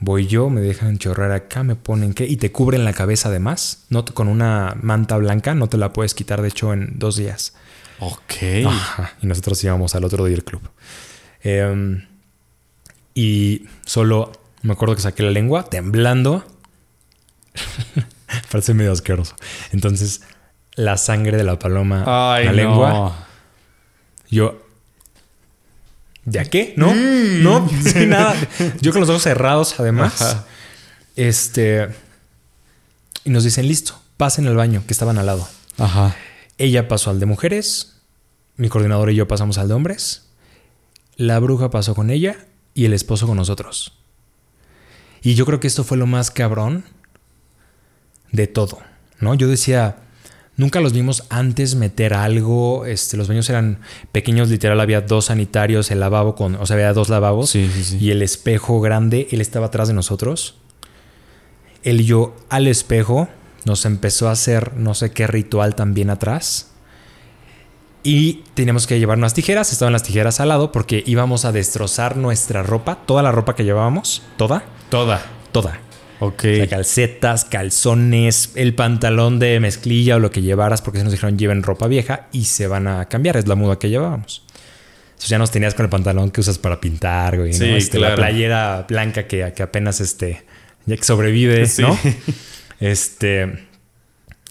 Voy 0.00 0.26
yo, 0.28 0.48
me 0.48 0.60
dejan 0.60 0.98
chorrar 0.98 1.32
acá, 1.32 1.62
me 1.64 1.74
ponen 1.74 2.14
qué. 2.14 2.24
Y 2.26 2.36
te 2.36 2.52
cubren 2.52 2.84
la 2.84 2.92
cabeza 2.92 3.28
además. 3.30 3.84
No 3.90 4.04
te- 4.04 4.12
con 4.12 4.28
una 4.28 4.76
manta 4.80 5.16
blanca, 5.16 5.54
no 5.54 5.68
te 5.68 5.76
la 5.76 5.92
puedes 5.92 6.14
quitar, 6.14 6.40
de 6.42 6.48
hecho, 6.48 6.72
en 6.72 6.98
dos 6.98 7.16
días. 7.16 7.54
Ok. 7.98 8.34
Ajá. 8.66 9.12
Y 9.22 9.26
nosotros 9.26 9.62
íbamos 9.64 9.94
al 9.96 10.04
otro 10.04 10.24
día 10.24 10.36
al 10.36 10.44
club. 10.44 10.62
Em, 11.42 12.06
y 13.14 13.66
solo 13.84 14.30
me 14.62 14.72
acuerdo 14.72 14.94
que 14.94 15.02
saqué 15.02 15.24
la 15.24 15.30
lengua 15.32 15.64
temblando. 15.64 16.44
Parece 18.52 18.74
medio 18.74 18.92
asqueroso. 18.92 19.34
Entonces, 19.72 20.22
la 20.74 20.96
sangre 20.96 21.36
de 21.36 21.44
la 21.44 21.58
paloma, 21.58 22.04
Ay, 22.06 22.44
la 22.46 22.52
no. 22.52 22.56
lengua, 22.56 23.26
yo. 24.30 24.62
¿Ya 26.30 26.44
qué? 26.44 26.74
¿No? 26.76 26.94
No, 26.94 27.68
sí, 27.82 28.06
nada. 28.06 28.36
Yo 28.80 28.92
con 28.92 29.00
los 29.00 29.10
ojos 29.10 29.22
cerrados, 29.22 29.78
además. 29.78 30.20
Ajá. 30.20 30.44
Este. 31.16 31.88
Y 33.24 33.30
nos 33.30 33.44
dicen, 33.44 33.66
listo, 33.66 34.00
pasen 34.16 34.46
al 34.46 34.56
baño, 34.56 34.82
que 34.86 34.92
estaban 34.92 35.18
al 35.18 35.26
lado. 35.26 35.48
Ajá. 35.78 36.16
Ella 36.58 36.88
pasó 36.88 37.10
al 37.10 37.20
de 37.20 37.26
mujeres, 37.26 38.00
mi 38.56 38.68
coordinador 38.68 39.10
y 39.10 39.14
yo 39.14 39.28
pasamos 39.28 39.58
al 39.58 39.68
de 39.68 39.74
hombres, 39.74 40.28
la 41.16 41.38
bruja 41.38 41.70
pasó 41.70 41.94
con 41.94 42.10
ella 42.10 42.46
y 42.74 42.84
el 42.84 42.92
esposo 42.92 43.26
con 43.26 43.36
nosotros. 43.36 43.92
Y 45.22 45.34
yo 45.34 45.46
creo 45.46 45.60
que 45.60 45.66
esto 45.66 45.84
fue 45.84 45.96
lo 45.96 46.06
más 46.06 46.30
cabrón 46.30 46.84
de 48.32 48.46
todo, 48.46 48.78
¿no? 49.20 49.34
Yo 49.34 49.48
decía, 49.48 49.96
nunca 50.58 50.80
los 50.82 50.92
vimos 50.92 51.24
antes 51.30 51.74
meter 51.74 52.12
algo, 52.12 52.84
este, 52.84 53.16
los 53.16 53.28
baños 53.28 53.48
eran 53.48 53.78
pequeños, 54.12 54.50
literal 54.50 54.78
había 54.80 55.00
dos 55.00 55.24
sanitarios, 55.26 55.90
el 55.90 56.00
lavabo 56.00 56.34
con, 56.34 56.56
o 56.56 56.66
sea, 56.66 56.74
había 56.74 56.92
dos 56.92 57.08
lavabos 57.08 57.48
Sí, 57.48 57.70
sí, 57.72 57.82
sí. 57.84 57.98
y 57.98 58.10
el 58.10 58.20
espejo 58.20 58.80
grande, 58.82 59.28
él 59.30 59.40
estaba 59.40 59.66
atrás 59.66 59.88
de 59.88 59.94
nosotros. 59.94 60.56
Él 61.84 62.02
y 62.02 62.04
yo 62.04 62.36
al 62.50 62.66
espejo 62.66 63.28
nos 63.64 63.86
empezó 63.86 64.28
a 64.28 64.32
hacer 64.32 64.76
no 64.76 64.92
sé 64.94 65.10
qué 65.12 65.26
ritual 65.26 65.74
también 65.74 66.10
atrás. 66.10 66.72
Y 68.02 68.44
teníamos 68.54 68.86
que 68.86 68.98
llevar 68.98 69.18
unas 69.18 69.34
tijeras, 69.34 69.72
estaban 69.72 69.92
las 69.92 70.02
tijeras 70.02 70.40
al 70.40 70.48
lado 70.48 70.72
porque 70.72 71.02
íbamos 71.06 71.44
a 71.44 71.52
destrozar 71.52 72.16
nuestra 72.16 72.62
ropa, 72.62 72.98
toda 73.06 73.22
la 73.22 73.32
ropa 73.32 73.54
que 73.54 73.64
llevábamos, 73.64 74.22
toda, 74.36 74.64
Toda. 74.90 75.20
toda. 75.52 75.80
Ok. 76.20 76.44
O 76.44 76.56
sea, 76.56 76.66
calcetas, 76.68 77.44
calzones, 77.44 78.50
el 78.54 78.74
pantalón 78.74 79.38
de 79.38 79.60
mezclilla 79.60 80.16
o 80.16 80.18
lo 80.18 80.30
que 80.30 80.42
llevaras, 80.42 80.82
porque 80.82 80.98
si 80.98 81.04
nos 81.04 81.12
dijeron 81.12 81.38
lleven 81.38 81.62
ropa 81.62 81.86
vieja 81.86 82.28
y 82.32 82.44
se 82.44 82.66
van 82.66 82.86
a 82.88 83.04
cambiar, 83.06 83.36
es 83.36 83.46
la 83.46 83.54
muda 83.54 83.78
que 83.78 83.88
llevábamos. 83.88 84.42
Entonces 85.08 85.30
ya 85.30 85.38
nos 85.38 85.50
tenías 85.50 85.74
con 85.74 85.84
el 85.84 85.90
pantalón 85.90 86.30
que 86.30 86.40
usas 86.40 86.58
para 86.58 86.80
pintar, 86.80 87.38
güey, 87.38 87.50
¿no? 87.52 87.58
Sí, 87.58 87.64
Este, 87.70 87.98
claro. 87.98 88.16
La 88.16 88.22
playera 88.22 88.86
blanca 88.88 89.26
que, 89.26 89.52
que 89.54 89.62
apenas 89.62 90.00
este, 90.00 90.44
ya 90.86 90.96
que 90.96 91.04
sobrevive, 91.04 91.66
Sí. 91.66 91.82
¿no? 91.82 91.98
Este, 92.80 93.66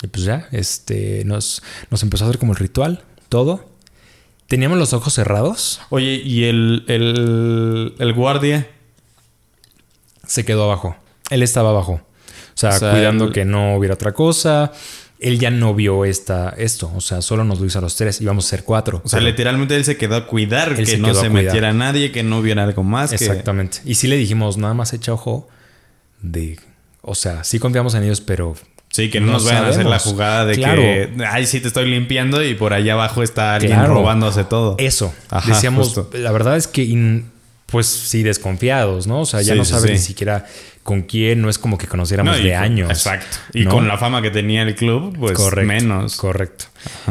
y 0.04 0.08
pues 0.08 0.26
ya, 0.26 0.48
este, 0.52 1.24
nos, 1.24 1.64
nos 1.90 2.04
empezó 2.04 2.26
a 2.26 2.28
hacer 2.28 2.40
como 2.40 2.52
el 2.52 2.60
ritual, 2.60 3.04
todo. 3.30 3.70
Teníamos 4.48 4.78
los 4.78 4.92
ojos 4.94 5.14
cerrados. 5.14 5.80
Oye, 5.90 6.22
¿y 6.24 6.44
el, 6.46 6.84
el, 6.90 7.94
el 7.98 8.14
guardia? 8.14 8.68
Se 10.26 10.44
quedó 10.44 10.66
abajo. 10.66 10.98
Él 11.30 11.44
estaba 11.44 11.70
abajo. 11.70 11.94
O 11.94 12.60
sea, 12.60 12.70
O 12.70 12.80
sea, 12.80 12.92
cuidando 12.92 13.26
él- 13.26 13.34
que 13.34 13.46
no 13.46 13.76
hubiera 13.76 13.96
otra 13.96 14.14
cosa. 14.14 14.72
Él 15.20 15.40
ya 15.40 15.50
no 15.50 15.74
vio 15.74 16.06
esta, 16.06 16.50
esto. 16.58 16.92
O 16.96 17.02
sea, 17.02 17.22
solo 17.24 17.44
nos 17.44 17.60
lo 17.60 17.66
hizo 17.66 17.80
a 17.80 17.82
los 17.82 17.96
tres. 17.96 18.22
Íbamos 18.22 18.46
a 18.46 18.50
ser 18.50 18.64
cuatro. 18.64 19.02
O 19.04 19.10
sea, 19.10 19.18
Pero- 19.20 19.30
literalmente 19.32 19.76
él 19.76 19.84
se 19.84 19.98
quedó 19.98 20.16
a 20.16 20.28
cuidar 20.28 20.70
Él 20.70 20.76
que 20.78 20.86
se 20.86 20.98
no 21.00 21.14
se 21.14 21.30
metiera 21.30 21.74
nadie, 21.74 22.12
que 22.12 22.22
no 22.24 22.38
hubiera 22.40 22.64
algo 22.64 22.84
más. 22.84 23.10
que- 23.10 23.16
Exactamente. 23.16 23.80
Y 23.86 23.96
sí 23.96 24.08
le 24.08 24.16
dijimos, 24.16 24.58
nada 24.58 24.74
más 24.76 24.94
echa 24.94 25.14
ojo 25.14 25.48
de... 26.22 26.60
O 27.02 27.16
sea, 27.16 27.44
sí 27.44 27.58
confiamos 27.60 27.96
en 27.96 28.04
ellos, 28.04 28.22
pero... 28.22 28.56
Sí, 28.90 29.10
que 29.10 29.20
no, 29.20 29.28
No 29.28 29.34
nos 29.34 29.46
vayan 29.46 29.66
a 29.66 29.70
hacer 29.70 29.86
la 29.86 30.00
jugada 30.00 30.46
de 30.46 30.56
Claro. 30.56 30.82
que, 30.82 31.12
ay, 31.30 31.46
sí 31.46 31.60
te 31.60 31.68
estoy 31.68 31.90
limpiando 31.90 32.44
y 32.44 32.54
por 32.56 32.74
allá 32.74 32.94
abajo 32.94 33.22
está 33.22 33.56
alguien 33.56 33.74
Claro. 33.74 33.96
robándose 33.96 34.44
todo. 34.46 34.76
Eso. 34.80 35.14
Ajá, 35.30 35.54
Decíamos, 35.54 35.88
justo. 35.94 36.10
la 36.14 36.32
verdad 36.32 36.56
es 36.58 36.68
que, 36.68 36.84
in- 36.84 37.30
pues 37.68 37.86
sí, 37.86 38.24
desconfiados, 38.24 39.06
¿no? 39.08 39.22
O 39.22 39.26
sea, 39.26 39.42
ya 39.42 39.54
Sí, 39.54 39.60
no 39.60 39.66
sí. 39.66 39.90
ni 39.92 39.98
siquiera 40.00 40.46
con 40.84 41.02
quién, 41.04 41.42
no 41.42 41.50
es 41.50 41.60
como 41.60 41.78
que 41.78 41.86
conociéramos 41.86 42.38
No, 42.38 42.44
de 42.44 42.52
con- 42.54 42.62
años. 42.64 42.90
Exacto. 42.90 43.38
Y 43.54 43.66
¿no? 43.66 43.72
con 43.72 43.88
la 43.88 43.98
fama 43.98 44.22
que 44.22 44.32
tenía 44.32 44.64
el 44.64 44.74
club, 44.76 45.16
pues 45.20 45.34
correcto, 45.34 45.68
menos. 45.68 46.16
Correcto. 46.16 46.66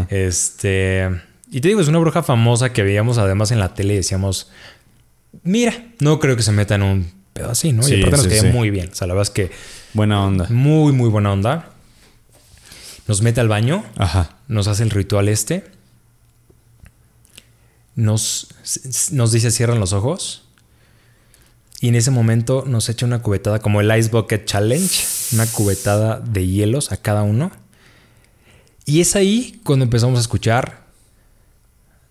Este. 0.09 1.09
Y 1.51 1.61
te 1.61 1.69
digo, 1.69 1.81
es 1.81 1.89
una 1.89 1.99
bruja 1.99 2.23
famosa 2.23 2.73
que 2.73 2.83
veíamos 2.83 3.19
además 3.19 3.51
en 3.53 3.61
la 3.61 3.75
tele 3.75 3.93
y 3.95 3.97
decíamos, 3.99 4.51
mira, 5.45 5.75
no 6.01 6.19
creo 6.19 6.37
que 6.37 6.43
se 6.43 6.53
meta 6.53 6.75
en 6.75 6.83
un 6.83 7.13
pedo 7.35 7.51
así, 7.51 7.73
¿no? 7.73 7.83
Sí, 7.83 7.97
y 7.97 8.03
aparte 8.05 8.29
nos 8.29 8.39
sí. 8.41 8.47
muy 8.47 8.71
bien. 8.71 8.89
O 8.91 8.95
sea, 8.95 9.07
la 9.07 9.13
verdad 9.15 9.29
es 9.31 9.35
que 9.35 9.51
Buena 9.93 10.25
onda. 10.25 10.47
muy, 10.49 10.93
muy 10.93 11.09
buena 11.11 11.33
onda. 11.33 11.71
Nos 13.07 13.21
mete 13.23 13.41
al 13.41 13.49
baño, 13.49 13.85
Ajá. 13.99 14.37
nos 14.49 14.67
hace 14.69 14.83
el 14.83 14.91
ritual 14.91 15.29
este. 15.29 15.65
Nos, 17.95 18.49
nos 19.13 19.33
dice 19.33 19.51
cierran 19.51 19.81
los 19.81 19.93
ojos. 19.93 20.46
Y 21.81 21.89
en 21.89 21.95
ese 21.95 22.11
momento 22.11 22.65
nos 22.67 22.89
echa 22.89 23.05
una 23.07 23.21
cubetada 23.21 23.59
como 23.59 23.81
el 23.81 23.99
Ice 23.99 24.09
Bucket 24.11 24.45
Challenge. 24.47 25.05
Una 25.33 25.47
cubetada 25.47 26.21
de 26.21 26.47
hielos 26.47 26.91
a 26.93 26.97
cada 26.97 27.23
uno. 27.23 27.51
Y 28.87 29.01
es 29.01 29.17
ahí 29.17 29.61
cuando 29.65 29.85
empezamos 29.85 30.19
a 30.19 30.21
escuchar 30.23 30.87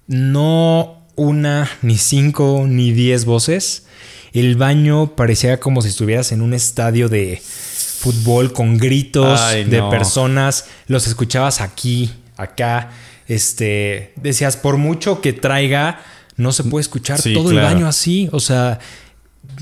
no 0.08 1.02
una, 1.16 1.70
ni 1.82 1.98
cinco, 1.98 2.66
ni 2.68 2.92
diez 2.92 3.26
voces. 3.26 3.86
El 4.34 4.56
baño 4.58 5.16
parecía 5.16 5.60
como 5.60 5.82
si 5.82 5.90
estuvieras 5.90 6.32
en 6.32 6.42
un 6.42 6.54
estadio 6.54 7.08
de 7.10 7.42
fútbol 7.42 8.52
con 8.52 8.78
gritos 8.78 9.40
Ay, 9.42 9.64
de 9.64 9.78
no. 9.80 9.90
personas. 9.90 10.66
Los 10.88 11.08
escuchabas 11.08 11.62
aquí, 11.62 12.14
acá. 12.36 12.92
Este, 13.28 14.14
decías, 14.18 14.58
por 14.58 14.78
mucho 14.78 15.22
que 15.22 15.34
traiga, 15.34 16.02
no 16.38 16.52
se 16.52 16.64
puede 16.66 16.82
escuchar 16.82 17.20
Sí, 17.20 17.34
todo 17.34 17.50
claro. 17.50 17.68
el 17.70 17.74
baño 17.74 17.88
así. 17.88 18.28
O 18.34 18.40
sea, 18.42 18.80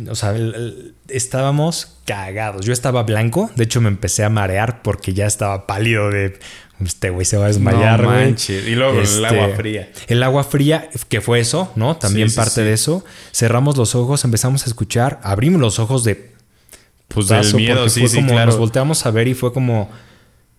o 0.10 0.16
sea, 0.16 0.32
el- 0.36 0.54
el- 0.56 0.94
estábamos 1.10 1.98
cagados. 2.06 2.66
Yo 2.66 2.74
estaba 2.74 3.04
blanco. 3.04 3.50
De 3.56 3.64
hecho, 3.64 3.82
me 3.82 3.90
empecé 3.90 4.24
a 4.24 4.30
marear 4.30 4.82
porque 4.82 5.14
ya 5.14 5.26
estaba 5.26 5.68
pálido 5.68 6.10
de 6.10 6.40
este 6.84 7.12
güey 7.12 7.26
se 7.26 7.38
va 7.38 7.46
a 7.46 7.48
desmayar, 7.48 8.04
güey. 8.04 8.36
Y 8.50 8.76
luego 8.76 8.98
el 9.00 9.04
Este, 9.04 9.26
agua 9.26 9.56
fría. 9.56 9.90
El 10.08 10.22
agua 10.24 10.44
fría, 10.44 10.90
que 11.08 11.22
fue 11.22 11.40
eso, 11.40 11.72
¿no? 11.76 11.96
También 11.96 12.30
Sí, 12.30 12.36
parte 12.36 12.52
sí. 12.52 12.62
de 12.62 12.74
eso. 12.74 13.06
Cerramos 13.32 13.78
los 13.78 13.96
ojos, 13.96 14.26
empezamos 14.26 14.64
a 14.64 14.66
escuchar, 14.66 15.20
abrimos 15.24 15.62
los 15.62 15.80
ojos 15.80 16.04
de 16.04 16.32
Pues 17.08 17.28
del 17.28 17.54
miedo, 17.56 17.88
sí, 17.90 18.06
como 18.16 18.30
claro. 18.30 18.48
nos 18.48 18.58
volteamos 18.58 19.06
a 19.06 19.12
ver 19.12 19.28
y 19.28 19.34
fue 19.34 19.54
como 19.54 19.90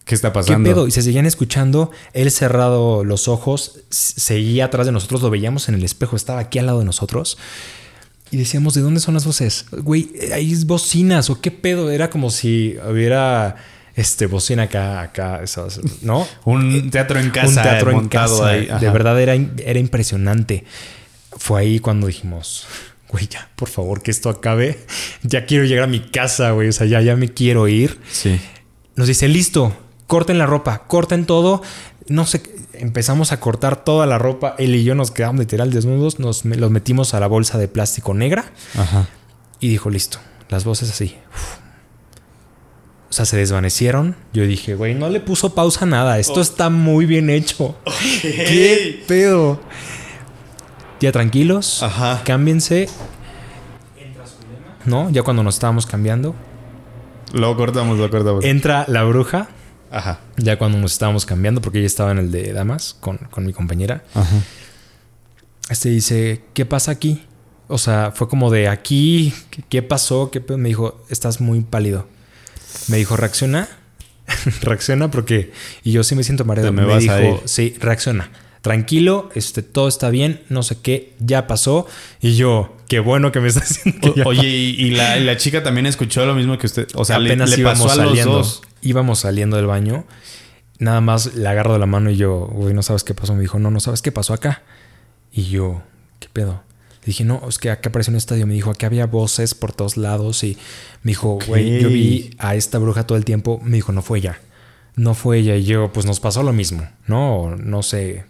¿Qué 0.05 0.15
está 0.15 0.29
¿Qué 0.29 0.35
pasando? 0.35 0.69
pedo? 0.71 0.87
Y 0.87 0.91
se 0.93 1.01
seguían 1.03 1.25
escuchando. 1.27 1.91
Él 2.13 2.31
cerrado 2.31 3.05
los 3.05 3.27
ojos, 3.27 3.81
seguía 3.91 4.67
atrás 4.67 4.85
de 4.87 4.93
nosotros, 4.93 5.23
lo 5.23 5.31
veíamos 5.31 5.69
en 5.71 5.75
el 5.75 5.83
espejo, 5.85 6.15
estaba 6.15 6.41
aquí 6.41 6.59
al 6.59 6.67
lado 6.67 6.81
de 6.81 6.85
nosotros. 6.85 7.39
Y 8.35 8.37
decíamos, 8.37 8.75
¿de 8.75 8.81
dónde 8.81 8.99
son 8.99 9.15
las 9.15 9.25
voces? 9.25 9.65
Güey, 9.71 10.11
hay 10.33 10.53
bocinas 10.65 11.31
o 11.31 11.41
qué 11.41 11.53
pedo. 11.53 11.93
Era 11.93 12.11
como 12.11 12.33
si 12.33 12.75
hubiera 12.85 13.55
este 13.95 14.27
bocina 14.27 14.65
acá, 14.65 15.03
acá, 15.03 15.41
esas, 15.41 15.79
¿no? 16.03 16.27
Un 16.45 16.91
teatro 16.91 17.21
en 17.21 17.31
casa 17.31 17.47
Un 17.47 17.55
teatro 17.55 17.91
en 17.93 18.09
casa. 18.09 18.49
ahí. 18.49 18.69
De 18.81 18.91
verdad 18.91 19.21
era, 19.21 19.35
era 19.35 19.79
impresionante. 19.79 20.65
Fue 21.37 21.61
ahí 21.61 21.79
cuando 21.79 22.09
dijimos, 22.09 22.67
güey, 23.09 23.29
ya, 23.29 23.49
por 23.55 23.69
favor, 23.69 24.03
que 24.03 24.11
esto 24.11 24.29
acabe. 24.31 24.81
Ya 25.23 25.47
quiero 25.47 25.65
llegar 25.65 25.85
a 25.85 25.87
mi 25.87 26.01
casa, 26.01 26.51
güey. 26.51 26.71
O 26.71 26.73
sea, 26.73 26.89
ya, 26.89 27.01
ya 27.03 27.15
me 27.15 27.29
quiero 27.29 27.69
ir. 27.69 28.01
Sí. 28.11 28.41
Nos 28.97 29.07
dice, 29.07 29.29
listo, 29.29 29.77
corten 30.09 30.39
la 30.39 30.47
ropa, 30.47 30.89
corten 30.89 31.25
todo. 31.25 31.63
No 32.09 32.27
sé, 32.27 32.43
empezamos 32.79 33.33
a 33.33 33.41
cortar 33.41 33.85
toda 33.85 34.07
la 34.07 34.19
ropa. 34.19 34.55
Él 34.59 34.75
y 34.75 34.85
yo 34.85 34.95
nos 34.95 35.11
quedamos 35.11 35.41
literal 35.41 35.73
desnudos, 35.73 36.19
nos 36.19 36.45
me- 36.45 36.57
los 36.57 36.71
metimos 36.71 37.15
a 37.15 37.21
la 37.21 37.27
bolsa 37.27 37.59
de 37.59 37.69
plástico 37.69 38.15
negra 38.15 38.45
Ajá. 38.77 39.07
y 39.61 39.69
dijo, 39.69 39.91
listo, 39.91 40.19
las 40.49 40.65
voces 40.65 40.91
así. 40.91 41.17
Uf. 41.35 41.57
O 43.11 43.13
sea, 43.17 43.25
se 43.27 43.37
desvanecieron. 43.37 44.17
Yo 44.33 44.45
dije, 44.45 44.75
güey, 44.75 44.95
no 44.95 45.09
le 45.09 45.21
puso 45.21 45.55
pausa 45.55 45.85
a 45.85 45.89
nada. 45.89 46.19
Esto 46.19 46.41
está 46.41 46.69
muy 46.69 47.07
bien 47.07 47.31
hecho. 47.31 47.77
¿Qué 48.23 49.05
pedo? 49.07 49.61
Ya 51.01 51.13
tranquilos. 51.13 51.83
Ajá. 51.85 52.23
Cámbiense. 52.25 52.89
¿No? 54.85 55.09
Ya 55.11 55.23
cuando 55.23 55.43
nos 55.43 55.55
estábamos 55.55 55.87
cambiando. 55.87 56.35
Lo 57.33 57.57
cortamos, 57.57 57.99
lo 57.99 58.11
cortamos. 58.11 58.45
Entra 58.45 58.85
la 58.89 59.05
bruja. 59.05 59.49
Ajá. 59.95 60.21
Ya 60.37 60.59
cuando 60.59 60.77
nos 60.79 60.93
estábamos 60.93 61.25
cambiando, 61.25 61.61
porque 61.61 61.79
ella 61.79 61.87
estaba 61.87 62.11
en 62.11 62.19
el 62.19 62.31
de 62.33 62.53
damas 62.53 62.97
con, 63.01 63.17
con 63.31 63.47
mi 63.47 63.53
compañera. 63.53 64.03
Ajá. 64.15 64.37
Este 65.71 65.89
dice, 65.89 66.43
¿qué 66.53 66.67
pasa 66.67 66.91
aquí? 66.91 67.23
O 67.69 67.79
sea, 67.79 68.13
fue 68.15 68.29
como 68.29 68.51
de 68.51 68.69
aquí, 68.69 69.33
¿qué, 69.69 69.83
pasó? 69.83 70.31
¿Qué? 70.31 70.43
Me 70.57 70.69
dijo, 70.69 71.03
estás 71.09 71.41
muy 71.41 71.61
pálido. 71.61 72.07
Me 72.89 72.97
dijo, 72.99 73.17
reacciona. 73.17 73.69
reacciona 74.63 75.11
porque... 75.11 75.53
Y 75.83 75.93
yo 75.93 76.03
sí 76.03 76.15
me 76.15 76.25
siento 76.25 76.45
mareado. 76.45 76.73
Me 76.73 76.99
dijo, 76.99 77.41
sí, 77.47 77.75
reacciona. 77.81 78.31
Tranquilo, 78.61 79.31
este, 79.35 79.63
todo 79.63 79.89
está 79.89 80.09
bien, 80.09 80.43
no 80.49 80.63
sé 80.63 80.79
qué, 80.81 81.15
ya 81.19 81.47
pasó. 81.47 81.87
Y 82.21 82.35
yo, 82.35 82.75
qué 82.89 82.99
bueno 82.99 83.31
que 83.31 83.41
me 83.41 83.49
está 83.49 83.61
diciendo 83.61 84.01
que 84.01 84.09
O- 84.09 84.15
ya 84.15 84.25
oye, 84.25 84.49
y, 84.49 84.71
y 84.87 84.91
la, 84.91 85.19
y 85.19 85.25
la 85.25 85.37
chica 85.37 85.63
también 85.63 85.85
escuchó 85.87 86.25
lo 86.27 86.35
mismo 86.35 86.57
que 86.59 86.67
usted. 86.67 86.89
O 86.95 87.05
sea, 87.05 87.19
le, 87.19 87.29
apenas 87.31 87.51
le 87.51 87.59
íbamos 87.61 87.83
pasó 87.87 87.93
a 87.93 88.05
los 88.05 88.07
saliendo. 88.09 88.33
dos. 88.33 88.63
Íbamos 88.85 89.21
saliendo 89.21 89.57
del 89.57 89.67
baño. 89.67 90.05
Nada 90.79 91.01
más 91.01 91.35
le 91.35 91.49
agarro 91.49 91.73
de 91.73 91.79
la 91.79 91.87
mano 91.87 92.11
y 92.11 92.17
yo, 92.17 92.47
güey, 92.53 92.75
no 92.75 92.83
sabes 92.83 93.03
qué 93.05 93.15
pasó. 93.15 93.35
Me 93.35 93.41
dijo, 93.41 93.59
no, 93.59 93.71
no 93.71 93.81
sabes 93.81 94.03
qué 94.03 94.13
pasó 94.13 94.35
acá. 94.35 94.63
Y 95.33 95.45
yo, 95.45 95.83
¿qué 96.21 96.29
pedo? 96.33 96.63
Le 97.01 97.07
dije, 97.07 97.25
no, 97.25 97.43
es 97.49 97.59
que 97.59 97.71
acá 97.71 97.89
apareció 97.89 98.11
un 98.13 98.17
estadio. 98.17 98.47
Me 98.47 98.55
dijo, 98.55 98.71
aquí 98.71 98.87
había 98.87 99.07
voces 99.07 99.55
por 99.55 99.73
todos 99.73 99.97
lados. 99.97 100.43
Y 100.45 100.57
me 101.03 101.11
dijo, 101.13 101.39
güey, 101.47 101.81
yo 101.81 101.89
vi 101.89 102.31
a 102.39 102.55
esta 102.55 102.79
bruja 102.79 103.07
todo 103.07 103.19
el 103.19 103.25
tiempo. 103.25 103.61
Me 103.63 103.77
dijo, 103.77 103.93
no 103.93 104.03
fue 104.03 104.19
ella. 104.19 104.41
No 104.97 105.15
fue 105.15 105.39
ella. 105.39 105.57
Y 105.57 105.65
yo, 105.65 105.93
pues 105.93 106.07
nos 106.07 106.21
pasó 106.21 106.43
lo 106.43 106.53
mismo, 106.53 106.87
¿no? 107.07 107.57
No 107.57 107.83
sé. 107.83 108.25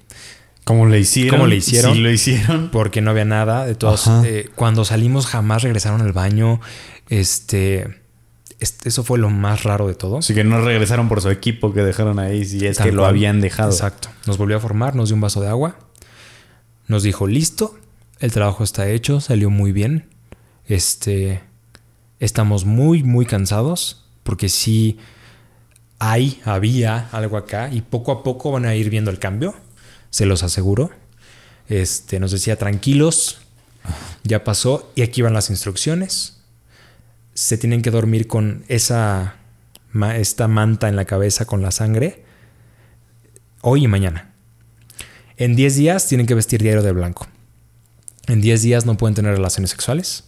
¿Cómo 0.65 0.87
le 0.87 0.99
hicieron? 0.99 1.31
¿Cómo 1.37 1.47
le 1.47 1.57
hicieron? 1.57 1.95
Sí, 1.95 2.01
lo 2.01 2.11
hicieron. 2.11 2.71
Porque 2.71 3.01
no 3.03 3.11
había 3.11 3.25
nada. 3.27 3.67
De 3.67 3.75
todos, 3.75 4.09
eh, 4.25 4.49
cuando 4.55 4.85
salimos 4.85 5.27
jamás 5.27 5.63
regresaron 5.63 6.01
al 6.01 6.13
baño. 6.13 6.61
Este- 7.11 8.03
eso 8.85 9.05
fue 9.05 9.19
lo 9.19 9.31
más 9.31 9.63
raro 9.63 9.87
de 9.87 9.95
todo. 9.95 10.19
Así 10.19 10.35
que 10.35 10.45
no 10.45 10.61
regresaron 10.61 11.09
por 11.09 11.21
su 11.21 11.31
equipo 11.31 11.73
que 11.73 11.83
dejaron 11.83 12.19
ahí, 12.19 12.45
si 12.45 12.67
es 12.67 12.79
que 12.79 12.93
lo 12.93 13.07
habían 13.07 13.41
dejado. 13.41 13.71
Exacto. 13.71 14.09
Nos 14.27 14.39
volvió 14.39 14.57
a 14.57 14.61
formar, 14.61 14.95
nos 14.95 15.09
dio 15.09 15.15
un 15.15 15.21
vaso 15.21 15.41
de 15.41 15.49
agua. 15.49 15.77
Nos 16.87 17.03
dijo, 17.03 17.27
listo, 17.27 17.77
el 18.21 18.33
trabajo 18.33 18.65
está 18.65 18.89
hecho, 18.89 19.21
salió 19.21 19.51
muy 19.51 19.73
bien. 19.73 20.09
Este, 20.67 21.43
estamos 22.21 22.65
muy, 22.65 23.03
muy 23.03 23.27
cansados 23.27 24.05
porque 24.23 24.49
sí 24.49 24.99
hay, 25.99 26.41
había 26.45 27.09
algo 27.13 27.37
acá 27.37 27.71
y 27.73 27.81
poco 27.83 28.13
a 28.13 28.23
poco 28.23 28.53
van 28.53 28.65
a 28.67 28.75
ir 28.75 28.91
viendo 28.91 29.11
el 29.11 29.19
cambio, 29.19 29.55
se 30.11 30.27
los 30.27 30.43
aseguro. 30.43 30.91
Este, 31.69 32.21
nos 32.21 32.31
decía, 32.31 32.57
tranquilos, 32.57 33.39
ya 34.23 34.45
pasó 34.45 34.91
y 34.95 35.03
aquí 35.03 35.23
van 35.23 35.35
las 35.35 35.51
instrucciones. 35.51 36.34
Se 37.35 37.59
tienen 37.59 37.83
que 37.83 37.91
dormir 37.91 38.27
con 38.27 38.65
esa, 38.69 39.37
esta 40.17 40.49
manta 40.49 40.89
en 40.89 40.97
la 40.97 41.05
cabeza 41.05 41.45
con 41.47 41.63
la 41.63 41.71
sangre 41.71 42.23
hoy 43.61 43.85
y 43.85 43.89
mañana. 43.89 44.31
En 45.37 45.57
10 45.57 45.77
días 45.77 46.07
tienen 46.07 46.27
que 46.27 46.35
vestir 46.35 46.63
diario 46.63 46.83
de 46.83 46.93
blanco. 46.93 47.27
En 48.29 48.41
10 48.41 48.63
días 48.63 48.87
no 48.87 48.97
pueden 48.97 49.15
tener 49.15 49.33
relaciones 49.35 49.71
sexuales. 49.71 50.25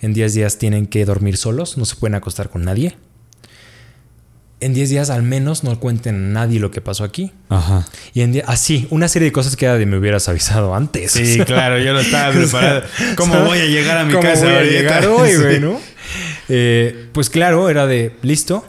En 0.00 0.12
10 0.12 0.34
días 0.34 0.58
tienen 0.58 0.86
que 0.86 1.04
dormir 1.04 1.36
solos, 1.36 1.76
no 1.78 1.84
se 1.84 1.94
pueden 1.96 2.14
acostar 2.16 2.48
con 2.50 2.64
nadie. 2.64 2.96
En 4.58 4.74
10 4.74 4.90
días 4.90 5.08
al 5.10 5.22
menos 5.22 5.62
no 5.64 5.78
cuenten 5.80 6.14
a 6.16 6.18
nadie 6.44 6.58
lo 6.60 6.70
que 6.70 6.80
pasó 6.82 7.04
aquí. 7.04 7.32
Ajá. 7.48 7.86
Y 8.12 8.20
en 8.22 8.42
así, 8.46 8.86
una 8.90 9.08
serie 9.08 9.26
de 9.28 9.32
cosas 9.32 9.56
que 9.56 9.64
era 9.66 9.76
de 9.78 9.86
me 9.86 9.96
hubieras 9.96 10.28
avisado 10.28 10.74
antes. 10.74 11.12
Sí, 11.12 11.38
claro, 11.46 11.78
yo 11.78 11.92
lo 11.94 12.00
estaba 12.00 12.32
preparado. 12.38 12.82
¿Cómo 13.16 13.34
¿sabes? 13.34 13.48
voy 13.48 13.58
a 13.60 13.66
llegar 13.66 13.96
a 13.98 14.04
mi 14.04 14.12
¿Cómo 14.12 14.22
casa 14.22 14.44
voy 14.44 14.52
a 14.54 14.56
ahorita? 14.58 14.74
llegar 14.74 15.06
hoy, 15.06 15.30
Sí. 15.30 15.36
güey, 15.36 15.60
no? 15.60 15.80
Eh, 16.50 17.08
pues 17.12 17.30
claro, 17.30 17.68
era 17.70 17.86
de 17.86 18.16
listo. 18.22 18.64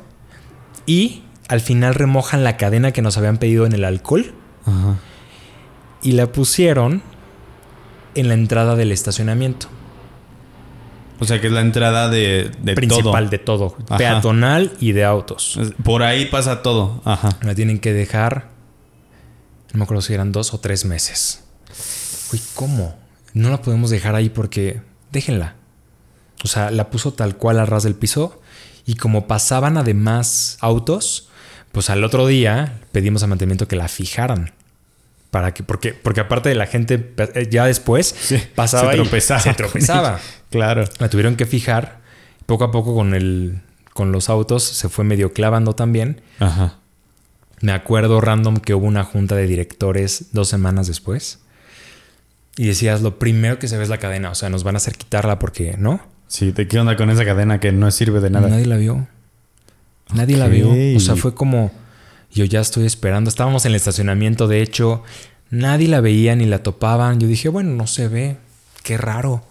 Y 0.85 1.23
al 1.47 1.61
final 1.61 1.95
remojan 1.95 2.43
la 2.43 2.57
cadena 2.57 2.91
que 2.91 3.01
nos 3.01 3.17
habían 3.17 3.37
pedido 3.37 3.65
en 3.65 3.73
el 3.73 3.83
alcohol 3.83 4.33
Ajá. 4.65 4.97
y 6.01 6.13
la 6.13 6.27
pusieron 6.31 7.01
en 8.15 8.27
la 8.27 8.33
entrada 8.33 8.75
del 8.75 8.91
estacionamiento. 8.91 9.67
O 11.19 11.25
sea, 11.25 11.39
que 11.39 11.47
es 11.47 11.53
la 11.53 11.61
entrada 11.61 12.09
de, 12.09 12.51
de 12.63 12.73
principal 12.73 13.25
todo. 13.25 13.29
de 13.29 13.37
todo. 13.37 13.75
Ajá. 13.89 13.97
Peatonal 13.97 14.71
y 14.79 14.93
de 14.93 15.03
autos. 15.05 15.59
Por 15.83 16.01
ahí 16.01 16.25
pasa 16.25 16.63
todo. 16.63 17.01
Ajá. 17.05 17.29
La 17.43 17.53
tienen 17.53 17.79
que 17.79 17.93
dejar. 17.93 18.49
No 19.71 19.77
me 19.77 19.83
acuerdo 19.83 20.01
si 20.01 20.13
eran 20.13 20.31
dos 20.31 20.53
o 20.53 20.59
tres 20.59 20.83
meses. 20.83 21.43
Uy, 22.33 22.41
¿cómo? 22.55 22.95
No 23.33 23.49
la 23.49 23.61
podemos 23.61 23.91
dejar 23.91 24.15
ahí 24.15 24.29
porque. 24.29 24.81
Déjenla. 25.11 25.55
O 26.43 26.47
sea, 26.47 26.71
la 26.71 26.89
puso 26.89 27.13
tal 27.13 27.37
cual 27.37 27.59
al 27.59 27.67
ras 27.67 27.83
del 27.83 27.95
piso. 27.95 28.41
Y 28.85 28.95
como 28.95 29.27
pasaban 29.27 29.77
además 29.77 30.57
autos, 30.59 31.29
pues 31.71 31.89
al 31.89 32.03
otro 32.03 32.27
día 32.27 32.79
pedimos 32.91 33.23
a 33.23 33.27
mantenimiento 33.27 33.67
que 33.67 33.75
la 33.75 33.87
fijaran. 33.87 34.51
Para 35.29 35.53
que, 35.53 35.63
porque, 35.63 35.93
porque 35.93 36.19
aparte 36.19 36.49
de 36.49 36.55
la 36.55 36.67
gente, 36.67 37.13
eh, 37.17 37.47
ya 37.49 37.65
después 37.65 38.15
pasaba 38.55 38.91
se 38.91 38.97
y 38.97 39.01
tropezaba. 39.01 39.39
Se 39.39 39.53
tropezaba. 39.53 40.19
Claro. 40.51 40.83
La 40.99 41.07
tuvieron 41.07 41.37
que 41.37 41.45
fijar. 41.45 42.01
Poco 42.45 42.65
a 42.65 42.71
poco 42.71 42.93
con 42.93 43.13
el. 43.13 43.61
Con 43.93 44.11
los 44.11 44.29
autos 44.29 44.63
se 44.63 44.89
fue 44.89 45.05
medio 45.05 45.31
clavando 45.31 45.75
también. 45.75 46.21
Ajá. 46.39 46.75
Me 47.61 47.71
acuerdo 47.71 48.19
random 48.19 48.57
que 48.57 48.73
hubo 48.73 48.85
una 48.85 49.05
junta 49.05 49.35
de 49.35 49.47
directores 49.47 50.25
dos 50.33 50.49
semanas 50.49 50.87
después. 50.87 51.39
Y 52.57 52.67
decías, 52.67 53.01
lo 53.01 53.17
primero 53.17 53.59
que 53.59 53.69
se 53.69 53.77
ve 53.77 53.83
es 53.83 53.89
la 53.89 53.99
cadena. 53.99 54.29
O 54.29 54.35
sea, 54.35 54.49
nos 54.49 54.65
van 54.65 54.75
a 54.75 54.77
hacer 54.77 54.97
quitarla 54.97 55.39
porque, 55.39 55.75
¿no? 55.77 56.01
Sí, 56.31 56.53
¿de 56.53 56.65
qué 56.65 56.79
onda 56.79 56.95
con 56.95 57.09
esa 57.09 57.25
cadena 57.25 57.59
que 57.59 57.73
no 57.73 57.91
sirve 57.91 58.21
de 58.21 58.29
nada? 58.29 58.47
Nadie 58.47 58.65
la 58.65 58.77
vio. 58.77 59.05
Nadie 60.13 60.37
la 60.37 60.47
vio. 60.47 60.71
O 60.95 60.99
sea, 61.01 61.17
fue 61.17 61.35
como, 61.35 61.73
yo 62.31 62.45
ya 62.45 62.61
estoy 62.61 62.85
esperando. 62.85 63.29
Estábamos 63.29 63.65
en 63.65 63.71
el 63.71 63.75
estacionamiento, 63.75 64.47
de 64.47 64.61
hecho, 64.61 65.03
nadie 65.49 65.89
la 65.89 65.99
veía 65.99 66.33
ni 66.37 66.45
la 66.45 66.63
topaban. 66.63 67.19
Yo 67.19 67.27
dije, 67.27 67.49
bueno, 67.49 67.71
no 67.71 67.85
se 67.85 68.07
ve. 68.07 68.37
Qué 68.81 68.95
raro. 68.97 69.43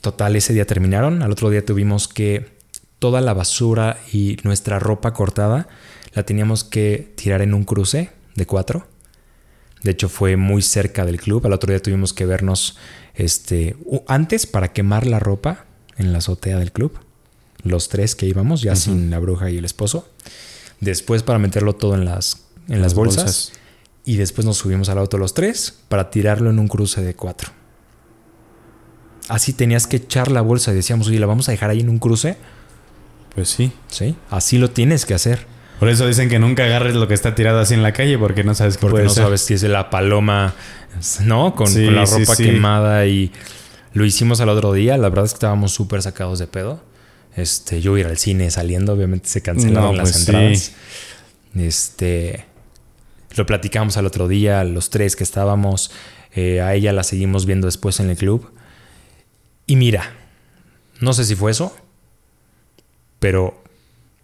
Total, 0.00 0.34
ese 0.36 0.54
día 0.54 0.66
terminaron. 0.66 1.22
Al 1.22 1.32
otro 1.32 1.50
día 1.50 1.62
tuvimos 1.62 2.08
que 2.08 2.56
toda 2.98 3.20
la 3.20 3.34
basura 3.34 3.98
y 4.10 4.38
nuestra 4.42 4.78
ropa 4.78 5.12
cortada 5.12 5.68
la 6.14 6.22
teníamos 6.22 6.64
que 6.64 7.12
tirar 7.14 7.42
en 7.42 7.52
un 7.52 7.64
cruce 7.64 8.10
de 8.36 8.46
cuatro. 8.46 8.86
De 9.82 9.90
hecho, 9.90 10.08
fue 10.08 10.38
muy 10.38 10.62
cerca 10.62 11.04
del 11.04 11.20
club. 11.20 11.44
Al 11.44 11.52
otro 11.52 11.70
día 11.70 11.82
tuvimos 11.82 12.14
que 12.14 12.24
vernos 12.24 12.78
este, 13.14 13.76
antes 14.06 14.46
para 14.46 14.72
quemar 14.72 15.06
la 15.06 15.18
ropa 15.18 15.66
en 15.96 16.12
la 16.12 16.18
azotea 16.18 16.58
del 16.58 16.72
club. 16.72 16.92
Los 17.62 17.88
tres 17.88 18.14
que 18.16 18.26
íbamos, 18.26 18.60
ya 18.62 18.74
sin 18.74 19.10
la 19.10 19.18
bruja 19.18 19.50
y 19.50 19.58
el 19.58 19.64
esposo. 19.64 20.08
Después 20.80 21.22
para 21.22 21.38
meterlo 21.38 21.74
todo 21.74 21.94
en 21.94 22.04
las, 22.04 22.42
en 22.66 22.74
las, 22.76 22.80
Las 22.80 22.94
bolsas. 22.94 23.24
bolsas. 23.24 23.52
Y 24.04 24.16
después 24.16 24.44
nos 24.44 24.56
subimos 24.56 24.88
al 24.88 24.98
auto 24.98 25.16
los 25.16 25.32
tres 25.32 25.78
para 25.88 26.10
tirarlo 26.10 26.50
en 26.50 26.58
un 26.58 26.66
cruce 26.66 27.02
de 27.02 27.14
cuatro. 27.14 27.52
Así 29.28 29.52
tenías 29.52 29.86
que 29.86 29.98
echar 29.98 30.30
la 30.32 30.40
bolsa 30.40 30.72
y 30.72 30.74
decíamos, 30.74 31.06
oye, 31.06 31.20
¿la 31.20 31.26
vamos 31.26 31.48
a 31.48 31.52
dejar 31.52 31.70
ahí 31.70 31.80
en 31.80 31.88
un 31.88 31.98
cruce? 32.00 32.36
Pues 33.34 33.48
sí. 33.48 33.72
Sí, 33.86 34.16
así 34.28 34.58
lo 34.58 34.70
tienes 34.70 35.06
que 35.06 35.14
hacer. 35.14 35.46
Por 35.78 35.88
eso 35.88 36.06
dicen 36.06 36.28
que 36.28 36.38
nunca 36.38 36.64
agarres 36.64 36.94
lo 36.94 37.08
que 37.08 37.14
está 37.14 37.34
tirado 37.34 37.58
así 37.58 37.74
en 37.74 37.82
la 37.82 37.92
calle 37.92 38.16
porque 38.18 38.44
no 38.44 38.54
sabes 38.54 38.76
qué 38.76 38.82
Porque 38.82 38.92
puede 38.92 39.04
no 39.06 39.10
ser. 39.10 39.24
sabes 39.24 39.40
si 39.40 39.54
es 39.54 39.62
la 39.64 39.90
paloma, 39.90 40.54
¿no? 41.24 41.54
Con, 41.56 41.66
Sí, 41.66 41.84
con 41.86 41.96
la 41.96 42.04
ropa 42.04 42.36
sí. 42.36 42.44
quemada 42.44 43.06
y 43.06 43.32
lo 43.92 44.04
hicimos 44.04 44.40
al 44.40 44.48
otro 44.48 44.72
día. 44.72 44.96
La 44.96 45.08
verdad 45.08 45.24
es 45.24 45.32
que 45.32 45.36
estábamos 45.36 45.72
súper 45.72 46.02
sacados 46.02 46.38
de 46.38 46.46
pedo. 46.46 46.82
Este, 47.34 47.80
yo 47.80 47.96
ir 47.98 48.06
al 48.06 48.18
cine 48.18 48.50
saliendo, 48.50 48.92
obviamente 48.92 49.28
se 49.28 49.40
cancelaron 49.42 49.90
No, 49.90 49.96
las 49.96 50.12
pues 50.12 50.20
entradas. 50.28 50.58
sí. 50.58 50.72
Este, 51.60 52.44
lo 53.36 53.44
platicamos 53.46 53.96
al 53.96 54.06
otro 54.06 54.28
día, 54.28 54.62
los 54.64 54.90
tres 54.90 55.16
que 55.16 55.24
estábamos. 55.24 55.90
eh, 56.34 56.60
a 56.62 56.74
ella 56.74 56.92
la 56.92 57.02
seguimos 57.02 57.44
viendo 57.44 57.66
después 57.66 57.98
en 58.00 58.08
el 58.10 58.16
club. 58.16 58.50
Y 59.66 59.76
mira, 59.76 60.12
no 61.00 61.12
sé 61.12 61.24
si 61.24 61.34
fue 61.34 61.50
eso, 61.50 61.74
pero 63.18 63.61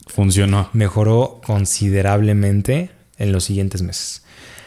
Funcionó. 0.08 0.70
mejoró 0.72 1.40
considerablemente 1.44 2.90
en 3.18 3.32
los 3.32 3.44
siguientes 3.44 3.82
meses. 3.82 4.22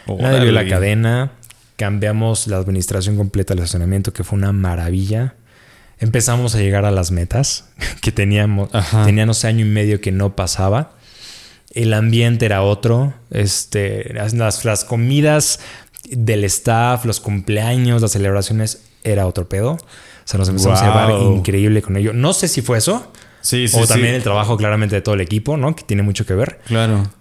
Nadie 0.08 0.24
Órale. 0.26 0.44
vio 0.44 0.52
la 0.52 0.68
cadena. 0.68 1.32
Cambiamos 1.76 2.48
la 2.48 2.58
administración 2.58 3.18
completa 3.18 3.54
del 3.54 3.64
estacionamiento, 3.64 4.14
que 4.14 4.24
fue 4.24 4.38
una 4.38 4.52
maravilla. 4.52 5.36
Empezamos 6.00 6.56
a 6.56 6.60
llegar 6.60 6.86
a 6.86 6.92
las 6.92 7.12
metas 7.12 7.70
que 8.02 8.12
teníamos. 8.12 8.70
Ajá. 8.74 9.06
Tenía, 9.06 9.26
no 9.26 9.34
sé, 9.34 9.48
año 9.48 9.66
y 9.66 9.70
medio 9.70 10.02
que 10.02 10.12
no 10.12 10.36
pasaba. 10.36 10.96
El 11.74 11.94
ambiente 11.94 12.46
era 12.46 12.64
otro. 12.64 13.14
Este, 13.30 14.14
las, 14.14 14.34
las 14.66 14.86
comidas 14.86 15.60
del 16.10 16.44
staff, 16.44 17.06
los 17.06 17.20
cumpleaños, 17.20 18.02
las 18.02 18.12
celebraciones, 18.12 18.84
era 19.04 19.26
otro 19.26 19.48
pedo. 19.48 19.74
O 19.74 19.80
sea, 20.26 20.38
nos 20.38 20.50
empezamos 20.50 20.82
a 20.82 20.86
llevar 20.86 21.22
increíble 21.22 21.82
con 21.82 21.98
ello. 21.98 22.14
No 22.14 22.34
sé 22.34 22.48
si 22.48 22.62
fue 22.62 22.78
eso. 22.78 23.12
Sí, 23.42 23.68
sí, 23.68 23.78
o 23.78 23.84
sí. 23.84 23.88
también 23.88 24.16
el 24.16 24.24
trabajo 24.24 24.58
claramente 24.58 24.96
de 24.96 25.02
todo 25.02 25.16
el 25.16 25.22
equipo, 25.22 25.58
¿no? 25.58 25.76
Que 25.76 25.84
tiene 25.84 26.04
mucho 26.04 26.26
que 26.26 26.34
ver. 26.34 26.60
Claro. 26.66 27.12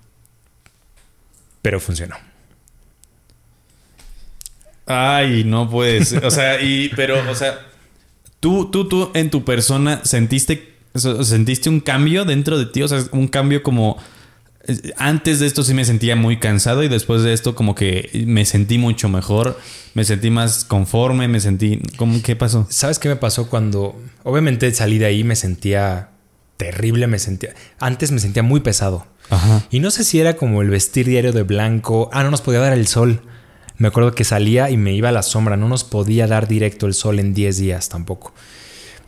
Pero 1.62 1.80
funcionó. 1.80 2.16
Ay, 4.86 5.44
no 5.44 5.68
puedes. 5.70 6.12
O 6.12 6.30
sea, 6.30 6.60
y, 6.60 6.90
pero, 6.96 7.30
o 7.30 7.34
sea, 7.34 7.60
tú, 8.40 8.70
tú, 8.70 8.88
tú 8.88 9.10
en 9.14 9.30
tu 9.30 9.44
persona 9.44 10.00
sentiste, 10.04 10.74
sentiste 10.94 11.68
un 11.68 11.80
cambio 11.80 12.24
dentro 12.24 12.58
de 12.58 12.66
ti, 12.66 12.82
o 12.82 12.88
sea, 12.88 13.04
un 13.12 13.28
cambio 13.28 13.62
como 13.62 13.98
antes 14.96 15.40
de 15.40 15.46
esto 15.46 15.62
sí 15.62 15.74
me 15.74 15.84
sentía 15.84 16.16
muy 16.16 16.38
cansado 16.38 16.82
y 16.82 16.88
después 16.88 17.22
de 17.22 17.32
esto 17.32 17.54
como 17.54 17.74
que 17.74 18.24
me 18.26 18.44
sentí 18.44 18.78
mucho 18.78 19.08
mejor, 19.08 19.58
me 19.94 20.04
sentí 20.04 20.30
más 20.30 20.64
conforme, 20.64 21.28
me 21.28 21.40
sentí, 21.40 21.80
¿cómo, 21.96 22.22
¿qué 22.22 22.36
pasó? 22.36 22.66
¿Sabes 22.70 22.98
qué 22.98 23.08
me 23.08 23.16
pasó 23.16 23.48
cuando 23.48 24.00
obviamente 24.22 24.72
salí 24.72 24.98
de 24.98 25.06
ahí? 25.06 25.24
Me 25.24 25.36
sentía 25.36 26.10
terrible, 26.56 27.06
me 27.06 27.18
sentía... 27.18 27.54
Antes 27.78 28.12
me 28.12 28.18
sentía 28.18 28.42
muy 28.42 28.60
pesado. 28.60 29.06
Ajá. 29.30 29.62
Y 29.70 29.80
no 29.80 29.90
sé 29.90 30.04
si 30.04 30.20
era 30.20 30.36
como 30.36 30.60
el 30.60 30.68
vestir 30.68 31.06
diario 31.06 31.32
de 31.32 31.42
blanco. 31.42 32.10
Ah, 32.12 32.22
no 32.22 32.30
nos 32.30 32.42
podía 32.42 32.60
dar 32.60 32.74
el 32.74 32.86
sol. 32.86 33.22
Me 33.78 33.88
acuerdo 33.88 34.14
que 34.14 34.24
salía 34.24 34.68
y 34.68 34.76
me 34.76 34.92
iba 34.92 35.08
a 35.08 35.12
la 35.12 35.22
sombra. 35.22 35.56
No 35.56 35.68
nos 35.68 35.84
podía 35.84 36.26
dar 36.26 36.48
directo 36.48 36.86
el 36.86 36.92
sol 36.92 37.18
en 37.18 37.32
10 37.32 37.56
días 37.56 37.88
tampoco. 37.88 38.34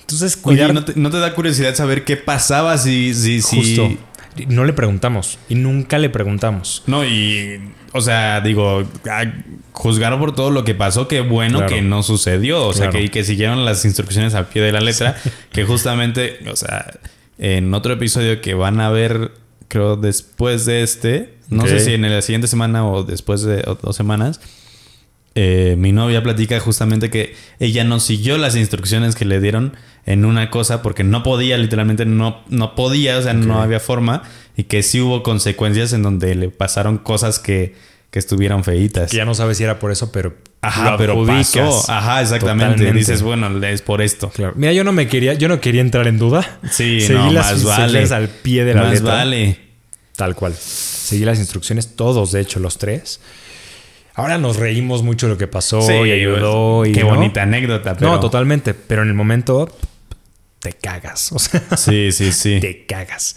Entonces, 0.00 0.38
Oye, 0.44 0.56
cuidar... 0.56 0.72
¿no 0.72 0.84
te, 0.84 0.94
no 0.96 1.10
te 1.10 1.18
da 1.18 1.34
curiosidad 1.34 1.74
saber 1.74 2.04
qué 2.04 2.16
pasaba 2.16 2.78
si, 2.78 3.12
si, 3.12 3.42
si... 3.42 3.56
Justo. 3.56 3.90
No 4.48 4.64
le 4.64 4.72
preguntamos. 4.72 5.38
Y 5.48 5.54
nunca 5.56 5.98
le 5.98 6.08
preguntamos. 6.10 6.82
No, 6.86 7.04
y, 7.04 7.60
o 7.92 8.00
sea, 8.00 8.40
digo, 8.40 8.82
juzgar 9.72 10.18
por 10.18 10.34
todo 10.34 10.50
lo 10.50 10.64
que 10.64 10.74
pasó, 10.74 11.08
qué 11.08 11.20
bueno 11.20 11.58
Claro. 11.58 11.74
que 11.74 11.82
no 11.82 12.02
sucedió. 12.02 12.66
O 12.66 12.72
sea, 12.72 12.90
Claro. 12.90 13.04
que, 13.04 13.10
que 13.10 13.24
siguieron 13.24 13.64
las 13.64 13.84
instrucciones 13.84 14.34
al 14.34 14.46
pie 14.46 14.62
de 14.62 14.72
la 14.72 14.80
letra. 14.80 15.16
Que 15.52 15.64
justamente, 15.64 16.38
o 16.50 16.56
sea, 16.56 16.98
en 17.38 17.72
otro 17.74 17.92
episodio 17.94 18.40
que 18.40 18.54
van 18.54 18.80
a 18.80 18.90
ver, 18.90 19.32
creo, 19.68 19.96
después 19.96 20.64
de 20.64 20.82
este, 20.82 21.34
no 21.48 21.66
sé 21.66 21.80
si 21.80 21.94
en 21.94 22.02
la 22.10 22.22
siguiente 22.22 22.46
semana 22.48 22.86
o 22.86 23.02
después 23.04 23.42
de 23.42 23.62
o- 23.66 23.74
dos 23.80 23.96
semanas, 23.96 24.40
eh, 25.34 25.76
mi 25.78 25.92
novia 25.92 26.22
platica 26.22 26.60
justamente 26.60 27.08
que 27.08 27.34
ella 27.58 27.84
no 27.84 28.00
siguió 28.00 28.36
las 28.36 28.54
instrucciones 28.54 29.14
que 29.14 29.24
le 29.24 29.40
dieron 29.40 29.74
en 30.04 30.24
una 30.24 30.50
cosa 30.50 30.82
porque 30.82 31.04
no 31.04 31.22
podía, 31.22 31.56
literalmente 31.56 32.04
no, 32.04 32.42
no 32.48 32.74
podía, 32.74 33.18
o 33.18 33.22
sea, 33.22 33.32
no 33.32 33.62
había 33.62 33.80
forma 33.80 34.22
y 34.56 34.64
que 34.64 34.82
sí 34.82 35.00
hubo 35.00 35.22
consecuencias 35.22 35.92
en 35.92 36.02
donde 36.02 36.34
le 36.34 36.48
pasaron 36.50 36.98
cosas 36.98 37.38
que, 37.38 37.74
que 38.10 38.18
estuvieron 38.18 38.62
feitas. 38.62 39.10
Que 39.10 39.16
ya 39.16 39.24
no 39.24 39.34
sabes 39.34 39.56
si 39.56 39.64
era 39.64 39.78
por 39.78 39.90
eso, 39.90 40.12
pero... 40.12 40.36
Ajá, 40.60 40.96
pero 40.96 41.26
pasó. 41.26 41.82
Ajá, 41.90 42.20
exactamente. 42.20 42.74
Totalmente. 42.74 42.98
Dices, 42.98 43.22
bueno, 43.22 43.66
es 43.66 43.82
por 43.82 44.02
esto. 44.02 44.28
Claro. 44.30 44.52
Mira, 44.54 44.72
yo 44.72 44.84
no 44.84 44.92
me 44.92 45.08
quería... 45.08 45.34
Yo 45.34 45.48
no 45.48 45.60
quería 45.60 45.80
entrar 45.80 46.06
en 46.06 46.18
duda. 46.18 46.58
Sí, 46.70 47.00
Seguí 47.06 47.18
no, 47.18 47.32
las 47.32 47.52
más 47.52 47.64
vale. 47.64 47.82
instrucciones 47.82 48.12
al 48.12 48.28
pie 48.28 48.64
de 48.64 48.74
la 48.74 48.82
más 48.82 48.92
letra. 48.92 49.14
vale. 49.14 49.58
Tal 50.14 50.34
cual. 50.36 50.54
Seguí 50.54 51.24
las 51.24 51.38
instrucciones, 51.38 51.96
todos, 51.96 52.32
de 52.32 52.42
hecho, 52.42 52.60
los 52.60 52.78
tres. 52.78 53.18
Ahora 54.14 54.38
nos 54.38 54.56
reímos 54.56 55.02
mucho 55.02 55.26
de 55.26 55.32
lo 55.32 55.38
que 55.38 55.46
pasó 55.46 55.80
Sí, 55.80 55.92
y 55.92 56.12
ayudó. 56.12 56.84
Y, 56.84 56.92
Qué 56.92 57.00
¿no? 57.00 57.08
bonita 57.08 57.42
anécdota, 57.42 57.94
pero... 57.94 58.10
No, 58.10 58.20
totalmente. 58.20 58.74
Pero 58.74 59.02
en 59.02 59.08
el 59.08 59.14
momento 59.14 59.74
te 60.58 60.72
cagas. 60.74 61.32
O 61.32 61.38
sea, 61.38 61.62
Sí, 61.76 62.12
sí, 62.12 62.32
sí. 62.32 62.60
te 62.60 62.84
cagas. 62.86 63.36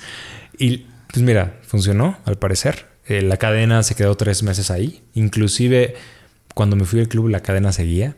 Y 0.57 0.85
pues 1.11 1.23
mira, 1.23 1.59
funcionó 1.65 2.17
al 2.25 2.37
parecer. 2.37 2.87
Eh, 3.07 3.21
la 3.21 3.37
cadena 3.37 3.83
se 3.83 3.95
quedó 3.95 4.15
tres 4.15 4.43
meses 4.43 4.69
ahí. 4.69 5.01
Inclusive 5.13 5.95
cuando 6.53 6.75
me 6.75 6.85
fui 6.85 6.99
al 6.99 7.07
club 7.07 7.29
la 7.29 7.41
cadena 7.41 7.71
seguía. 7.71 8.15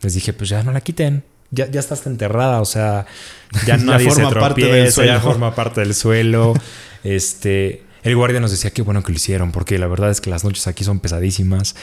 Les 0.00 0.14
dije, 0.14 0.32
pues 0.32 0.48
ya 0.48 0.62
no 0.62 0.72
la 0.72 0.80
quiten. 0.80 1.24
Ya, 1.50 1.70
ya 1.70 1.80
está 1.80 1.94
hasta 1.94 2.08
enterrada. 2.08 2.60
O 2.62 2.64
sea, 2.64 3.04
ya 3.66 3.76
nadie 3.78 4.10
forma 4.10 4.30
se 4.30 4.34
parte 4.34 4.60
del 4.62 4.70
tropieza, 4.70 5.04
ya 5.04 5.20
forma 5.20 5.54
parte 5.54 5.80
del 5.80 5.94
suelo. 5.94 6.54
este... 7.04 7.82
El 8.02 8.16
guardia 8.16 8.40
nos 8.40 8.50
decía 8.50 8.70
qué 8.70 8.82
bueno 8.82 9.02
que 9.02 9.12
lo 9.12 9.16
hicieron, 9.16 9.52
porque 9.52 9.78
la 9.78 9.86
verdad 9.86 10.10
es 10.10 10.20
que 10.20 10.30
las 10.30 10.44
noches 10.44 10.66
aquí 10.66 10.84
son 10.84 11.00
pesadísimas. 11.00 11.74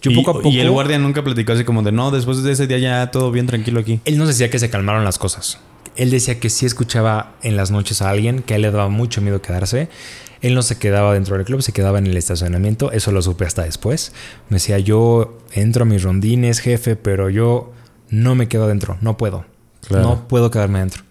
Yo 0.00 0.10
y, 0.10 0.16
poco 0.16 0.32
a 0.32 0.34
poco. 0.34 0.48
y 0.48 0.60
el 0.60 0.70
guardia 0.70 0.98
nunca 0.98 1.22
platicó 1.22 1.52
así 1.52 1.64
como 1.64 1.82
de 1.82 1.92
no, 1.92 2.10
después 2.10 2.42
de 2.42 2.52
ese 2.52 2.66
día 2.66 2.78
ya 2.78 3.10
todo 3.10 3.30
bien 3.30 3.46
tranquilo 3.46 3.80
aquí. 3.80 4.00
Él 4.04 4.18
nos 4.18 4.28
decía 4.28 4.50
que 4.50 4.58
se 4.58 4.68
calmaron 4.68 5.04
las 5.04 5.18
cosas. 5.18 5.58
Él 5.96 6.10
decía 6.10 6.40
que 6.40 6.50
sí 6.50 6.66
escuchaba 6.66 7.34
en 7.42 7.56
las 7.56 7.70
noches 7.70 8.02
a 8.02 8.10
alguien, 8.10 8.42
que 8.42 8.54
a 8.54 8.56
él 8.56 8.62
le 8.62 8.70
daba 8.70 8.88
mucho 8.88 9.20
miedo 9.20 9.42
quedarse. 9.42 9.88
Él 10.40 10.54
no 10.54 10.62
se 10.62 10.76
quedaba 10.76 11.14
dentro 11.14 11.36
del 11.36 11.44
club, 11.44 11.62
se 11.62 11.72
quedaba 11.72 11.98
en 11.98 12.06
el 12.06 12.16
estacionamiento. 12.16 12.90
Eso 12.90 13.12
lo 13.12 13.22
supe 13.22 13.44
hasta 13.44 13.62
después. 13.62 14.12
Me 14.48 14.56
decía, 14.56 14.78
yo 14.78 15.38
entro 15.52 15.82
a 15.82 15.86
mis 15.86 16.02
rondines, 16.02 16.58
jefe, 16.58 16.96
pero 16.96 17.30
yo 17.30 17.72
no 18.08 18.34
me 18.34 18.48
quedo 18.48 18.64
adentro, 18.64 18.98
no 19.00 19.16
puedo. 19.16 19.44
Claro. 19.86 20.02
No 20.02 20.28
puedo 20.28 20.50
quedarme 20.50 20.78
adentro. 20.78 21.04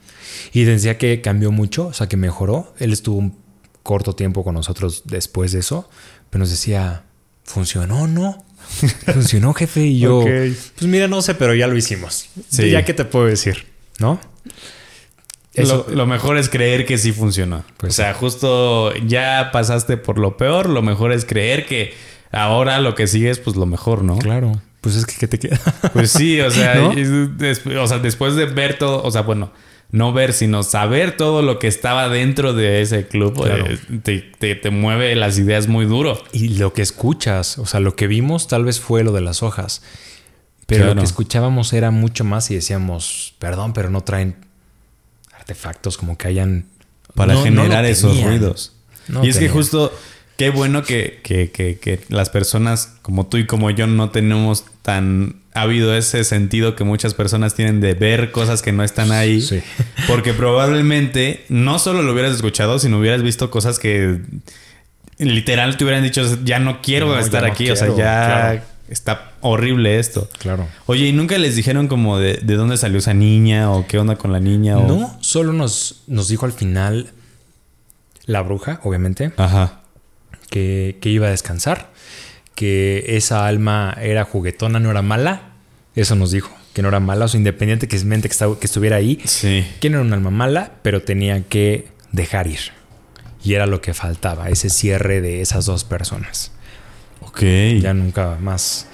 Y 0.52 0.64
decía 0.64 0.98
que 0.98 1.22
cambió 1.22 1.52
mucho, 1.52 1.88
o 1.88 1.94
sea, 1.94 2.08
que 2.08 2.18
mejoró. 2.18 2.74
Él 2.80 2.92
estuvo 2.92 3.18
un 3.18 3.41
corto 3.92 4.14
tiempo 4.16 4.46
con 4.46 4.54
nosotros 4.56 5.02
después 5.04 5.52
de 5.52 5.60
eso, 5.60 5.90
pero 6.30 6.40
nos 6.40 6.50
decía, 6.50 7.04
¿funcionó 7.44 8.08
no? 8.08 8.46
Funcionó, 9.14 9.54
jefe. 9.54 9.82
Y 9.82 10.00
yo, 10.00 10.22
pues 10.24 10.84
mira, 10.84 11.10
no 11.10 11.22
sé, 11.22 11.36
pero 11.36 11.54
ya 11.54 11.68
lo 11.68 11.76
hicimos. 11.76 12.30
Sí. 12.48 12.70
Ya 12.70 12.86
que 12.86 12.94
te 12.94 13.04
puedo 13.04 13.26
decir, 13.26 13.66
¿no? 14.00 14.18
Eso, 15.54 15.86
lo, 15.90 15.96
lo 15.96 16.06
mejor 16.08 16.38
es 16.38 16.48
creer 16.48 16.86
que 16.86 16.98
sí 16.98 17.12
funcionó. 17.12 17.66
Pues 17.76 17.92
o 17.92 17.96
sea, 17.98 18.14
justo 18.14 18.96
ya 19.06 19.50
pasaste 19.52 19.98
por 19.98 20.20
lo 20.20 20.38
peor, 20.38 20.70
lo 20.70 20.82
mejor 20.82 21.12
es 21.12 21.26
creer 21.26 21.66
que 21.66 21.94
ahora 22.32 22.80
lo 22.80 22.96
que 22.96 23.08
sigue 23.08 23.30
es 23.30 23.40
pues 23.40 23.58
lo 23.58 23.66
mejor, 23.66 24.06
¿no? 24.06 24.18
claro. 24.18 24.62
Pues 24.80 24.96
es 24.96 25.06
que, 25.06 25.16
¿qué 25.16 25.28
te 25.28 25.38
queda? 25.38 25.60
Pues 25.92 26.12
sí, 26.12 26.40
o 26.40 26.50
sea, 26.50 26.76
¿No? 26.82 26.94
es- 26.94 27.38
des- 27.38 27.68
o 27.68 27.88
sea, 27.88 28.00
después 28.00 28.36
de 28.36 28.46
ver 28.46 28.78
todo, 28.80 29.04
o 29.04 29.12
sea, 29.12 29.22
bueno, 29.22 29.52
no 29.92 30.14
ver, 30.14 30.32
sino 30.34 30.64
saber 30.64 31.18
todo 31.18 31.42
lo 31.42 31.60
que 31.60 31.68
estaba 31.68 32.08
dentro 32.08 32.54
de 32.54 32.82
ese 32.82 33.08
club, 33.08 33.36
Claro. 33.44 33.66
eh, 33.68 33.78
te, 34.04 34.20
te- 34.20 34.56
te 34.56 34.70
mueve 34.70 35.16
las 35.16 35.38
ideas 35.38 35.68
muy 35.68 35.86
duro. 35.86 36.24
Y 36.32 36.50
lo 36.58 36.72
que 36.74 36.82
escuchas, 36.82 37.58
o 37.58 37.66
sea, 37.66 37.80
lo 37.82 37.96
que 37.96 38.08
vimos 38.08 38.48
tal 38.48 38.64
vez 38.64 38.80
fue 38.80 39.04
lo 39.04 39.12
de 39.12 39.22
las 39.22 39.44
hojas. 39.44 39.82
Pero 40.66 40.84
Claro. 40.84 40.96
lo 40.96 41.02
que 41.02 41.06
escuchábamos 41.08 41.74
era 41.74 41.92
mucho 41.92 42.24
más 42.24 42.50
y 42.52 42.56
decíamos, 42.56 43.34
perdón, 43.40 43.74
pero 43.74 43.90
no 43.90 44.02
traen 44.02 44.36
artefactos 45.34 45.98
como 45.98 46.18
que 46.18 46.28
hayan... 46.28 46.66
para 47.16 47.34
No, 47.34 47.44
generar 47.44 47.84
esos 47.86 48.24
ruidos. 48.24 48.74
No 49.10 49.26
y 49.26 49.30
es 49.30 49.38
que 49.38 49.50
justo, 49.50 49.92
qué 50.42 50.50
bueno 50.50 50.82
que, 50.84 51.20
que- 51.24 51.52
que- 51.52 51.78
que 51.78 52.00
las 52.10 52.30
personas 52.30 52.96
como 53.02 53.28
tú 53.28 53.38
y 53.38 53.46
como 53.46 53.70
yo 53.70 53.86
no 53.88 54.10
tenemos 54.10 54.66
tan 54.82 55.36
ha 55.54 55.62
habido 55.64 55.94
ese 55.96 56.24
sentido 56.24 56.76
que 56.76 56.84
muchas 56.84 57.14
personas 57.14 57.54
tienen 57.56 57.82
de 57.82 57.94
ver 57.94 58.32
cosas 58.32 58.62
que 58.62 58.72
no 58.72 58.84
están 58.84 59.12
ahí. 59.12 59.42
Sí. 59.42 59.62
Porque 60.08 60.34
probablemente 60.34 61.44
no 61.50 61.78
solo 61.78 62.02
lo 62.04 62.14
hubieras 62.14 62.34
escuchado, 62.34 62.80
sino 62.80 62.98
hubieras 63.00 63.22
visto 63.22 63.52
cosas 63.52 63.78
que 63.78 64.22
literal 65.18 65.78
te 65.78 65.84
hubieran 65.84 66.04
dicho, 66.04 66.24
ya 66.44 66.60
no 66.60 66.82
quiero 66.82 67.08
No, 67.08 67.20
estar 67.20 67.44
no 67.44 67.52
aquí, 67.52 67.70
o 67.70 67.76
sea, 67.76 67.88
ya 67.90 67.94
claro. 67.96 68.62
está 68.90 69.32
horrible 69.42 70.00
esto. 70.00 70.30
Claro. 70.40 70.68
Oye, 70.86 71.06
¿y 71.08 71.12
nunca 71.12 71.38
les 71.38 71.56
dijeron 71.56 71.88
como 71.88 72.18
de, 72.18 72.36
de 72.42 72.56
dónde 72.56 72.78
salió 72.78 72.98
esa 73.00 73.14
niña 73.14 73.72
o 73.72 73.86
qué 73.88 74.00
onda 74.00 74.16
con 74.16 74.32
la 74.32 74.40
niña? 74.40 74.78
O... 74.78 74.88
No, 74.88 75.18
solo 75.22 75.54
nos, 75.54 76.02
nos 76.08 76.28
dijo 76.30 76.46
al 76.46 76.54
final 76.54 77.10
la 78.26 78.42
bruja, 78.42 78.80
obviamente, 78.84 79.32
Ajá. 79.38 79.81
Que, 80.52 80.98
que 81.02 81.10
iba 81.10 81.26
a 81.26 81.32
descansar, 81.32 81.90
que 82.54 83.04
esa 83.18 83.48
alma 83.48 83.98
era 84.00 84.24
juguetona, 84.26 84.80
no 84.80 84.92
era 84.92 85.02
mala. 85.02 85.54
Eso 85.96 86.16
nos 86.16 86.30
dijo, 86.32 86.56
que 86.74 86.82
no 86.84 86.90
era 86.90 87.00
mala, 87.00 87.26
o 87.26 87.28
sea, 87.28 87.38
independiente 87.40 87.88
que, 87.88 87.98
mente 88.06 88.28
que, 88.30 88.34
estaba- 88.34 88.60
que 88.60 88.66
estuviera 88.68 88.98
ahí, 88.98 89.20
Sí. 89.26 89.66
que 89.80 89.90
no 89.90 89.98
era 89.98 90.06
un 90.06 90.14
alma 90.14 90.30
mala, 90.30 90.74
pero 90.84 91.02
tenía 91.02 91.42
que 91.44 91.88
dejar 92.12 92.46
ir. 92.48 92.60
Y 93.44 93.56
era 93.56 93.66
lo 93.66 93.82
que 93.82 93.94
faltaba, 93.96 94.50
ese 94.50 94.70
cierre 94.70 95.20
de 95.22 95.42
esas 95.42 95.66
dos 95.66 95.84
personas. 95.84 96.52
Ok. 97.22 97.42
Ya 97.82 97.94
nunca 97.94 98.38
más. 98.40 98.88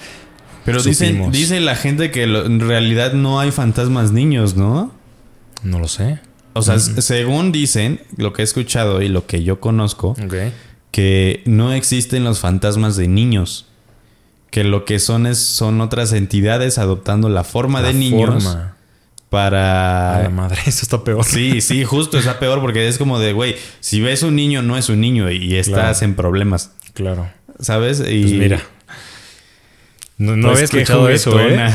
Pero 0.66 0.82
dicen, 0.82 1.32
dice 1.32 1.60
la 1.60 1.76
gente 1.76 2.12
que 2.12 2.28
lo- 2.28 2.46
en 2.46 2.60
realidad 2.60 3.14
no 3.14 3.40
hay 3.40 3.52
fantasmas 3.52 4.12
niños, 4.12 4.56
¿no? 4.56 4.94
No 5.64 5.80
lo 5.80 5.88
sé. 5.88 6.20
O 6.54 6.62
sea, 6.62 6.76
s- 6.76 7.02
según 7.02 7.52
dicen, 7.52 8.02
lo 8.18 8.34
que 8.34 8.42
he 8.42 8.46
escuchado 8.46 9.02
y 9.02 9.08
lo 9.10 9.26
que 9.28 9.44
yo 9.44 9.60
conozco, 9.60 10.10
Ok. 10.24 10.34
Que 10.92 11.42
no 11.46 11.74
existen 11.74 12.24
los 12.24 12.40
fantasmas 12.40 12.96
de 12.96 13.08
niños. 13.08 13.66
Que 14.52 14.64
lo 14.64 14.86
que 14.86 15.00
son 15.00 15.28
es 15.28 15.38
son 15.40 15.82
otras 15.82 16.14
entidades 16.14 16.78
adoptando 16.78 17.30
la 17.30 17.44
forma 17.44 17.82
La 17.82 17.90
de 17.90 17.94
niños 17.94 18.44
forma. 18.46 18.52
A 18.52 18.56
la 18.66 18.74
para... 19.30 20.30
madre, 20.30 20.62
eso 20.66 20.80
está 20.84 21.04
peor. 21.04 21.24
Sí, 21.26 21.60
sí, 21.62 21.84
justo 21.84 22.18
está 22.18 22.40
peor 22.40 22.62
porque 22.62 22.88
es 22.88 22.98
como 22.98 23.20
de, 23.20 23.34
güey, 23.34 23.56
si 23.82 24.00
ves 24.02 24.24
un 24.24 24.36
niño 24.36 24.62
no 24.64 24.78
es 24.78 24.88
un 24.90 25.02
niño 25.02 25.30
y 25.30 25.56
estás 25.58 26.00
Claro. 26.00 26.06
en 26.06 26.16
problemas, 26.16 26.72
Claro. 26.94 27.30
¿sabes? 27.60 28.00
Y 28.00 28.22
Pues 28.22 28.34
mira. 28.34 28.62
No, 30.20 30.36
no 30.36 30.48
Pues 30.48 30.54
había 30.58 30.66
escuchado 30.66 31.10
eso. 31.10 31.40
¿eh? 31.40 31.70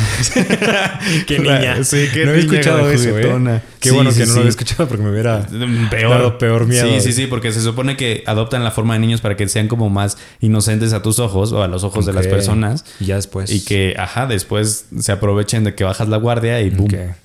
qué 1.26 1.38
niña. 1.38 1.76
Sí, 1.84 2.08
qué 2.12 2.24
no 2.24 2.30
había 2.32 2.42
escuchado 2.42 2.90
eso. 2.90 3.16
¿eh? 3.18 3.60
Qué 3.78 3.90
Sí, 3.90 3.94
bueno 3.94 4.10
sí, 4.10 4.18
que 4.18 4.22
no 4.22 4.26
sí. 4.26 4.32
lo 4.34 4.38
había 4.40 4.50
escuchado 4.50 4.88
porque 4.88 5.02
me 5.04 5.10
hubiera 5.10 5.46
peor. 5.90 6.10
dado 6.10 6.38
peor 6.38 6.66
miedo. 6.66 6.86
Sí, 6.88 7.00
sí, 7.00 7.12
sí, 7.12 7.26
porque 7.26 7.52
se 7.52 7.60
supone 7.60 7.96
que 7.96 8.24
adoptan 8.26 8.64
la 8.64 8.72
forma 8.72 8.94
de 8.94 9.00
niños 9.00 9.20
para 9.20 9.36
que 9.36 9.48
sean 9.48 9.68
como 9.68 9.90
más 9.90 10.18
inocentes 10.40 10.92
a 10.92 11.02
tus 11.02 11.20
ojos 11.20 11.52
o 11.52 11.62
a 11.62 11.68
los 11.68 11.84
ojos 11.84 12.04
de 12.04 12.12
las 12.12 12.26
personas. 12.26 12.84
Y 12.98 13.06
ya 13.06 13.14
después. 13.16 13.48
Y 13.50 13.64
que, 13.64 13.94
ajá, 13.96 14.26
después 14.26 14.86
se 14.98 15.12
aprovechen 15.12 15.62
de 15.62 15.74
que 15.76 15.84
bajas 15.84 16.08
la 16.08 16.16
guardia 16.16 16.60
y 16.62 16.70
boom. 16.70 16.86
Ok. 16.86 17.16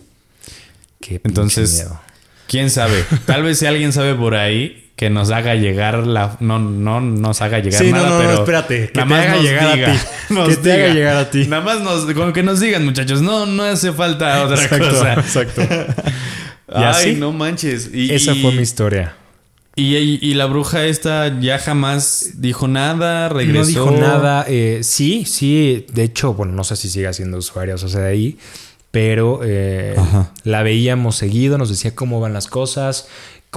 Qué 1.02 1.22
Entonces, 1.24 1.74
miedo. 1.74 2.00
quién 2.48 2.70
sabe. 2.70 3.04
Tal 3.26 3.42
vez 3.44 3.58
si 3.60 3.66
alguien 3.66 3.92
sabe 3.94 4.14
por 4.16 4.36
ahí 4.36 4.87
que 4.98 5.10
nos 5.10 5.30
haga 5.32 5.56
llegar 5.56 6.06
la. 6.06 6.36
No, 6.42 6.60
no 6.60 7.00
nos 7.00 7.42
haga 7.42 7.60
llegar 7.60 7.82
Sí, 7.82 7.92
nada, 7.94 8.10
no, 8.10 8.16
no, 8.16 8.20
pero. 8.20 8.34
espérate, 8.40 8.92
que 8.92 9.00
nada 9.00 9.08
te 9.08 9.14
más 9.14 9.20
haga 9.26 9.36
nos 9.36 9.44
llegar 9.44 9.68
a 9.68 9.74
ti. 9.94 10.00
nos 10.34 10.50
Que 10.50 10.56
te 10.58 10.74
haga 10.74 10.94
llegar 10.94 11.18
a 11.18 11.30
ti. 11.30 11.46
Nada 11.48 11.62
más 11.64 11.82
nos, 11.82 12.14
con 12.14 12.34
que 12.34 12.44
nos 12.44 12.60
digan, 12.60 12.84
muchachos. 12.84 13.22
No, 13.22 13.46
no 13.46 13.64
hace 13.64 13.94
falta 13.94 14.44
otra 14.44 14.62
Exacto, 14.62 14.90
cosa. 14.90 15.14
exacto. 15.22 15.62
Y 15.62 15.68
Ay, 16.74 16.84
así, 16.84 17.14
no 17.16 17.32
manches. 17.32 17.90
Y, 17.94 18.14
esa 18.14 18.34
y- 18.34 18.42
fue 18.42 18.52
mi 18.52 18.62
historia. 18.64 19.16
Y, 19.76 19.96
y- 19.96 20.34
la 20.34 20.48
bruja 20.48 20.86
esta 20.88 21.40
ya 21.40 21.60
jamás 21.60 22.32
dijo 22.42 22.68
nada, 22.68 23.30
regresó. 23.30 23.60
No 23.86 23.92
dijo 23.92 23.92
nada. 23.92 24.44
eh, 24.48 24.80
sí, 24.82 25.24
sí. 25.26 25.86
De 25.94 26.02
hecho, 26.02 26.34
bueno, 26.34 26.54
no 26.54 26.64
sé 26.64 26.76
si 26.76 26.90
sigue 26.90 27.14
siendo 27.14 27.38
usuaria 27.38 27.76
o 27.76 27.78
sea, 27.78 28.02
de 28.02 28.10
ahí. 28.10 28.38
Pero 28.90 29.42
eh, 29.44 29.96
la 30.44 30.64
veíamos 30.64 31.16
seguido, 31.18 31.60
nos 31.60 31.70
decía 31.70 31.94
cómo 31.94 32.20
van 32.20 32.34
las 32.34 32.48
cosas, 32.48 33.08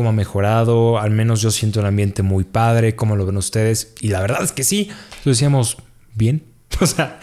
cómo 0.00 0.08
ha 0.08 0.12
mejorado. 0.12 0.98
Al 0.98 1.10
menos 1.10 1.42
yo 1.42 1.50
siento 1.50 1.80
el 1.80 1.86
ambiente 1.86 2.22
muy 2.22 2.44
padre, 2.44 2.96
cómo 2.96 3.16
lo 3.16 3.26
ven 3.26 3.36
ustedes. 3.36 3.92
Y 4.00 4.08
la 4.08 4.22
verdad 4.22 4.42
es 4.42 4.50
que 4.52 4.64
sí. 4.64 4.88
Entonces 4.88 5.24
decíamos, 5.24 5.76
bien. 6.14 6.44
O 6.80 6.86
sea, 6.86 7.20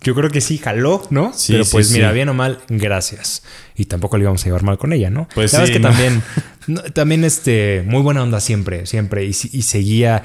yo 0.00 0.14
creo 0.14 0.30
que 0.30 0.40
sí, 0.40 0.56
jaló, 0.56 1.02
¿no? 1.10 1.34
Sí, 1.34 1.52
Pero 1.52 1.64
sí, 1.66 1.72
pues 1.72 1.90
mira, 1.90 2.08
sí. 2.08 2.14
bien 2.14 2.30
o 2.30 2.34
mal, 2.34 2.60
gracias. 2.68 3.42
Y 3.76 3.84
tampoco 3.84 4.16
le 4.16 4.22
íbamos 4.22 4.40
a 4.40 4.44
llevar 4.46 4.62
mal 4.62 4.78
con 4.78 4.94
ella, 4.94 5.10
¿no? 5.10 5.28
Pues 5.34 5.52
la 5.52 5.58
verdad 5.58 5.66
sí, 5.66 5.72
es 5.72 5.76
que 5.76 5.82
¿no? 5.82 5.88
también, 5.90 6.92
también 6.94 7.24
este, 7.24 7.84
muy 7.86 8.00
buena 8.00 8.22
onda 8.22 8.40
siempre, 8.40 8.86
siempre. 8.86 9.26
Y, 9.26 9.34
seguía 9.34 10.22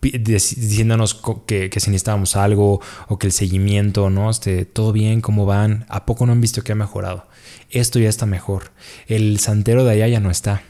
diciéndonos 0.00 1.20
que, 1.46 1.68
que 1.68 1.80
si 1.80 1.90
necesitábamos 1.90 2.36
algo 2.36 2.80
o 3.08 3.18
que 3.18 3.26
el 3.26 3.32
seguimiento, 3.34 4.08
¿no? 4.08 4.30
Este, 4.30 4.64
todo 4.64 4.92
bien, 4.92 5.20
cómo 5.20 5.44
van. 5.44 5.84
¿A 5.90 6.06
poco 6.06 6.24
no 6.24 6.32
han 6.32 6.40
visto 6.40 6.62
que 6.62 6.72
ha 6.72 6.76
mejorado? 6.76 7.26
Esto 7.68 7.98
ya 7.98 8.08
está 8.08 8.24
mejor. 8.24 8.70
El 9.06 9.38
santero 9.40 9.84
de 9.84 9.92
allá 9.92 10.08
ya 10.08 10.20
no 10.20 10.30
está. 10.30 10.62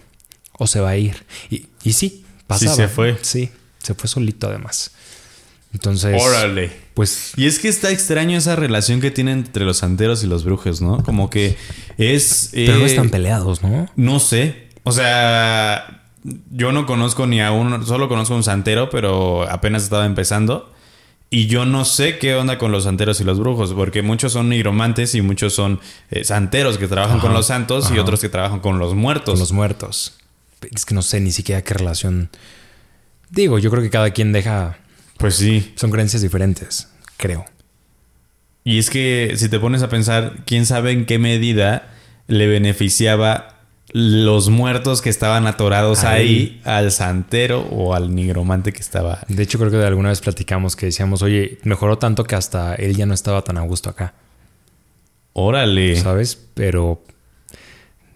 O 0.59 0.67
se 0.67 0.81
va 0.81 0.91
a 0.91 0.97
ir. 0.97 1.25
Y, 1.51 1.67
y 1.83 1.93
sí, 1.93 2.25
pasaba. 2.47 2.75
se 2.75 2.89
fue. 2.89 3.19
Sí, 3.23 3.51
se 3.83 3.95
fue 3.95 4.09
solito 4.09 4.49
además. 4.49 4.93
Entonces, 5.73 6.17
Órale. 6.23 6.71
pues 6.95 7.33
Y 7.37 7.47
es 7.47 7.59
que 7.59 7.69
está 7.69 7.91
extraño 7.91 8.39
esa 8.39 8.55
relación 8.55 9.01
que 9.01 9.11
tienen 9.11 9.39
entre 9.39 9.65
los 9.65 9.79
santeros 9.79 10.23
y 10.23 10.29
los 10.29 10.45
brujos, 10.45 10.81
¿no? 10.81 11.03
Como 11.03 11.31
que 11.31 11.57
es. 11.99 12.51
pero 12.53 12.79
no 12.79 12.85
eh, 12.85 12.87
están 12.87 13.11
peleados, 13.11 13.63
¿no? 13.63 13.89
No 13.97 14.21
sé. 14.21 14.69
O 14.85 14.93
sea, 14.93 16.05
yo 16.53 16.71
no 16.71 16.87
conozco 16.87 17.27
ni 17.27 17.41
a 17.41 17.51
uno, 17.51 17.85
solo 17.85 18.09
conozco 18.09 18.35
a 18.35 18.37
un 18.37 18.45
santero, 18.45 18.89
pero 18.89 19.51
apenas 19.51 19.83
estaba 19.83 20.07
empezando. 20.07 20.73
Y 21.29 21.47
yo 21.47 21.65
no 21.65 21.85
sé 21.85 22.19
qué 22.19 22.37
onda 22.37 22.59
con 22.59 22.71
los 22.71 22.85
santeros 22.85 23.21
y 23.21 23.25
los 23.25 23.41
brujos, 23.41 23.73
porque 23.73 24.03
muchos 24.03 24.33
son 24.33 24.49
nigromantes 24.51 25.17
y 25.17 25.23
muchos 25.23 25.53
son 25.53 25.81
eh, 26.13 26.23
santeros 26.23 26.79
que 26.79 26.87
trabajan 26.87 27.17
Ajá, 27.17 27.27
con 27.27 27.35
los 27.35 27.47
santos 27.47 27.91
y 27.93 27.99
otros 27.99 28.21
que 28.21 28.29
trabajan 28.29 28.61
con 28.61 28.79
los 28.79 28.95
muertos. 28.95 29.35
Con 29.35 29.41
los 29.41 29.51
muertos. 29.51 30.15
Es 30.73 30.85
que 30.87 30.95
no 30.95 31.03
sé 31.03 31.21
ni 31.21 31.33
siquiera 31.33 31.63
qué 31.63 31.75
relación. 31.75 32.31
Digo, 33.31 33.59
yo 33.59 33.71
creo 33.71 33.83
que 33.83 33.91
cada 33.91 34.11
quien 34.11 34.33
deja. 34.33 34.79
Pues 35.19 35.37
sí. 35.37 35.73
Son 35.77 35.91
creencias 35.91 36.23
diferentes, 36.23 36.89
creo. 37.17 37.45
Y 38.65 38.79
es 38.79 38.91
que 38.91 39.35
si 39.37 39.49
te 39.49 39.59
pones 39.61 39.83
a 39.83 39.89
pensar, 39.89 40.37
quién 40.47 40.67
sabe 40.67 40.93
en 40.93 41.05
qué 41.07 41.19
medida 41.19 41.91
le 42.27 42.47
beneficiaba 42.47 43.51
los 43.93 44.49
muertos 44.49 45.03
que 45.03 45.11
estaban 45.11 45.47
atorados 45.47 46.03
ahí, 46.05 46.61
Ahí. 46.65 46.77
al 46.77 46.91
santero 46.91 47.61
o 47.71 47.95
al 47.95 48.15
nigromante 48.15 48.73
que 48.73 48.81
estaba. 48.81 49.21
De 49.29 49.43
hecho, 49.43 49.59
creo 49.59 49.71
que 49.71 49.77
de 49.77 49.87
alguna 49.87 50.09
vez 50.09 50.21
platicamos 50.21 50.75
que 50.75 50.87
decíamos, 50.87 51.23
oye, 51.23 51.59
mejoró 51.63 51.99
tanto 51.99 52.25
que 52.25 52.35
hasta 52.35 52.75
él 52.75 52.97
ya 52.97 53.07
no 53.07 53.15
estaba 53.15 53.43
tan 53.43 53.59
a 53.59 53.61
gusto 53.61 53.91
acá, 53.91 54.15
Órale. 55.33 55.97
¿sabes? 55.97 56.37
Pero 56.55 57.05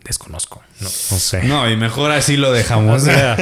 desconozco, 0.05 0.62
no, 0.81 0.85
no 1.11 1.18
sé. 1.18 1.43
No, 1.45 1.70
y 1.70 1.76
mejor 1.76 2.11
así 2.11 2.37
lo 2.37 2.49
O 2.51 2.53
dejamos. 2.53 3.03
sea, 3.03 3.37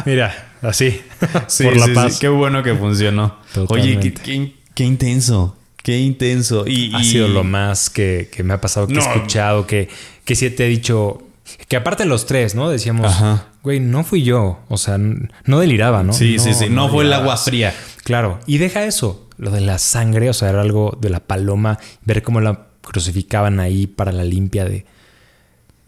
mira, 0.06 0.52
así, 0.62 1.00
Sí, 1.48 1.64
por 1.64 1.76
la 1.76 1.86
sí, 1.86 1.92
paz. 1.92 2.12
sí. 2.14 2.18
Qué 2.20 2.28
bueno 2.28 2.62
que 2.62 2.74
funcionó. 2.74 3.36
Totalmente. 3.54 3.98
Oye, 3.98 4.00
qué, 4.00 4.14
qué- 4.22 4.54
qué 4.74 4.84
intenso. 4.84 5.56
Qué 5.82 5.98
intenso. 5.98 6.64
Y, 6.66 6.94
ha 6.94 7.00
y- 7.00 7.04
sido 7.04 7.28
lo 7.28 7.42
más 7.44 7.90
que, 7.90 8.28
que 8.32 8.42
me 8.44 8.54
ha 8.54 8.60
pasado, 8.60 8.86
que 8.86 8.94
No. 8.94 9.00
he 9.00 9.04
escuchado, 9.04 9.66
que, 9.66 9.88
que 10.24 10.34
sí 10.36 10.48
te 10.50 10.66
he 10.66 10.68
dicho, 10.68 11.22
Que 11.68 11.76
aparte 11.76 12.04
los 12.04 12.24
tres, 12.26 12.54
¿no? 12.54 12.70
Decíamos, 12.70 13.06
Ajá. 13.06 13.46
güey, 13.64 13.80
no 13.80 14.04
fui 14.04 14.22
yo. 14.22 14.60
O 14.68 14.76
sea, 14.78 14.96
no 14.98 15.58
deliraba, 15.58 16.02
¿no? 16.04 16.12
Sí, 16.12 16.38
sí, 16.38 16.54
sí. 16.54 16.68
No, 16.70 16.88
fue 16.88 17.04
el 17.04 17.12
agua 17.12 17.36
fría. 17.36 17.74
Claro. 18.04 18.38
Y 18.46 18.58
deja 18.58 18.84
eso. 18.84 19.28
Lo 19.38 19.50
de 19.50 19.60
la 19.60 19.78
sangre, 19.78 20.30
o 20.30 20.32
sea, 20.34 20.50
era 20.50 20.60
algo 20.60 20.96
de 21.00 21.10
la 21.10 21.18
paloma. 21.20 21.78
Ver 22.04 22.22
cómo 22.22 22.40
la 22.40 22.66
crucificaban 22.82 23.58
ahí 23.60 23.86
para 23.88 24.12
la 24.12 24.22
limpia 24.24 24.64
de... 24.64 24.86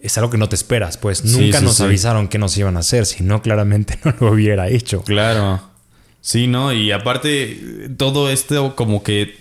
Es 0.04 0.18
algo 0.18 0.30
que 0.30 0.36
no 0.36 0.48
te 0.48 0.54
esperas, 0.54 0.98
pues. 0.98 1.18
Sí, 1.18 1.46
Nunca 1.46 1.60
sí, 1.60 1.64
nos 1.64 1.76
sí. 1.76 1.82
avisaron 1.82 2.28
qué 2.28 2.38
nos 2.38 2.56
iban 2.58 2.76
a 2.76 2.80
hacer. 2.80 3.06
Si 3.06 3.24
no, 3.24 3.40
claramente 3.40 3.98
no 4.04 4.14
lo 4.20 4.32
hubiera 4.32 4.68
hecho. 4.68 5.02
Claro. 5.02 5.62
Sí, 6.20 6.46
¿no? 6.46 6.72
Y 6.72 6.92
aparte, 6.92 7.88
todo 7.96 8.30
esto 8.30 8.76
como 8.76 9.02
que 9.02 9.36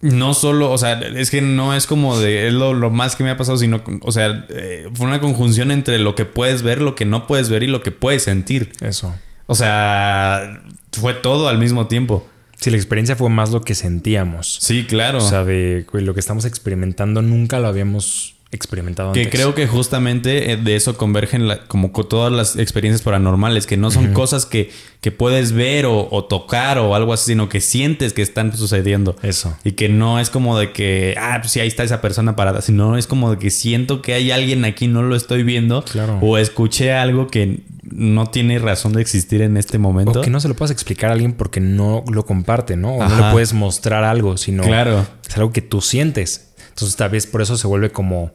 no 0.00 0.34
solo, 0.34 0.70
o 0.70 0.78
sea, 0.78 0.98
es 1.00 1.30
que 1.30 1.42
no 1.42 1.74
es 1.74 1.86
como 1.86 2.18
de 2.18 2.48
es 2.48 2.54
lo, 2.54 2.74
lo 2.74 2.90
más 2.90 3.16
que 3.16 3.24
me 3.24 3.30
ha 3.30 3.36
pasado, 3.36 3.58
sino, 3.58 3.82
o 4.02 4.12
sea, 4.12 4.46
eh, 4.48 4.88
fue 4.94 5.06
una 5.06 5.20
conjunción 5.20 5.70
entre 5.70 5.98
lo 5.98 6.14
que 6.14 6.24
puedes 6.24 6.62
ver, 6.62 6.80
lo 6.80 6.94
que 6.94 7.04
no 7.04 7.26
puedes 7.26 7.48
ver 7.48 7.62
y 7.62 7.66
lo 7.66 7.82
que 7.82 7.90
puedes 7.90 8.22
sentir. 8.22 8.72
Eso. 8.80 9.14
O 9.46 9.54
sea, 9.54 10.62
fue 10.92 11.14
todo 11.14 11.48
al 11.48 11.58
mismo 11.58 11.86
tiempo. 11.86 12.26
Sí, 12.56 12.70
la 12.70 12.76
experiencia 12.76 13.16
fue 13.16 13.30
más 13.30 13.50
lo 13.50 13.62
que 13.62 13.74
sentíamos. 13.74 14.58
Sí, 14.60 14.86
claro. 14.86 15.18
O 15.18 15.28
sea, 15.28 15.44
de 15.44 15.86
lo 15.92 16.14
que 16.14 16.20
estamos 16.20 16.44
experimentando 16.44 17.20
nunca 17.22 17.58
lo 17.58 17.68
habíamos 17.68 18.36
experimentado 18.52 19.12
Que 19.12 19.20
antes. 19.20 19.34
creo 19.34 19.54
que 19.54 19.66
justamente 19.66 20.52
eh, 20.52 20.56
de 20.56 20.74
eso 20.76 20.96
convergen 20.96 21.46
la- 21.46 21.64
como 21.66 21.90
todas 21.92 22.32
las 22.32 22.56
experiencias 22.56 23.02
paranormales, 23.02 23.66
que 23.66 23.76
no 23.76 23.90
son 23.92 24.12
cosas 24.12 24.44
que, 24.46 24.70
que 25.00 25.12
puedes 25.12 25.52
ver 25.52 25.86
o, 25.86 26.08
o 26.10 26.24
tocar 26.24 26.78
o 26.78 26.94
algo 26.96 27.12
así, 27.12 27.26
sino 27.32 27.48
que 27.48 27.60
sientes 27.60 28.12
que 28.12 28.22
están 28.22 28.56
sucediendo. 28.56 29.14
Eso. 29.22 29.56
Y 29.62 29.72
que 29.72 29.88
no 29.88 30.18
es 30.18 30.30
como 30.30 30.58
de 30.58 30.72
que, 30.72 31.14
ah, 31.18 31.38
pues 31.40 31.52
sí, 31.52 31.60
ahí 31.60 31.68
está 31.68 31.84
esa 31.84 32.00
persona 32.00 32.34
parada, 32.34 32.60
sino 32.60 32.96
es 32.96 33.06
como 33.06 33.30
de 33.30 33.38
que 33.38 33.50
siento 33.50 34.02
que 34.02 34.14
hay 34.14 34.30
alguien 34.32 34.64
aquí, 34.64 34.88
no 34.88 35.02
lo 35.02 35.14
estoy 35.14 35.42
viendo, 35.44 35.84
Claro. 35.84 36.18
o 36.20 36.36
escuché 36.38 36.92
algo 36.92 37.28
que 37.28 37.60
no 37.82 38.26
tiene 38.30 38.58
razón 38.58 38.92
de 38.92 39.00
existir 39.00 39.42
en 39.42 39.56
este 39.56 39.78
momento. 39.78 40.20
O 40.20 40.22
que 40.22 40.30
no 40.30 40.38
se 40.40 40.48
lo 40.48 40.54
puedas 40.54 40.70
explicar 40.70 41.10
a 41.10 41.12
alguien 41.14 41.32
porque 41.32 41.60
no 41.60 42.04
lo 42.12 42.24
comparte, 42.26 42.76
¿no? 42.76 42.94
O 42.96 43.08
no 43.08 43.16
le 43.26 43.32
puedes 43.32 43.52
mostrar 43.52 44.04
algo, 44.04 44.36
sino 44.36 44.62
Claro. 44.64 45.06
es 45.28 45.36
algo 45.36 45.52
que 45.52 45.62
tú 45.62 45.80
sientes. 45.80 46.49
Entonces, 46.70 46.96
tal 46.96 47.10
vez 47.10 47.26
por 47.26 47.42
eso 47.42 47.56
se 47.56 47.66
vuelve 47.66 47.90
como 47.90 48.32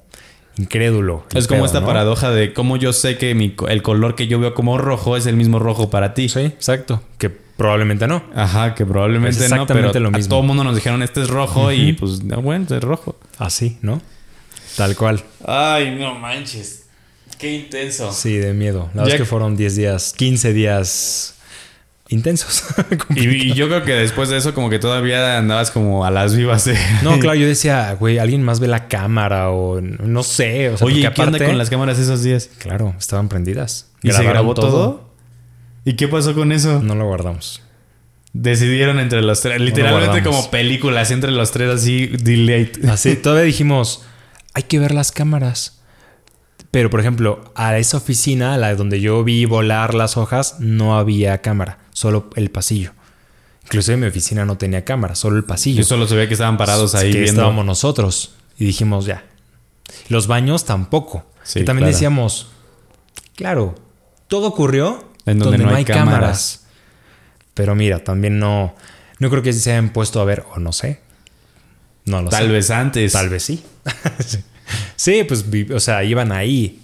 incrédulo. 0.57 1.25
Es 1.33 1.47
como 1.47 1.59
pedo, 1.59 1.65
esta 1.65 1.79
¿no? 1.81 1.87
paradoja 1.87 2.31
de 2.31 2.53
cómo 2.53 2.77
yo 2.77 2.93
sé 2.93 3.17
que 3.17 3.35
mi 3.35 3.55
el 3.67 3.81
color 3.81 4.15
que 4.15 4.27
yo 4.27 4.39
veo 4.39 4.53
como 4.53 4.77
rojo 4.77 5.17
es 5.17 5.25
el 5.25 5.35
mismo 5.35 5.59
rojo 5.59 5.89
para 5.89 6.13
ti. 6.13 6.29
Sí, 6.29 6.39
exacto. 6.41 7.01
Que 7.17 7.29
probablemente 7.29 8.07
no. 8.07 8.23
Ajá, 8.33 8.75
que 8.75 8.85
probablemente 8.85 9.31
Es 9.43 9.49
no, 9.49 9.55
exactamente 9.55 9.93
pero 9.93 10.03
lo 10.03 10.09
a 10.09 10.11
mismo. 10.17 10.29
todo 10.29 10.41
el 10.41 10.47
mundo 10.47 10.63
nos 10.63 10.75
dijeron 10.75 11.01
este 11.03 11.21
es 11.21 11.29
rojo 11.29 11.71
y 11.71 11.93
pues 11.93 12.21
ah, 12.31 12.37
bueno, 12.37 12.65
es 12.69 12.81
rojo. 12.83 13.17
Así, 13.37 13.77
¿no? 13.81 14.01
Tal 14.77 14.95
cual. 14.95 15.23
Ay, 15.45 15.95
no 15.99 16.15
manches. 16.15 16.83
Qué 17.37 17.53
intenso. 17.53 18.11
Sí, 18.13 18.37
de 18.37 18.53
miedo. 18.53 18.89
La 18.93 19.01
verdad 19.03 19.15
es 19.15 19.21
que 19.21 19.25
fueron 19.25 19.57
10 19.57 19.75
días, 19.75 20.13
15 20.15 20.53
días 20.53 21.34
intensos. 22.09 22.63
Y, 23.15 23.27
y 23.27 23.53
yo 23.53 23.67
creo 23.67 23.83
que 23.83 23.93
después 23.93 24.29
de 24.29 24.37
eso 24.37 24.53
como 24.53 24.69
que 24.69 24.77
todavía 24.79 25.37
andabas 25.37 25.71
como 25.71 26.05
a 26.05 26.11
las 26.11 26.35
vivas. 26.35 26.67
¿eh? 26.67 26.77
no, 27.03 27.17
claro, 27.19 27.39
yo 27.39 27.47
decía, 27.47 27.95
güey, 27.99 28.17
alguien 28.19 28.43
más 28.43 28.59
ve 28.59 28.67
la 28.67 28.87
cámara 28.87 29.49
o 29.51 29.79
no 29.81 30.23
sé. 30.23 30.69
O 30.69 30.77
sea, 30.77 30.85
Oye, 30.85 30.99
¿y 30.99 31.03
porque 31.03 31.15
qué 31.15 31.21
onda 31.21 31.37
aparte- 31.37 31.45
con 31.47 31.57
las 31.57 31.69
cámaras 31.69 31.99
esos 31.99 32.23
días? 32.23 32.49
Claro, 32.57 32.93
estaban 32.97 33.29
prendidas. 33.29 33.91
¿Y 34.03 34.11
se 34.11 34.23
grabó 34.23 34.53
todo? 34.53 35.13
¿Y 35.85 35.93
qué 35.93 36.07
pasó 36.07 36.33
con 36.33 36.51
eso? 36.51 36.81
No 36.81 36.95
lo 36.95 37.05
guardamos. 37.07 37.61
Decidieron 38.33 38.99
entre 38.99 39.21
los 39.21 39.39
tres, 39.41 39.61
literalmente 39.61 40.21
como 40.21 40.49
películas 40.51 41.09
entre 41.11 41.31
los 41.31 41.51
tres 41.51 41.69
así 41.69 42.07
delay. 42.07 42.69
Así, 42.89 43.15
todavía 43.15 43.45
dijimos, 43.45 44.03
hay 44.53 44.63
que 44.63 44.77
ver 44.79 44.93
las 44.93 45.11
cámaras. 45.13 45.79
Pero, 46.71 46.89
por 46.89 46.99
ejemplo, 46.99 47.53
a 47.55 47.77
esa 47.77 47.95
oficina, 47.95 48.57
la 48.57 48.75
donde 48.75 48.99
yo 48.99 49.23
vi 49.23 49.45
volar 49.45 49.93
las 49.93 50.17
hojas, 50.17 50.57
no 50.59 50.97
había 50.97 51.37
cámara, 51.37 51.77
solo 51.95 52.29
el 52.35 52.51
pasillo. 52.51 52.91
Inclusive 53.63 53.97
mi 53.97 54.05
oficina 54.05 54.45
no 54.45 54.57
tenía 54.57 54.85
cámara, 54.85 55.15
solo 55.15 55.37
el 55.37 55.45
pasillo. 55.45 55.77
Yo 55.77 55.83
solo 55.83 56.07
se 56.07 56.15
ve 56.15 56.27
que 56.27 56.35
estaban 56.35 56.57
parados 56.57 56.93
ahí 56.93 57.11
que 57.11 57.21
viendo. 57.21 57.41
estábamos 57.41 57.65
nosotros. 57.65 58.35
Y 58.59 58.65
dijimos, 58.65 59.05
ya. 59.05 59.25
Los 60.09 60.27
baños 60.27 60.65
tampoco. 60.65 61.25
Sí, 61.43 61.61
y 61.61 61.65
también 61.65 61.85
claro. 61.85 61.93
decíamos, 61.93 62.47
claro, 63.35 63.75
todo 64.27 64.47
ocurrió 64.47 65.11
En 65.25 65.39
donde 65.39 65.57
no 65.57 65.73
hay 65.73 65.85
cámaras. 65.85 66.65
Pero 67.55 67.73
mira, 67.73 68.03
también 68.03 68.37
no, 68.37 68.75
no 69.19 69.29
creo 69.29 69.41
que 69.41 69.53
se 69.53 69.71
hayan 69.71 69.89
puesto 69.93 70.19
a 70.21 70.25
ver, 70.25 70.43
o 70.53 70.59
no 70.59 70.73
sé. 70.73 71.01
No 72.05 72.21
lo 72.21 72.29
sé. 72.29 72.37
Tal 72.37 72.51
vez 72.51 72.69
antes. 72.69 73.13
Tal 73.13 73.29
vez 73.29 73.43
sí. 73.43 73.63
sí, 74.95 75.23
pues, 75.23 75.45
o 75.73 75.79
sea, 75.79 76.03
iban 76.03 76.31
ahí, 76.31 76.81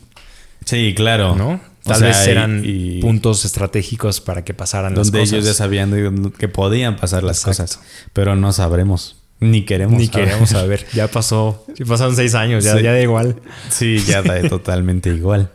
Sí, 0.65 0.93
claro. 0.95 1.35
¿no? 1.35 1.59
O 1.83 1.89
Tal 1.89 1.99
sea, 1.99 2.07
vez 2.09 2.27
eran 2.27 2.61
y 2.63 3.01
puntos 3.01 3.43
estratégicos 3.43 4.21
para 4.21 4.43
que 4.43 4.53
pasaran 4.53 4.93
las 4.93 5.07
donde 5.07 5.19
cosas. 5.21 5.33
ellos 5.33 5.45
ya 5.45 5.53
sabían 5.55 6.31
que 6.37 6.47
podían 6.47 6.95
pasar 6.95 7.23
las 7.23 7.39
Exacto. 7.45 7.63
cosas. 7.77 7.79
Pero 8.13 8.35
no 8.35 8.53
sabremos. 8.53 9.17
Ni 9.39 9.63
queremos. 9.65 9.97
Ni 9.99 10.05
saber. 10.05 10.25
queremos 10.27 10.49
saber. 10.51 10.85
Ya 10.93 11.07
pasó. 11.07 11.65
Ya 11.75 11.85
pasaron 11.85 12.15
seis 12.15 12.35
años. 12.35 12.63
Ya, 12.63 12.75
Sí. 12.77 12.83
ya 12.83 12.91
da 12.91 13.01
igual. 13.01 13.35
Sí, 13.69 13.97
ya 14.05 14.21
da 14.21 14.39
totalmente 14.49 15.09
igual. 15.09 15.49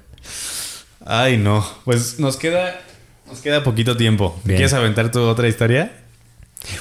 Ay, 1.05 1.37
no. 1.37 1.65
Pues 1.85 2.19
nos 2.19 2.37
queda, 2.37 2.81
nos 3.29 3.39
queda 3.41 3.63
poquito 3.63 3.97
tiempo. 3.97 4.37
Bien. 4.45 4.57
¿Quieres 4.57 4.73
aventar 4.73 5.13
tu 5.13 5.21
otra 5.21 5.47
historia? 5.47 5.93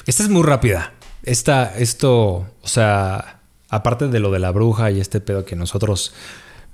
Esta 0.08 0.24
es 0.24 0.30
muy 0.30 0.41
rápida. 0.41 0.93
Esta, 1.24 1.72
esto, 1.78 2.48
o 2.62 2.68
sea, 2.68 3.39
aparte 3.70 4.08
de 4.08 4.20
lo 4.20 4.32
de 4.32 4.39
la 4.39 4.50
bruja 4.52 4.89
y 4.89 5.00
este 5.00 5.20
pedo 5.20 5.46
que 5.46 5.56
nosotros 5.56 6.14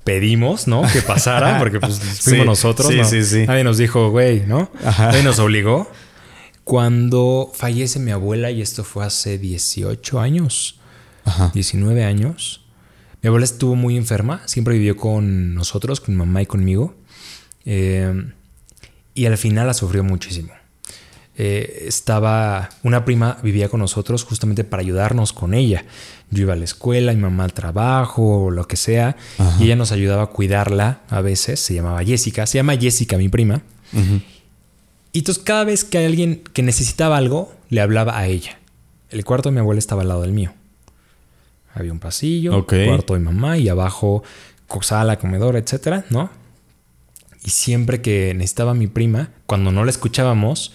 pedimos, 0.03 0.67
¿no? 0.67 0.81
Que 0.91 1.01
pasara, 1.01 1.59
porque 1.59 1.79
pues 1.79 1.99
fuimos 1.99 2.23
Sí, 2.23 2.45
nosotros. 2.45 2.87
sí, 2.89 2.97
¿no? 2.97 3.03
sí, 3.05 3.23
sí. 3.23 3.45
Nadie 3.47 3.63
nos 3.63 3.77
dijo, 3.77 4.09
güey, 4.09 4.41
¿no? 4.47 4.69
Ajá. 4.83 5.07
Nadie 5.07 5.23
nos 5.23 5.39
obligó. 5.39 5.89
Cuando 6.63 7.51
fallece 7.53 7.99
mi 7.99 8.11
abuela, 8.11 8.51
y 8.51 8.61
esto 8.61 8.83
fue 8.83 9.05
hace 9.05 9.37
18 9.37 10.19
años, 10.19 10.79
19 11.53 12.03
años, 12.03 12.61
mi 13.21 13.27
abuela 13.27 13.45
estuvo 13.45 13.75
muy 13.75 13.97
enferma, 13.97 14.41
siempre 14.45 14.75
vivió 14.75 14.95
con 14.95 15.53
nosotros, 15.53 15.99
con 16.01 16.15
mi 16.15 16.19
mamá 16.19 16.41
y 16.41 16.45
conmigo. 16.45 16.95
Eh, 17.65 18.13
y 19.13 19.25
al 19.25 19.37
final 19.37 19.67
la 19.67 19.73
sufrió 19.73 20.03
muchísimo. 20.03 20.53
Eh, 21.37 21.85
estaba, 21.87 22.69
una 22.83 23.05
prima 23.05 23.37
vivía 23.41 23.69
con 23.69 23.79
nosotros 23.79 24.23
justamente 24.23 24.63
para 24.63 24.81
ayudarnos 24.81 25.33
con 25.33 25.53
ella. 25.53 25.85
Yo 26.29 26.41
iba 26.43 26.53
a 26.53 26.55
la 26.55 26.65
escuela, 26.65 27.13
mi 27.13 27.21
mamá 27.21 27.45
al 27.45 27.53
trabajo, 27.53 28.45
o 28.45 28.51
lo 28.51 28.67
que 28.67 28.75
sea, 28.77 29.15
y 29.59 29.63
ella 29.63 29.75
nos 29.75 29.91
ayudaba 29.91 30.23
a 30.23 30.27
cuidarla 30.27 30.99
a 31.09 31.21
veces. 31.21 31.59
Se 31.59 31.73
llamaba 31.73 32.03
Jessica, 32.03 32.45
se 32.45 32.57
llama 32.57 32.77
Jessica, 32.77 33.17
mi 33.17 33.29
prima. 33.29 33.61
Y 35.13 35.19
entonces 35.19 35.43
cada 35.43 35.63
vez 35.63 35.83
que 35.83 35.97
alguien 36.05 36.41
que 36.53 36.63
necesitaba 36.63 37.17
algo, 37.17 37.53
le 37.69 37.81
hablaba 37.81 38.17
a 38.17 38.27
ella. 38.27 38.59
El 39.09 39.25
cuarto 39.25 39.49
de 39.49 39.53
mi 39.53 39.59
abuela 39.59 39.79
estaba 39.79 40.01
al 40.03 40.07
lado 40.09 40.21
del 40.21 40.31
mío. 40.31 40.53
Había 41.73 41.91
un 41.91 41.99
pasillo, 41.99 42.57
Ok. 42.57 42.73
cuarto 42.87 43.13
de 43.13 43.19
mamá 43.21 43.57
y 43.57 43.67
abajo 43.69 44.23
sala, 44.81 45.17
comedor, 45.19 45.57
etcétera, 45.57 46.05
¿no? 46.09 46.29
Y 47.43 47.49
siempre 47.49 48.01
que 48.01 48.33
necesitaba 48.33 48.71
a 48.71 48.75
mi 48.75 48.87
prima, 48.87 49.31
cuando 49.45 49.71
no 49.71 49.83
la 49.83 49.91
escuchábamos, 49.91 50.71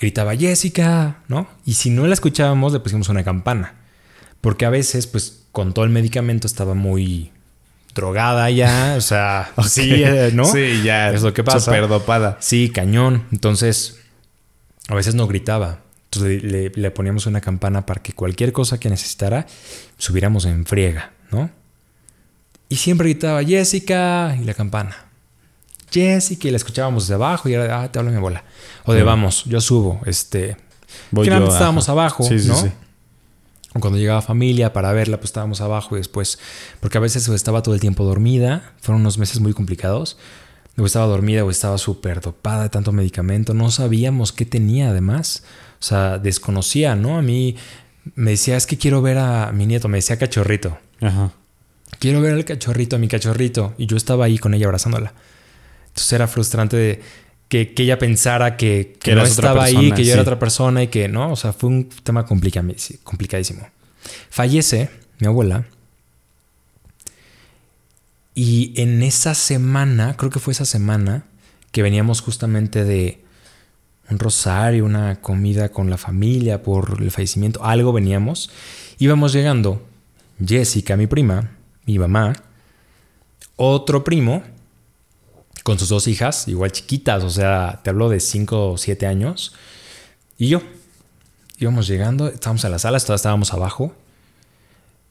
gritaba 0.00 0.34
Jessica, 0.34 1.18
¿no? 1.28 1.46
Y 1.66 1.74
si 1.74 1.90
no 1.90 2.06
la 2.06 2.14
escuchábamos, 2.14 2.72
le 2.72 2.80
pusimos 2.80 3.08
una 3.10 3.22
campana. 3.22 3.74
Porque 4.40 4.64
a 4.64 4.70
veces, 4.70 5.06
pues, 5.06 5.42
con 5.52 5.74
todo 5.74 5.84
el 5.84 5.90
medicamento 5.90 6.46
estaba 6.46 6.74
muy 6.74 7.30
drogada 7.94 8.48
ya, 8.50 8.94
o 8.96 9.00
sea, 9.00 9.52
sí, 9.68 10.02
eh, 10.02 10.30
¿no? 10.32 10.44
Sí, 10.46 10.80
ya. 10.82 11.10
Es 11.12 11.22
lo 11.22 11.34
que 11.34 11.44
pasa. 11.44 11.60
Súper 11.60 11.86
dopada. 11.88 12.38
Sí, 12.40 12.70
cañón. 12.70 13.24
Entonces, 13.32 13.98
a 14.88 14.94
veces 14.94 15.14
no 15.14 15.26
gritaba. 15.26 15.80
Entonces 16.04 16.42
le, 16.42 16.50
le- 16.70 16.72
le 16.74 16.90
poníamos 16.90 17.26
una 17.26 17.40
campana 17.40 17.84
para 17.86 18.02
que 18.02 18.12
cualquier 18.14 18.52
cosa 18.52 18.80
que 18.80 18.88
necesitara, 18.88 19.46
subiéramos 19.98 20.44
en 20.46 20.64
friega, 20.66 21.12
¿no? 21.30 21.50
Y 22.68 22.76
siempre 22.76 23.08
gritaba 23.10 23.44
Jessica 23.44 24.36
y 24.40 24.44
la 24.44 24.54
campana. 24.54 24.96
Jessica 25.90 26.48
y 26.48 26.50
la 26.50 26.56
escuchábamos 26.56 27.04
desde 27.04 27.14
abajo 27.14 27.48
y 27.48 27.54
era, 27.54 27.82
ah, 27.82 27.90
te 27.92 27.98
habla 27.98 28.10
mi 28.10 28.16
abuela. 28.16 28.44
O 28.84 28.92
de 28.92 29.02
vamos, 29.02 29.44
yo 29.44 29.60
subo, 29.60 30.00
este... 30.06 30.56
Voy 31.10 31.26
yo, 31.26 31.34
estábamos 31.48 31.84
ajá. 31.84 31.92
abajo, 31.92 32.24
Sí, 32.24 32.38
sí, 32.38 32.48
¿no? 32.48 32.56
sí. 32.56 32.68
O 33.74 33.78
cuando 33.80 33.98
llegaba 33.98 34.20
familia 34.22 34.72
para 34.72 34.92
verla, 34.92 35.18
pues 35.18 35.26
estábamos 35.30 35.60
abajo 35.60 35.94
y 35.94 35.98
después, 36.00 36.38
porque 36.80 36.98
a 36.98 37.00
veces 37.00 37.28
estaba 37.28 37.62
todo 37.62 37.74
el 37.74 37.80
tiempo 37.80 38.02
dormida, 38.04 38.72
fueron 38.80 39.02
unos 39.02 39.16
meses 39.18 39.38
muy 39.38 39.52
complicados, 39.52 40.18
o 40.76 40.84
estaba 40.86 41.06
dormida 41.06 41.44
o 41.44 41.50
estaba 41.50 41.78
súper 41.78 42.20
dopada 42.20 42.64
de 42.64 42.68
tanto 42.70 42.90
medicamento, 42.90 43.54
no 43.54 43.70
sabíamos 43.70 44.32
qué 44.32 44.44
tenía 44.44 44.90
además, 44.90 45.44
o 45.80 45.84
sea, 45.84 46.18
desconocía, 46.18 46.96
¿no? 46.96 47.16
A 47.18 47.22
mí 47.22 47.56
me 48.16 48.32
decía, 48.32 48.56
es 48.56 48.66
que 48.66 48.76
quiero 48.76 49.02
ver 49.02 49.18
a 49.18 49.52
mi 49.52 49.66
nieto, 49.66 49.86
me 49.86 49.98
decía 49.98 50.18
cachorrito, 50.18 50.76
Ajá. 51.00 51.30
quiero 52.00 52.20
ver 52.20 52.34
al 52.34 52.44
cachorrito, 52.44 52.96
a 52.96 52.98
mi 52.98 53.06
cachorrito, 53.06 53.74
y 53.78 53.86
yo 53.86 53.96
estaba 53.96 54.24
ahí 54.24 54.38
con 54.38 54.52
ella 54.54 54.66
abrazándola. 54.66 55.12
Entonces 56.00 56.12
era 56.14 56.26
frustrante 56.26 56.76
de 56.78 57.00
que, 57.48 57.74
que 57.74 57.82
ella 57.82 57.98
pensara 57.98 58.56
que, 58.56 58.96
no 59.14 59.22
estaba 59.22 59.64
ahí, 59.64 59.92
que 59.92 60.02
yo 60.04 60.14
era 60.14 60.22
otra 60.22 60.38
persona 60.38 60.82
y 60.82 60.88
que 60.88 61.08
no, 61.08 61.30
o 61.30 61.36
sea, 61.36 61.52
fue 61.52 61.68
un 61.68 61.90
tema 62.02 62.24
complicadísimo. 62.24 63.68
Fallece 64.30 64.88
mi 65.18 65.26
abuela 65.26 65.66
Y 68.34 68.72
en 68.80 69.02
esa 69.02 69.34
semana, 69.34 70.16
creo 70.16 70.30
que 70.30 70.38
fue 70.38 70.54
esa 70.54 70.64
semana, 70.64 71.24
que 71.70 71.82
veníamos 71.82 72.22
justamente 72.22 72.84
de 72.84 73.22
un 74.08 74.18
rosario, 74.18 74.86
una 74.86 75.20
comida 75.20 75.68
con 75.68 75.90
la 75.90 75.98
familia 75.98 76.62
por 76.62 76.96
el 77.02 77.10
fallecimiento, 77.10 77.62
algo 77.62 77.92
veníamos. 77.92 78.50
Íbamos 78.98 79.34
llegando, 79.34 79.86
Jessica, 80.42 80.96
mi 80.96 81.06
prima, 81.06 81.50
mi 81.84 81.98
mamá, 81.98 82.32
otro 83.56 84.02
primo, 84.02 84.42
con 85.70 85.78
sus 85.78 85.88
dos 85.88 86.08
hijas, 86.08 86.48
igual 86.48 86.72
chiquitas, 86.72 87.22
o 87.24 87.30
sea, 87.30 87.80
te 87.82 87.90
hablo 87.90 88.08
de 88.08 88.20
5 88.20 88.72
o 88.72 88.76
7 88.78 89.06
años, 89.06 89.54
y 90.38 90.48
yo. 90.48 90.62
Íbamos 91.58 91.86
llegando, 91.86 92.28
estábamos 92.28 92.64
a 92.64 92.68
la 92.70 92.78
sala, 92.78 92.98
todavía 92.98 93.16
estábamos 93.16 93.52
abajo. 93.52 93.94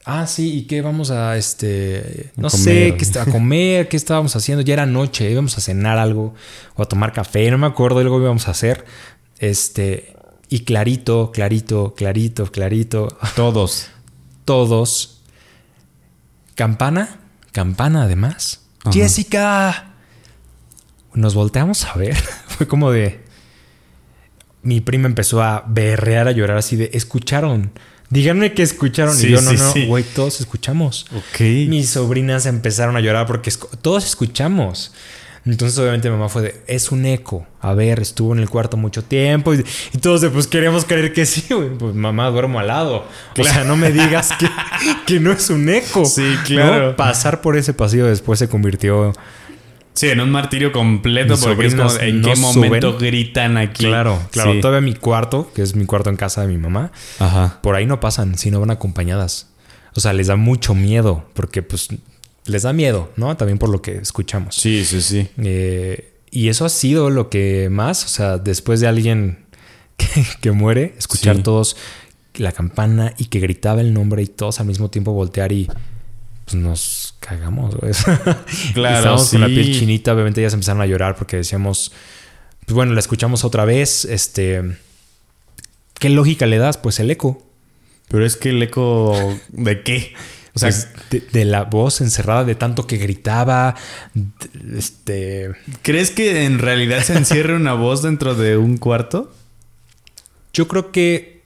Ah, 0.04 0.26
sí, 0.26 0.52
¿y 0.58 0.62
qué 0.62 0.80
vamos 0.82 1.10
a 1.10 1.36
este 1.36 2.32
no 2.36 2.50
sé, 2.50 2.94
qué 2.96 3.04
está- 3.04 3.22
a 3.22 3.26
comer, 3.26 3.86
qué 3.88 3.96
estábamos 3.96 4.34
haciendo? 4.34 4.62
Ya 4.62 4.72
era 4.72 4.86
noche, 4.86 5.30
íbamos 5.30 5.56
a 5.58 5.60
cenar 5.60 5.98
algo 5.98 6.34
o 6.74 6.82
a 6.82 6.86
tomar 6.86 7.12
café, 7.12 7.50
no 7.50 7.58
me 7.58 7.66
acuerdo 7.66 8.00
algo 8.00 8.18
íbamos 8.20 8.48
a 8.48 8.50
hacer. 8.52 8.84
Este, 9.38 10.16
y 10.48 10.60
clarito, 10.60 11.30
clarito, 11.32 11.94
clarito, 11.94 12.50
clarito, 12.50 13.16
Todos. 13.36 13.88
todos. 14.44 15.20
Campana, 16.56 17.20
campana 17.52 18.02
además. 18.04 18.62
Ajá. 18.80 18.92
Jessica. 18.92 19.89
Nos 21.14 21.34
volteamos 21.34 21.84
a 21.86 21.94
ver. 21.94 22.16
Fue 22.46 22.66
como 22.66 22.90
de. 22.90 23.20
Mi 24.62 24.80
prima 24.80 25.06
empezó 25.06 25.42
a 25.42 25.64
berrear, 25.66 26.28
a 26.28 26.32
llorar 26.32 26.58
así 26.58 26.76
de. 26.76 26.90
Escucharon. 26.92 27.72
Díganme 28.10 28.52
que 28.54 28.62
escucharon. 28.62 29.16
Sí, 29.16 29.28
y 29.28 29.30
yo, 29.30 29.40
no, 29.40 29.50
sí, 29.50 29.56
no, 29.56 29.72
sí. 29.72 29.86
güey, 29.86 30.04
todos 30.04 30.40
escuchamos. 30.40 31.06
Ok. 31.14 31.40
Mis 31.68 31.90
sobrinas 31.90 32.46
empezaron 32.46 32.96
a 32.96 33.00
llorar 33.00 33.26
porque 33.26 33.52
todos 33.80 34.04
escuchamos. 34.04 34.92
Entonces, 35.46 35.78
obviamente, 35.78 36.10
mi 36.10 36.16
mamá 36.16 36.28
fue 36.28 36.42
de, 36.42 36.62
es 36.66 36.92
un 36.92 37.06
eco. 37.06 37.46
A 37.60 37.72
ver, 37.72 38.00
estuvo 38.00 38.34
en 38.34 38.40
el 38.40 38.50
cuarto 38.50 38.76
mucho 38.76 39.02
tiempo. 39.02 39.54
Y, 39.54 39.64
y 39.92 39.98
todos 39.98 40.20
de, 40.20 40.28
pues 40.28 40.46
queremos 40.46 40.84
creer 40.84 41.12
que 41.12 41.24
sí, 41.24 41.54
güey. 41.54 41.70
Pues 41.70 41.94
mamá, 41.94 42.28
duermo 42.28 42.58
al 42.60 42.66
lado. 42.66 43.06
O 43.38 43.44
sea, 43.44 43.64
no 43.64 43.76
me 43.76 43.90
digas 43.90 44.32
que, 44.38 44.48
que 45.06 45.20
no 45.20 45.32
es 45.32 45.48
un 45.48 45.68
eco. 45.68 46.04
Sí, 46.04 46.22
¿no? 46.22 46.44
claro. 46.44 46.96
Pasar 46.96 47.40
por 47.40 47.56
ese 47.56 47.72
pasillo 47.72 48.06
después 48.06 48.38
se 48.38 48.48
convirtió. 48.48 49.12
Sí, 49.94 50.08
en 50.08 50.20
un 50.20 50.30
martirio 50.30 50.72
completo 50.72 51.34
Mis 51.34 51.44
porque 51.44 51.66
es 51.66 51.74
como 51.74 51.90
en 51.98 52.20
no 52.20 52.28
qué 52.32 52.36
momento 52.40 52.92
suben. 52.92 53.06
gritan 53.10 53.56
aquí. 53.58 53.84
Claro, 53.86 54.18
claro. 54.30 54.52
Sí. 54.54 54.60
Todavía 54.60 54.80
mi 54.80 54.94
cuarto, 54.94 55.50
que 55.54 55.62
es 55.62 55.74
mi 55.74 55.84
cuarto 55.84 56.10
en 56.10 56.16
casa 56.16 56.42
de 56.42 56.46
mi 56.48 56.56
mamá, 56.58 56.92
Ajá. 57.18 57.58
por 57.62 57.74
ahí 57.74 57.86
no 57.86 58.00
pasan, 58.00 58.38
sino 58.38 58.60
van 58.60 58.70
acompañadas. 58.70 59.48
O 59.94 60.00
sea, 60.00 60.12
les 60.12 60.28
da 60.28 60.36
mucho 60.36 60.74
miedo 60.74 61.28
porque, 61.34 61.62
pues, 61.62 61.88
les 62.46 62.62
da 62.62 62.72
miedo, 62.72 63.10
¿no? 63.16 63.36
También 63.36 63.58
por 63.58 63.68
lo 63.68 63.82
que 63.82 63.96
escuchamos. 63.96 64.54
Sí, 64.54 64.84
sí, 64.84 65.02
sí. 65.02 65.28
Eh, 65.38 66.12
y 66.30 66.48
eso 66.48 66.64
ha 66.64 66.68
sido 66.68 67.10
lo 67.10 67.28
que 67.28 67.68
más, 67.70 68.04
o 68.04 68.08
sea, 68.08 68.38
después 68.38 68.80
de 68.80 68.86
alguien 68.86 69.44
que, 69.96 70.06
que 70.40 70.52
muere, 70.52 70.94
escuchar 70.98 71.36
Sí. 71.36 71.42
todos 71.42 71.76
la 72.36 72.52
campana 72.52 73.12
y 73.18 73.24
que 73.26 73.40
gritaba 73.40 73.80
el 73.80 73.92
nombre 73.92 74.22
y 74.22 74.26
todos 74.26 74.60
al 74.60 74.66
mismo 74.66 74.88
tiempo 74.88 75.12
voltear 75.12 75.50
y 75.50 75.68
pues 76.50 76.62
nos 76.62 77.14
cagamos, 77.20 77.76
güey. 77.76 77.92
Claro, 78.74 78.96
Estábamos 78.98 79.30
con 79.30 79.40
la 79.40 79.46
sí. 79.48 79.54
piel 79.54 79.78
chinita, 79.78 80.12
obviamente 80.14 80.40
ellas 80.40 80.54
empezaron 80.54 80.82
a 80.82 80.86
llorar 80.86 81.16
porque 81.16 81.36
decíamos, 81.36 81.92
pues 82.66 82.74
bueno, 82.74 82.92
la 82.92 83.00
escuchamos 83.00 83.44
otra 83.44 83.64
vez, 83.64 84.04
este, 84.04 84.76
¿qué 85.98 86.08
lógica 86.10 86.46
le 86.46 86.58
das? 86.58 86.76
Pues 86.78 86.98
el 87.00 87.10
eco. 87.10 87.42
Pero 88.08 88.26
es 88.26 88.36
que 88.36 88.50
el 88.50 88.62
eco 88.62 89.38
de 89.50 89.82
qué? 89.82 90.14
O 90.54 90.58
sea, 90.58 90.70
Pues, 90.70 90.88
de, 91.10 91.20
de 91.20 91.44
la 91.44 91.62
voz 91.62 92.00
encerrada 92.00 92.44
de 92.44 92.56
tanto 92.56 92.88
que 92.88 92.96
gritaba, 92.96 93.76
de- 94.14 94.78
este... 94.78 95.52
¿crees 95.82 96.10
que 96.10 96.44
en 96.44 96.58
realidad 96.58 97.04
se 97.04 97.16
encierre 97.16 97.54
una 97.54 97.74
voz 97.74 98.02
dentro 98.02 98.34
de 98.34 98.56
un 98.56 98.76
cuarto? 98.76 99.32
Yo 100.52 100.66
creo 100.66 100.90
que 100.90 101.42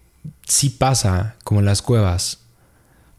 sí 0.48 0.70
pasa, 0.70 1.36
como 1.44 1.60
en 1.60 1.66
las 1.66 1.82
cuevas. 1.82 2.38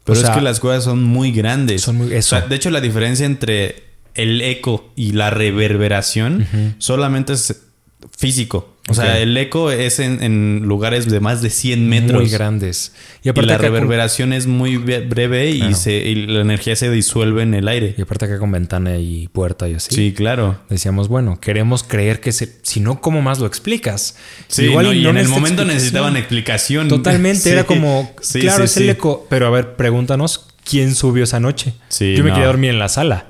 Pero 0.06 0.18
O 0.18 0.22
sea, 0.22 0.30
es 0.30 0.36
que 0.36 0.42
las 0.42 0.60
cuevas 0.60 0.84
son 0.84 1.02
muy 1.02 1.32
grandes. 1.32 1.82
Son 1.82 1.96
muy- 1.96 2.14
eso. 2.14 2.36
O 2.36 2.38
sea, 2.38 2.48
de 2.48 2.56
hecho, 2.56 2.70
la 2.70 2.80
diferencia 2.80 3.26
entre 3.26 3.82
el 4.14 4.40
eco 4.40 4.90
y 4.96 5.12
la 5.12 5.28
reverberación 5.30 6.46
solamente 6.78 7.34
es 7.34 7.60
físico. 8.16 8.75
O 8.88 8.94
sea, 8.94 9.18
el 9.18 9.36
eco 9.36 9.72
es 9.72 9.98
en, 9.98 10.22
en 10.22 10.62
lugares 10.64 11.06
de 11.10 11.18
más 11.18 11.42
de 11.42 11.50
100 11.50 11.88
metros. 11.88 12.20
Muy 12.22 12.30
grandes. 12.30 12.92
Y 13.24 13.26
Y 13.26 13.30
aparte, 13.30 13.48
la 13.48 13.54
acá 13.54 13.64
con, 13.64 13.72
reverberación 13.74 14.32
es 14.32 14.46
muy 14.46 14.76
breve 14.76 15.50
y, 15.50 15.58
Claro. 15.58 15.74
se, 15.74 15.92
y 15.96 16.26
la 16.26 16.40
energía 16.42 16.76
se 16.76 16.88
disuelve 16.88 17.42
en 17.42 17.54
el 17.54 17.66
aire. 17.66 17.94
y 17.98 18.02
aparte 18.02 18.26
acá 18.26 18.38
con 18.38 18.52
ventana 18.52 18.96
y 18.98 19.26
puerta 19.28 19.68
y 19.68 19.74
así. 19.74 19.92
Sí, 19.94 20.12
claro. 20.16 20.60
Decíamos, 20.70 21.08
bueno, 21.08 21.40
queremos 21.40 21.82
creer 21.82 22.20
que 22.20 22.30
se, 22.30 22.52
si 22.62 22.78
no, 22.78 23.00
¿cómo 23.00 23.22
más 23.22 23.40
lo 23.40 23.46
explicas? 23.46 24.16
Sí, 24.46 24.72
no, 24.72 24.92
y, 24.92 25.02
no 25.02 25.10
en 25.10 25.16
el 25.16 25.28
momento 25.28 25.62
explicación. 25.62 25.66
necesitaban 25.68 26.16
explicación. 26.16 26.88
Totalmente, 26.88 27.40
Sí. 27.42 27.50
era 27.50 27.64
como, 27.64 28.14
Sí, 28.20 28.40
claro, 28.40 28.66
sí, 28.68 28.72
es 28.72 28.76
el 28.76 28.90
eco. 28.90 29.26
Pero 29.28 29.48
a 29.48 29.50
ver, 29.50 29.74
pregúntanos 29.74 30.46
quién 30.64 30.94
subió 30.94 31.24
esa 31.24 31.40
noche. 31.40 31.74
Sí, 31.88 32.14
yo 32.16 32.22
me 32.22 32.30
no. 32.30 32.36
quería 32.36 32.46
dormir 32.46 32.70
en 32.70 32.78
la 32.78 32.88
sala. 32.88 33.26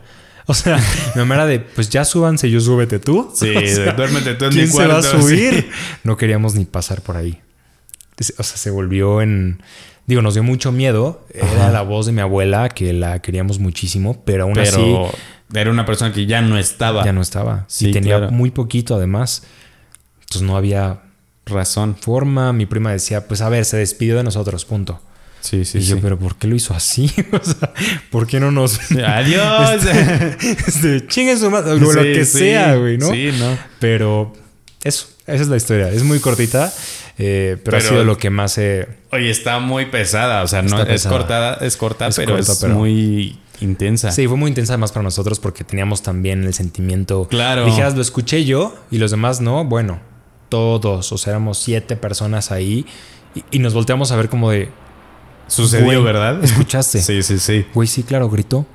O 0.47 0.55
sea, 0.55 0.77
mi 1.15 1.21
mamá 1.21 1.35
era 1.35 1.47
de, 1.47 1.61
pues 1.61 1.89
ya 1.91 2.05
súbanse, 2.05 2.51
yo 2.51 2.61
súbete 2.61 2.99
tú. 2.99 3.31
Sí, 3.35 3.55
O 3.55 3.61
sea, 3.67 3.93
duérmete 3.93 4.35
tú 4.35 4.47
en 4.47 4.51
¿quién 4.53 4.65
mi 4.67 4.71
se 4.71 4.87
va 4.87 4.99
a 4.99 5.01
cuarto? 5.01 5.21
subir? 5.21 5.71
No 6.05 6.17
queríamos 6.17 6.55
ni 6.55 6.65
pasar 6.65 7.03
por 7.03 7.17
ahí. 7.17 7.41
O 8.39 8.43
sea, 8.43 8.57
se 8.57 8.71
volvió 8.71 9.21
en... 9.23 9.61
Digo, 10.07 10.23
nos 10.23 10.35
dio 10.35 10.43
mucho 10.45 10.71
miedo. 10.71 11.27
Era 11.35 11.65
Ajá. 11.65 11.73
la 11.73 11.83
voz 11.83 12.07
de 12.07 12.13
mi 12.13 12.21
abuela, 12.21 12.69
que 12.69 12.93
la 12.93 13.21
queríamos 13.21 13.59
muchísimo, 13.59 14.23
pero 14.25 14.45
aún 14.45 14.55
Pero 14.55 15.07
así 15.09 15.19
era 15.53 15.71
una 15.71 15.85
persona 15.85 16.13
que 16.13 16.27
ya 16.27 16.41
no 16.43 16.59
estaba. 16.59 17.05
ya 17.05 17.13
no 17.13 17.21
estaba. 17.23 17.65
Sí, 17.69 17.89
y 17.89 17.93
tenía 17.93 18.19
claro. 18.19 18.33
muy 18.33 18.51
poquito 18.51 18.95
además. 18.95 19.43
Entonces 20.21 20.43
no 20.43 20.57
había 20.57 21.01
Razón. 21.45 21.97
forma. 21.97 22.53
Mi 22.53 22.67
prima 22.67 22.93
decía, 22.93 23.27
pues 23.29 23.41
a 23.41 23.49
ver, 23.49 23.65
se 23.65 23.77
despidió 23.79 24.17
de 24.17 24.23
nosotros, 24.23 24.65
punto. 24.65 25.01
Sí, 25.41 25.65
sí, 25.65 25.79
y 25.79 25.81
yo, 25.83 25.95
sí. 25.97 26.01
pero 26.03 26.19
¿por 26.19 26.37
qué 26.37 26.49
lo 26.49 26.57
hizo 26.57 26.75
así? 26.75 27.13
o 27.33 27.45
sea, 27.45 27.73
¿por 28.11 28.27
qué 28.27 28.41
no 28.41 28.51
nos... 28.51 28.81
Adiós. 28.91 29.85
este, 30.67 31.07
chingue 31.07 31.37
su 31.37 31.51
madre, 31.51 31.73
o 31.73 31.77
lo 31.77 31.93
Sí, 31.93 32.13
que 32.13 32.25
sí. 32.25 32.39
sea, 32.39 32.75
güey, 32.77 32.99
¿no? 32.99 33.11
Sí, 33.11 33.31
no. 33.39 33.57
Pero 33.79 34.33
eso, 34.83 35.07
esa 35.27 35.43
es 35.43 35.49
la 35.49 35.57
historia. 35.57 35.89
Es 35.91 36.03
muy 36.03 36.19
cortita, 36.19 36.73
eh, 37.19 37.59
pero, 37.65 37.77
ha 37.77 37.81
sido 37.81 38.05
lo 38.05 38.19
que 38.19 38.31
más 38.31 38.59
he... 38.59 38.89
Oye, 39.13 39.31
está 39.31 39.61
muy 39.61 39.87
pesada. 39.87 40.43
O 40.43 40.49
sea, 40.49 40.63
no 40.63 40.83
es 40.83 41.07
cortada, 41.07 41.59
es 41.61 41.77
corta, 41.77 42.09
Es 42.09 42.17
pero 42.17 42.35
corta, 42.35 42.53
es 42.53 42.59
pero- 42.59 42.75
muy 42.75 43.39
intensa. 43.61 44.11
Sí, 44.13 44.27
fue 44.27 44.37
muy 44.37 44.49
intensa 44.49 44.73
además 44.75 44.93
para 44.93 45.05
nosotros 45.05 45.39
porque 45.39 45.63
teníamos 45.65 46.03
también 46.03 46.43
el 46.45 46.55
sentimiento... 46.55 47.29
Claro. 47.29 47.65
Dijeras, 47.67 47.95
lo 47.95 48.03
escuché 48.03 48.45
yo 48.45 48.77
y 48.91 48.99
los 48.99 49.13
demás 49.13 49.41
no. 49.41 49.65
Bueno, 49.65 50.01
todos, 50.49 51.13
o 51.13 51.19
sea, 51.19 51.31
éramos 51.33 51.59
siete 51.59 51.97
personas 51.97 52.51
ahí 52.51 52.85
y, 53.35 53.45
y 53.53 53.59
nos 53.61 53.75
volteamos 53.75 54.11
a 54.11 54.17
ver 54.17 54.29
como 54.29 54.51
de... 54.51 54.69
Sucedió, 55.49 55.87
Güey, 55.87 56.03
¿verdad? 56.03 56.43
¿Escuchaste? 56.43 56.99
Sí, 57.03 57.23
sí, 57.23 57.39
sí. 57.39 57.67
Güey, 57.75 57.87
sí, 57.89 58.03
claro, 58.03 58.29
gritó. 58.29 58.67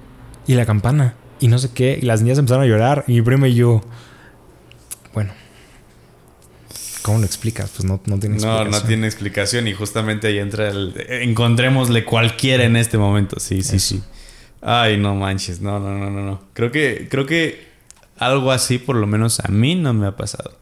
Y 0.47 0.55
la 0.55 0.65
campana. 0.65 1.15
Y 1.39 1.47
no 1.47 1.57
sé 1.59 1.71
qué. 1.73 1.97
Y 2.01 2.05
las 2.05 2.21
niñas 2.21 2.37
empezaron 2.37 2.63
a 2.63 2.67
llorar. 2.67 3.03
Y 3.07 3.13
mi 3.13 3.21
prima 3.21 3.47
y 3.47 3.55
yo... 3.55 3.81
Bueno. 5.13 5.33
¿Cómo 7.01 7.19
lo 7.19 7.25
explicas? 7.25 7.71
Pues 7.75 7.83
no, 7.85 7.99
no 8.05 8.19
tiene 8.19 8.37
No, 8.37 8.41
explicación. 8.43 8.71
no 8.71 8.87
tiene 8.87 9.07
explicación 9.07 9.67
y 9.67 9.73
justamente 9.73 10.27
ahí 10.27 10.37
entra 10.39 10.69
el... 10.69 10.93
Encontrémosle 11.09 12.05
cualquiera 12.05 12.63
en 12.63 12.75
este 12.75 12.97
momento. 12.97 13.39
Sí, 13.39 13.63
sí, 13.63 13.77
Eso. 13.77 13.95
sí. 13.95 14.03
Ay, 14.61 14.97
no 14.97 15.15
manches. 15.15 15.61
No, 15.61 15.79
no, 15.79 15.97
no, 15.97 16.09
no, 16.11 16.21
no. 16.21 16.41
Creo 16.53 16.71
que, 16.71 17.07
creo 17.09 17.25
que 17.25 17.67
algo 18.17 18.51
así 18.51 18.77
por 18.77 18.95
lo 18.95 19.07
menos 19.07 19.39
a 19.39 19.47
mí 19.47 19.73
no 19.75 19.93
me 19.93 20.05
ha 20.05 20.15
pasado. 20.15 20.55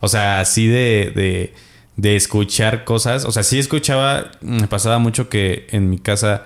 O 0.00 0.08
sea, 0.08 0.40
así 0.40 0.66
de, 0.66 1.12
de, 1.14 1.54
de 1.96 2.16
escuchar 2.16 2.84
cosas. 2.84 3.24
O 3.24 3.32
sea, 3.32 3.42
sí 3.42 3.58
escuchaba... 3.58 4.30
Me 4.40 4.66
pasaba 4.68 4.98
mucho 4.98 5.28
que 5.28 5.66
en 5.70 5.88
mi 5.90 5.98
casa, 5.98 6.44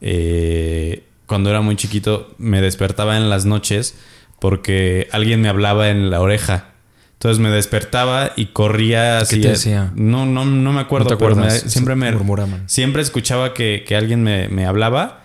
eh, 0.00 1.04
cuando 1.26 1.50
era 1.50 1.60
muy 1.60 1.76
chiquito, 1.76 2.34
me 2.38 2.60
despertaba 2.60 3.16
en 3.16 3.30
las 3.30 3.44
noches 3.44 3.96
porque 4.38 5.08
alguien 5.12 5.40
me 5.40 5.48
hablaba 5.48 5.90
en 5.90 6.10
la 6.10 6.20
oreja. 6.20 6.66
Entonces 7.14 7.38
me 7.38 7.50
despertaba 7.50 8.32
y 8.36 8.46
corría 8.46 9.18
¿Qué 9.18 9.22
así. 9.22 9.40
te 9.42 9.48
decía? 9.48 9.92
No, 9.94 10.24
no, 10.24 10.44
no 10.46 10.72
me 10.72 10.80
acuerdo, 10.80 11.10
¿No 11.10 11.16
te 11.18 11.22
pero 11.24 11.36
me- 11.36 11.50
siempre 11.50 11.94
me 11.94 12.10
Murmuraban. 12.12 12.62
siempre 12.66 13.02
escuchaba 13.02 13.52
que, 13.52 13.84
que 13.86 13.94
alguien 13.96 14.22
me, 14.22 14.48
me 14.48 14.64
hablaba. 14.64 15.18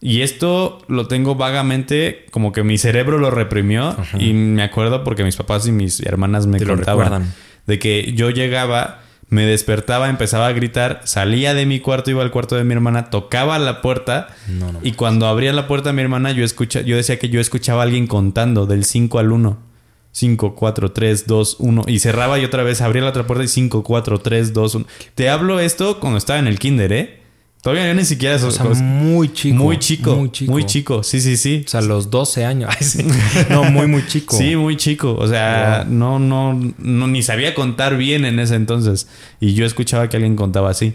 Y 0.00 0.22
esto 0.22 0.82
lo 0.88 1.06
tengo 1.08 1.36
vagamente, 1.36 2.26
como 2.30 2.52
que 2.52 2.62
mi 2.64 2.78
cerebro 2.78 3.18
lo 3.18 3.30
reprimió. 3.30 3.96
Y 4.18 4.32
me 4.34 4.62
acuerdo 4.64 5.04
porque 5.04 5.22
mis 5.24 5.36
papás 5.36 5.66
y 5.68 5.72
mis 5.72 6.00
hermanas 6.00 6.46
me 6.46 6.58
lo 6.60 6.74
contaban. 6.74 7.32
De 7.66 7.78
que 7.78 8.12
yo 8.14 8.30
llegaba, 8.30 9.00
me 9.28 9.44
despertaba, 9.44 10.08
empezaba 10.08 10.46
a 10.46 10.52
gritar, 10.52 11.00
salía 11.04 11.52
de 11.54 11.66
mi 11.66 11.80
cuarto, 11.80 12.10
iba 12.10 12.22
al 12.22 12.30
cuarto 12.30 12.56
de 12.56 12.64
mi 12.64 12.74
hermana, 12.74 13.10
tocaba 13.10 13.58
la 13.58 13.82
puerta. 13.82 14.28
No, 14.48 14.72
no. 14.72 14.78
Y 14.82 14.92
cuando 14.92 15.26
abría 15.26 15.52
la 15.52 15.66
puerta 15.66 15.92
mi 15.92 16.02
hermana, 16.02 16.30
yo, 16.30 16.44
escucha, 16.44 16.82
yo 16.82 16.96
decía 16.96 17.18
que 17.18 17.28
yo 17.28 17.40
escuchaba 17.40 17.82
a 17.82 17.84
alguien 17.84 18.06
contando 18.06 18.66
del 18.66 18.84
5 18.84 19.18
al 19.18 19.32
1. 19.32 19.66
5, 20.12 20.54
4, 20.54 20.92
3, 20.92 21.26
2, 21.26 21.56
1. 21.58 21.84
Y 21.88 21.98
cerraba 21.98 22.38
y 22.38 22.44
otra 22.44 22.62
vez 22.62 22.80
abría 22.80 23.02
la 23.02 23.10
otra 23.10 23.26
puerta 23.26 23.44
y 23.44 23.48
5, 23.48 23.82
4, 23.82 24.20
3, 24.20 24.52
2, 24.54 24.74
1. 24.76 24.86
Te 25.14 25.28
hablo 25.28 25.60
esto 25.60 26.00
cuando 26.00 26.16
estaba 26.16 26.38
en 26.38 26.46
el 26.46 26.58
kinder, 26.58 26.92
¿eh? 26.92 27.20
Todavía 27.62 27.92
ni 27.94 28.04
siquiera 28.04 28.36
eso. 28.36 28.48
O 28.48 28.50
sea, 28.52 28.64
muy 28.64 29.32
chico. 29.32 29.56
muy 29.56 29.78
chico. 29.78 30.14
Muy 30.14 30.30
chico. 30.30 30.52
Muy 30.52 30.64
chico. 30.66 31.02
Sí, 31.02 31.20
sí, 31.20 31.36
sí. 31.36 31.64
O 31.66 31.68
sea, 31.68 31.80
los 31.80 32.10
12 32.10 32.44
años. 32.44 32.70
Ay, 32.72 32.86
sí. 32.86 33.04
No, 33.50 33.64
muy, 33.64 33.86
muy 33.88 34.06
chico. 34.06 34.36
Sí, 34.36 34.54
muy 34.54 34.76
chico. 34.76 35.14
O 35.18 35.26
sea, 35.26 35.84
no, 35.88 36.18
no, 36.20 36.52
no, 36.78 37.06
ni 37.08 37.22
sabía 37.22 37.54
contar 37.54 37.96
bien 37.96 38.24
en 38.24 38.38
ese 38.38 38.54
entonces. 38.54 39.08
Y 39.40 39.54
yo 39.54 39.66
escuchaba 39.66 40.08
que 40.08 40.16
alguien 40.16 40.36
contaba 40.36 40.70
así. 40.70 40.94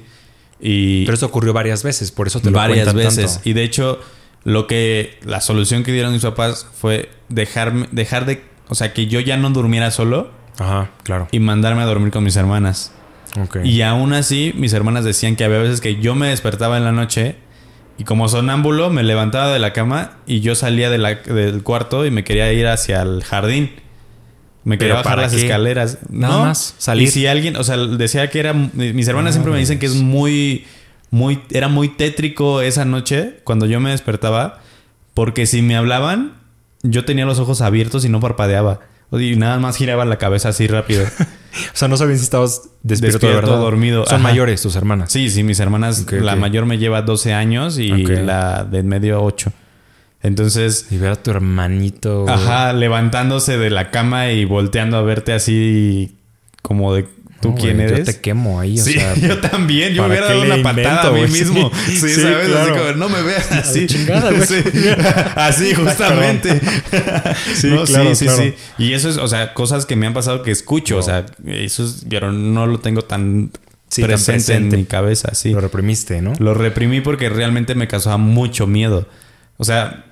Y 0.61 1.03
Pero 1.05 1.15
esto 1.15 1.25
ocurrió 1.25 1.53
varias 1.53 1.83
veces, 1.83 2.11
por 2.11 2.27
eso 2.27 2.39
te 2.39 2.51
lo 2.51 2.57
varias 2.57 2.93
veces. 2.93 3.33
tanto. 3.33 3.49
Y 3.49 3.53
de 3.53 3.63
hecho, 3.63 3.99
lo 4.43 4.67
que 4.67 5.17
la 5.25 5.41
solución 5.41 5.83
que 5.83 5.91
dieron 5.91 6.13
mis 6.13 6.21
papás 6.21 6.67
fue 6.79 7.09
dejarme, 7.29 7.87
dejar 7.91 8.25
de, 8.25 8.43
o 8.69 8.75
sea, 8.75 8.93
que 8.93 9.07
yo 9.07 9.19
ya 9.19 9.37
no 9.37 9.49
durmiera 9.49 9.89
solo 9.91 10.29
Ajá, 10.59 10.91
claro. 11.03 11.27
y 11.31 11.39
mandarme 11.39 11.81
a 11.81 11.85
dormir 11.85 12.11
con 12.11 12.23
mis 12.23 12.35
hermanas. 12.35 12.91
Y 13.63 13.81
aún 13.81 14.13
así, 14.13 14.53
mis 14.55 14.73
hermanas 14.73 15.03
decían 15.05 15.35
que 15.35 15.43
había 15.43 15.59
veces 15.59 15.81
que 15.81 15.99
yo 16.01 16.15
me 16.15 16.27
despertaba 16.27 16.77
en 16.77 16.83
la 16.83 16.91
noche 16.91 17.35
y 17.97 18.03
como 18.03 18.27
sonámbulo 18.27 18.89
me 18.89 19.03
levantaba 19.03 19.51
de 19.53 19.59
la 19.59 19.73
cama 19.73 20.17
y 20.25 20.39
yo 20.41 20.55
salía 20.55 20.89
de 20.89 20.97
la- 20.97 21.15
del 21.15 21.63
cuarto 21.63 22.05
y 22.05 22.11
me 22.11 22.23
quería 22.23 22.51
ir 22.51 22.67
hacia 22.67 23.01
el 23.01 23.23
jardín. 23.23 23.71
Me 24.63 24.77
quería 24.77 24.95
¿Pero 24.95 25.03
bajar 25.03 25.19
las 25.19 25.33
qué? 25.33 25.41
escaleras. 25.45 25.97
Nada 26.09 26.33
No, 26.37 26.45
más, 26.45 26.75
salir. 26.77 27.07
Y 27.07 27.11
si 27.11 27.25
alguien, 27.27 27.55
o 27.55 27.63
sea, 27.63 27.77
decía 27.77 28.29
que 28.29 28.39
era. 28.39 28.53
Mis 28.53 29.07
hermanas 29.07 29.33
siempre 29.33 29.51
me 29.51 29.59
dicen 29.59 29.79
que 29.79 29.87
es 29.87 29.95
muy. 29.95 30.65
Muy, 31.09 31.41
era 31.51 31.67
muy 31.67 31.89
tétrico 31.89 32.61
esa 32.61 32.85
noche 32.85 33.39
cuando 33.43 33.65
yo 33.65 33.79
me 33.79 33.89
despertaba. 33.89 34.59
Porque 35.13 35.45
si 35.45 35.61
me 35.61 35.75
hablaban, 35.75 36.33
yo 36.83 37.03
tenía 37.05 37.25
los 37.25 37.39
ojos 37.39 37.61
abiertos 37.61 38.05
y 38.05 38.09
no 38.09 38.19
parpadeaba. 38.19 38.79
Y 39.11 39.35
nada 39.35 39.59
más 39.59 39.75
giraba 39.77 40.05
la 40.05 40.17
cabeza 40.17 40.49
así 40.49 40.67
rápido. 40.67 41.05
O 41.73 41.75
sea, 41.77 41.89
no 41.89 41.97
sabían 41.97 42.17
si 42.17 42.23
estabas 42.23 42.69
despierto, 42.81 43.17
de 43.19 43.27
Despierto, 43.27 43.51
verdad. 43.51 43.57
dormido. 43.61 44.05
Son 44.05 44.15
Ajá. 44.21 44.23
mayores 44.23 44.61
tus 44.61 44.77
hermanas. 44.77 45.11
Sí, 45.11 45.29
sí, 45.29 45.43
mis 45.43 45.59
hermanas, 45.59 46.09
la 46.09 46.37
mayor 46.37 46.65
me 46.65 46.77
lleva 46.77 47.01
12 47.01 47.33
años 47.33 47.77
y 47.77 47.89
la 48.05 48.63
de 48.63 48.79
en 48.79 48.87
medio 48.87 49.21
8. 49.21 49.51
Entonces, 50.23 50.87
Y 50.91 50.97
ver 50.97 51.11
a 51.11 51.15
tu 51.21 51.29
hermanito. 51.31 52.25
ajá, 52.29 52.71
levantándose 52.71 53.57
de 53.57 53.69
la 53.69 53.91
cama 53.91 54.31
y 54.31 54.45
volteando 54.45 54.95
a 54.95 55.01
verte 55.01 55.33
así 55.33 56.15
como 56.61 56.93
de 56.93 57.05
tú 57.41 57.49
No, 57.49 57.55
quién 57.55 57.79
eres. 57.81 57.99
Yo 57.99 58.05
te 58.05 58.19
quemo 58.21 58.59
ahí, 58.59 58.79
o 58.79 58.83
sí, 58.83 58.93
sea. 58.93 59.13
yo 59.21 59.39
también. 59.41 59.93
Yo 59.93 60.07
me 60.07 60.15
¿para 60.15 60.27
hubiera 60.27 60.45
dado 60.45 60.53
una 60.61 60.63
patada 60.63 61.09
a 61.09 61.11
mí 61.11 61.27
mismo. 61.27 61.71
Sí, 61.87 61.97
Sí, 61.97 62.09
sí, 62.09 62.21
¿sabes? 62.21 62.47
claro. 62.47 62.73
Así 62.75 62.79
como, 62.81 62.91
no 62.93 63.09
me 63.09 63.21
veas 63.23 63.51
así. 63.51 63.87
chingada. 63.87 64.31
Sí. 64.45 64.55
Así, 65.35 65.73
justamente. 65.75 66.61
Sí, 67.55 67.67
No, 67.67 67.83
claro, 67.83 68.15
sí, 68.15 68.25
claro. 68.25 68.41
sí. 68.43 68.53
Y 68.77 68.93
eso 68.93 69.09
es, 69.09 69.17
o 69.17 69.27
sea, 69.27 69.53
cosas 69.53 69.85
que 69.85 69.95
me 69.95 70.07
han 70.07 70.13
pasado 70.13 70.43
que 70.43 70.51
escucho. 70.51 70.97
O 70.97 71.01
sea, 71.01 71.25
eso 71.45 71.83
es, 71.83 72.05
pero 72.09 72.31
no 72.31 72.67
lo 72.67 72.79
tengo 72.79 73.01
tan, 73.01 73.51
Sí, 73.89 74.03
presente, 74.03 74.33
presente. 74.33 74.75
en 74.75 74.81
mi 74.81 74.85
cabeza, 74.85 75.33
sí. 75.35 75.49
Lo 75.51 75.59
reprimiste, 75.59 76.21
¿no? 76.21 76.31
Lo 76.39 76.53
reprimí 76.53 77.01
porque 77.01 77.27
realmente 77.27 77.75
me 77.75 77.87
causaba 77.89 78.17
mucho 78.17 78.65
miedo. 78.65 79.07
O 79.57 79.65
sea, 79.65 80.05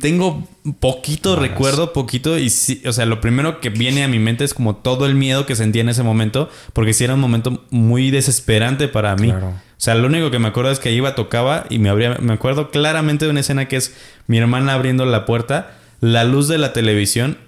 tengo 0.00 0.46
poquito 0.80 1.36
recuerdo, 1.36 1.92
poquito, 1.92 2.38
y 2.38 2.50
sí, 2.50 2.82
o 2.86 2.92
sea, 2.92 3.06
lo 3.06 3.20
primero 3.20 3.60
que 3.60 3.70
viene 3.70 4.04
a 4.04 4.08
mi 4.08 4.18
mente 4.18 4.44
es 4.44 4.54
como 4.54 4.76
todo 4.76 5.06
el 5.06 5.14
miedo 5.14 5.46
que 5.46 5.56
sentía 5.56 5.82
en 5.82 5.88
ese 5.88 6.02
momento, 6.02 6.50
porque 6.72 6.92
sí 6.92 7.04
era 7.04 7.14
un 7.14 7.20
momento 7.20 7.64
muy 7.70 8.10
desesperante 8.10 8.88
para 8.88 9.16
mí. 9.16 9.28
Claro. 9.28 9.48
O 9.48 9.80
sea, 9.84 9.94
lo 9.94 10.06
único 10.06 10.30
que 10.30 10.38
me 10.38 10.48
acuerdo 10.48 10.70
es 10.70 10.78
que 10.78 10.92
iba, 10.92 11.14
tocaba 11.14 11.66
y 11.70 11.78
me 11.78 11.88
abría, 11.88 12.16
me 12.20 12.32
acuerdo 12.32 12.70
claramente 12.70 13.24
de 13.24 13.30
una 13.30 13.40
escena 13.40 13.66
que 13.66 13.76
es 13.76 13.94
mi 14.26 14.38
hermana 14.38 14.74
abriendo 14.74 15.06
la 15.06 15.24
puerta, 15.24 15.72
la 16.00 16.24
luz 16.24 16.48
de 16.48 16.58
la 16.58 16.72
televisión. 16.72 17.38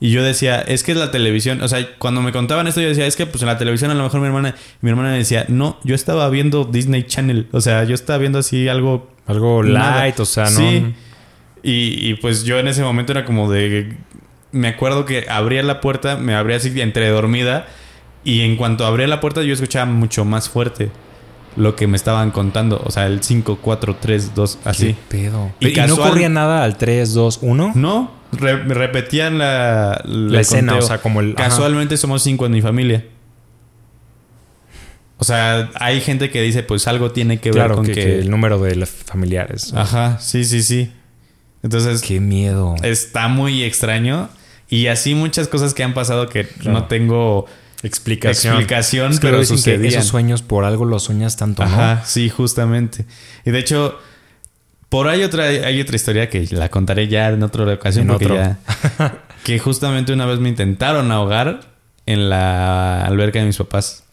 Y 0.00 0.10
yo 0.10 0.24
decía, 0.24 0.60
es 0.60 0.82
que 0.82 0.92
es 0.92 0.98
la 0.98 1.10
televisión. 1.12 1.62
O 1.62 1.68
sea, 1.68 1.96
cuando 1.98 2.22
me 2.22 2.32
contaban 2.32 2.66
esto, 2.66 2.80
yo 2.80 2.88
decía, 2.88 3.06
es 3.06 3.14
que 3.14 3.26
pues 3.26 3.42
en 3.42 3.46
la 3.46 3.56
televisión 3.56 3.90
a 3.92 3.94
lo 3.94 4.02
mejor 4.02 4.20
mi 4.20 4.26
hermana, 4.26 4.56
mi 4.80 4.90
hermana 4.90 5.10
me 5.10 5.18
decía, 5.18 5.44
no, 5.48 5.78
yo 5.84 5.94
estaba 5.94 6.28
viendo 6.28 6.64
Disney 6.64 7.04
Channel. 7.04 7.46
O 7.52 7.60
sea, 7.60 7.84
yo 7.84 7.94
estaba 7.94 8.18
viendo 8.18 8.40
así 8.40 8.68
algo. 8.68 9.12
Algo 9.26 9.62
nada. 9.62 10.00
light, 10.00 10.18
o 10.18 10.24
sea, 10.24 10.44
¿no? 10.44 10.50
Sí. 10.50 10.94
Y, 11.62 12.08
y, 12.10 12.14
pues 12.14 12.44
yo 12.44 12.58
en 12.58 12.68
ese 12.68 12.82
momento 12.82 13.12
era 13.12 13.24
como 13.24 13.50
de. 13.50 13.96
Me 14.50 14.68
acuerdo 14.68 15.04
que 15.04 15.26
abría 15.28 15.62
la 15.62 15.80
puerta, 15.80 16.16
me 16.16 16.34
abría 16.34 16.56
así 16.56 16.78
entre 16.80 17.08
dormida. 17.08 17.66
Y 18.24 18.40
en 18.42 18.56
cuanto 18.56 18.84
abría 18.86 19.06
la 19.06 19.20
puerta, 19.20 19.42
yo 19.42 19.52
escuchaba 19.54 19.86
mucho 19.86 20.24
más 20.24 20.48
fuerte 20.48 20.90
lo 21.56 21.74
que 21.76 21.86
me 21.86 21.96
estaban 21.96 22.30
contando. 22.30 22.80
O 22.84 22.90
sea, 22.90 23.06
el 23.06 23.22
5, 23.22 23.58
4, 23.60 23.96
3, 24.00 24.34
2, 24.34 24.58
así. 24.64 24.86
¿Qué 24.88 24.96
pedo? 25.08 25.52
Y 25.60 25.68
¿Y, 25.68 25.86
no 25.86 25.94
ocurría 25.94 26.28
nada 26.28 26.64
al 26.64 26.76
3, 26.76 27.12
2, 27.14 27.38
1? 27.42 27.72
No, 27.74 28.10
re- 28.32 28.62
repetían 28.64 29.38
la, 29.38 30.00
La 30.04 30.40
escena, 30.40 30.76
o 30.76 30.82
sea, 30.82 30.98
como 30.98 31.20
el- 31.20 31.34
ajá. 31.36 31.48
Casualmente 31.48 31.96
somos 31.96 32.22
cinco 32.22 32.46
en 32.46 32.52
mi 32.52 32.62
familia. 32.62 33.04
O 35.18 35.24
sea, 35.24 35.70
hay 35.74 36.00
gente 36.00 36.30
que 36.30 36.42
dice, 36.42 36.62
pues 36.64 36.88
algo 36.88 37.12
tiene 37.12 37.38
que 37.38 37.50
ver 37.50 37.54
Claro, 37.58 37.76
con 37.76 37.86
que, 37.86 37.92
que... 37.92 38.00
que 38.04 38.18
el 38.18 38.30
número 38.30 38.58
de 38.60 38.74
los 38.74 38.88
familiares. 38.90 39.72
Ajá, 39.74 40.18
sí, 40.20 40.44
sí, 40.44 40.62
sí. 40.62 40.92
Entonces, 41.62 42.02
Qué 42.02 42.20
miedo. 42.20 42.74
está 42.82 43.28
muy 43.28 43.62
extraño. 43.62 44.28
Y 44.68 44.86
así 44.86 45.14
muchas 45.14 45.48
cosas 45.48 45.74
que 45.74 45.82
han 45.84 45.92
pasado 45.94 46.28
que 46.28 46.46
no 46.64 46.84
tengo 46.84 47.46
Explicación. 47.82 48.54
explicación, 48.54 49.12
Es 49.12 49.20
que 49.20 49.26
pero 49.26 49.38
dicen 49.40 49.56
que 49.56 49.58
sucedían. 49.58 49.92
esos 49.94 50.06
sueños 50.06 50.40
por 50.42 50.64
algo 50.64 50.84
los 50.84 51.02
sueñas 51.04 51.36
tanto, 51.36 51.64
¿no? 51.64 51.70
Ajá, 51.72 52.02
sí, 52.06 52.28
justamente. 52.30 53.04
Y 53.44 53.50
de 53.50 53.58
hecho, 53.58 53.98
por 54.88 55.08
ahí 55.08 55.22
otra, 55.24 55.44
hay 55.44 55.80
otra 55.80 55.96
historia 55.96 56.28
que 56.30 56.46
la 56.52 56.68
contaré 56.70 57.08
ya 57.08 57.28
en 57.28 57.42
otra 57.42 57.64
ocasión. 57.72 58.04
En 58.04 58.08
porque 58.08 58.24
otro. 58.26 58.36
ya- 58.36 58.58
que 59.44 59.58
justamente 59.58 60.12
una 60.12 60.26
vez 60.26 60.38
me 60.38 60.48
intentaron 60.48 61.10
ahogar 61.12 61.60
en 62.06 62.30
la 62.30 63.04
alberca 63.04 63.40
de 63.40 63.46
mis 63.46 63.56
papás. 63.56 64.04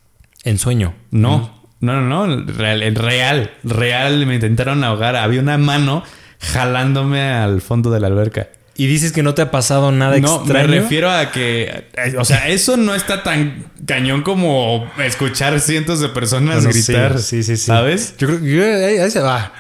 En 0.44 0.58
sueño. 0.58 0.94
No, 1.12 1.64
no, 1.80 2.02
no, 2.02 2.28
no. 2.28 2.46
Real, 2.54 2.82
en 2.84 2.96
real, 2.96 3.52
real 3.64 4.26
me 4.26 4.36
intentaron 4.36 4.84
ahogar. 4.84 5.16
Había 5.16 5.40
una 5.42 5.58
mano 5.58 6.04
jalándome 6.40 7.22
al 7.32 7.62
fondo 7.62 7.92
de 7.92 8.00
la 8.00 8.08
alberca. 8.08 8.50
Y 8.76 8.88
dices 8.88 9.12
que 9.12 9.24
no 9.24 9.34
te 9.34 9.42
ha 9.42 9.52
pasado 9.52 9.92
nada 9.92 10.18
No, 10.20 10.38
extraño. 10.38 10.68
me 10.70 10.80
refiero 10.80 11.12
a 11.12 11.32
que, 11.32 11.64
eh, 11.98 12.16
o 12.18 12.24
sea, 12.24 12.48
eso 12.48 12.78
no 12.78 12.96
está 12.96 13.24
tan 13.24 13.66
cañón 13.86 14.22
como 14.22 14.90
escuchar 15.04 15.60
cientos 15.60 16.00
de 16.00 16.08
personas 16.10 16.64
Bueno, 16.64 16.70
gritar, 16.72 17.20
sí, 17.20 17.44
sí, 17.44 17.58
sí. 17.58 17.66
¿sabes? 17.66 18.16
Yo 18.18 18.28
creo 18.28 18.40
que 18.42 18.50
yo- 18.56 18.64
ahí, 18.64 18.98
ahí 19.00 19.12
se 19.12 19.20
va. 19.20 19.52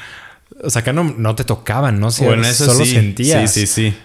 O 0.64 0.70
sea, 0.70 0.82
acá 0.82 0.94
no, 0.94 1.04
no 1.18 1.36
te 1.36 1.44
tocaban, 1.44 2.00
¿no? 2.00 2.12
Si 2.12 2.24
bueno, 2.24 2.44
eso 2.48 2.66
solo 2.66 2.86
sí. 2.86 2.92
sentías. 2.94 3.52
Sí, 3.54 3.66
sí, 3.68 3.90
sí. 3.92 3.98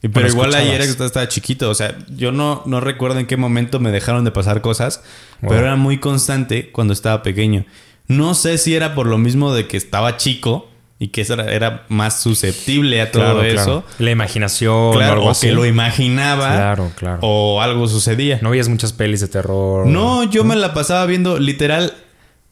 Pero 0.00 0.12
Bueno, 0.14 0.28
igual 0.30 0.48
escuchabas. 0.50 0.68
ayer 0.74 0.80
estaba, 0.80 1.06
estaba 1.06 1.28
chiquito, 1.28 1.70
o 1.70 1.74
sea, 1.74 1.96
yo 2.08 2.32
no, 2.32 2.62
no 2.66 2.80
recuerdo 2.80 3.20
en 3.20 3.26
qué 3.26 3.36
momento 3.36 3.80
me 3.80 3.90
dejaron 3.92 4.24
de 4.24 4.30
pasar 4.32 4.62
cosas, 4.62 5.02
Wow. 5.42 5.50
pero 5.50 5.60
era 5.66 5.76
muy 5.76 5.98
constante 5.98 6.70
cuando 6.72 6.92
estaba 6.92 7.22
pequeño. 7.22 7.66
No 8.08 8.34
sé 8.34 8.56
si 8.58 8.74
era 8.74 8.94
por 8.94 9.06
lo 9.06 9.18
mismo 9.18 9.52
de 9.54 9.68
que 9.68 9.76
estaba 9.76 10.16
chico 10.16 10.69
y 11.00 11.08
que 11.08 11.22
eso 11.22 11.34
era, 11.34 11.50
era 11.52 11.86
más 11.88 12.20
susceptible 12.20 13.00
a 13.00 13.10
todo 13.10 13.22
Claro, 13.22 13.42
eso. 13.42 13.64
claro. 13.64 13.84
La 13.98 14.10
imaginación 14.12 14.92
Claro, 14.92 15.12
o 15.12 15.14
algo 15.14 15.26
o 15.26 15.30
así. 15.30 15.46
que 15.48 15.52
lo 15.52 15.66
imaginaba. 15.66 16.48
Claro, 16.54 16.92
claro. 16.94 17.18
O 17.22 17.60
algo 17.60 17.88
sucedía. 17.88 18.38
No 18.42 18.50
veías 18.50 18.68
muchas 18.68 18.92
pelis 18.92 19.20
de 19.20 19.28
terror. 19.28 19.86
No, 19.86 20.22
yo 20.30 20.44
me 20.44 20.54
la 20.54 20.72
pasaba 20.74 21.04
viendo 21.06 21.38
literal. 21.40 21.94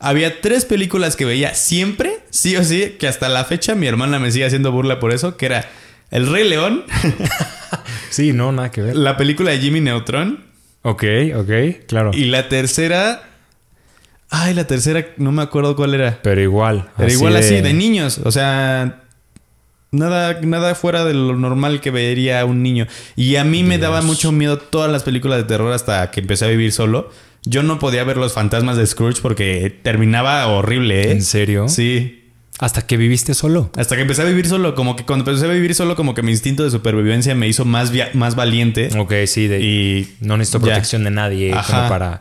Había 0.01 0.40
tres 0.40 0.64
películas 0.64 1.14
que 1.14 1.24
veía 1.24 1.55
siempre, 1.55 2.20
sí 2.30 2.57
o 2.57 2.64
sí, 2.64 2.96
que 2.99 3.07
hasta 3.07 3.28
la 3.28 3.44
fecha 3.44 3.74
mi 3.74 3.86
hermana 3.86 4.18
me 4.18 4.30
sigue 4.32 4.46
haciendo 4.46 4.72
burla 4.72 4.99
por 4.99 5.12
eso, 5.12 5.36
que 5.36 5.46
era 5.46 5.68
El 6.11 6.30
Rey 6.32 6.49
León, 6.49 6.84
Sí, 8.11 8.32
no, 8.32 8.53
nada 8.53 8.70
que 8.70 8.80
ver. 8.82 8.96
la 8.96 9.16
película 9.16 9.51
de 9.51 9.59
Jimmy 9.59 9.80
Neutron 9.80 10.44
Ok, 10.82 11.05
ok, 11.36 11.51
claro. 11.86 12.12
y 12.14 12.24
la 12.26 12.49
tercera... 12.49 13.22
Ay, 14.30 14.54
la 14.54 14.66
tercera 14.66 15.06
no 15.16 15.32
me 15.32 15.42
acuerdo 15.42 15.74
cuál 15.74 15.94
era. 15.94 16.18
Pero 16.22 16.40
igual. 16.40 16.88
Pero 16.96 17.12
igual 17.12 17.36
así, 17.36 17.60
de 17.60 17.72
niños. 17.72 18.20
O 18.24 18.30
sea, 18.30 19.02
nada, 19.90 20.40
nada 20.42 20.74
fuera 20.74 21.04
de 21.04 21.14
lo 21.14 21.34
normal 21.36 21.80
que 21.80 21.90
vería 21.90 22.44
un 22.44 22.62
niño. 22.62 22.86
Y 23.16 23.36
a 23.36 23.44
mí 23.44 23.62
me 23.62 23.78
daba 23.78 24.02
mucho 24.02 24.32
miedo 24.32 24.58
todas 24.58 24.90
las 24.92 25.02
películas 25.02 25.38
de 25.38 25.44
terror 25.44 25.72
hasta 25.72 26.10
que 26.10 26.20
empecé 26.20 26.44
a 26.44 26.48
vivir 26.48 26.72
solo. 26.72 27.10
Yo 27.44 27.62
no 27.62 27.78
podía 27.78 28.04
ver 28.04 28.16
los 28.18 28.32
fantasmas 28.34 28.76
de 28.76 28.86
Scrooge 28.86 29.22
porque 29.22 29.74
terminaba 29.82 30.46
horrible, 30.48 31.08
¿eh? 31.08 31.12
¿En 31.12 31.22
serio? 31.22 31.68
Sí. 31.68 32.14
Hasta 32.58 32.84
que 32.86 32.96
viviste 32.96 33.34
solo. 33.34 33.70
Hasta 33.76 33.94
que 33.94 34.02
empecé 34.02 34.22
a 34.22 34.24
vivir 34.24 34.48
solo, 34.48 34.74
como 34.74 34.96
que 34.96 35.06
cuando 35.06 35.24
empecé 35.30 35.46
a 35.48 35.52
vivir 35.54 35.74
solo, 35.76 35.94
como 35.94 36.12
que 36.14 36.22
mi 36.22 36.32
instinto 36.32 36.64
de 36.64 36.70
supervivencia 36.70 37.34
me 37.36 37.46
hizo 37.46 37.64
más, 37.64 37.92
más 38.14 38.34
valiente. 38.34 38.90
Ok, 38.98 39.12
sí, 39.26 39.46
de, 39.46 39.60
Y 39.60 40.16
no 40.20 40.36
necesito 40.36 40.58
ya. 40.58 40.72
protección 40.72 41.04
de 41.04 41.10
nadie 41.12 41.52
Ajá. 41.54 41.76
como 41.76 41.88
para. 41.88 42.20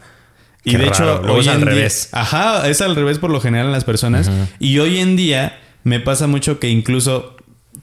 Y 0.67 0.71
Qué 0.71 0.77
de 0.79 0.87
hecho. 0.87 1.19
Luego 1.21 1.35
hoy 1.35 1.41
es 1.41 1.47
al 1.47 1.55
en 1.55 1.61
día- 1.61 1.69
revés. 1.75 2.09
Ajá, 2.11 2.67
es 2.67 2.81
al 2.81 2.95
revés 2.95 3.19
por 3.19 3.29
lo 3.29 3.39
general 3.39 3.67
en 3.67 3.71
las 3.71 3.85
personas. 3.85 4.29
Y 4.59 4.79
hoy 4.79 4.99
en 4.99 5.15
día 5.15 5.59
me 5.83 5.99
pasa 5.99 6.27
mucho 6.27 6.59
que 6.59 6.69
incluso 6.69 7.35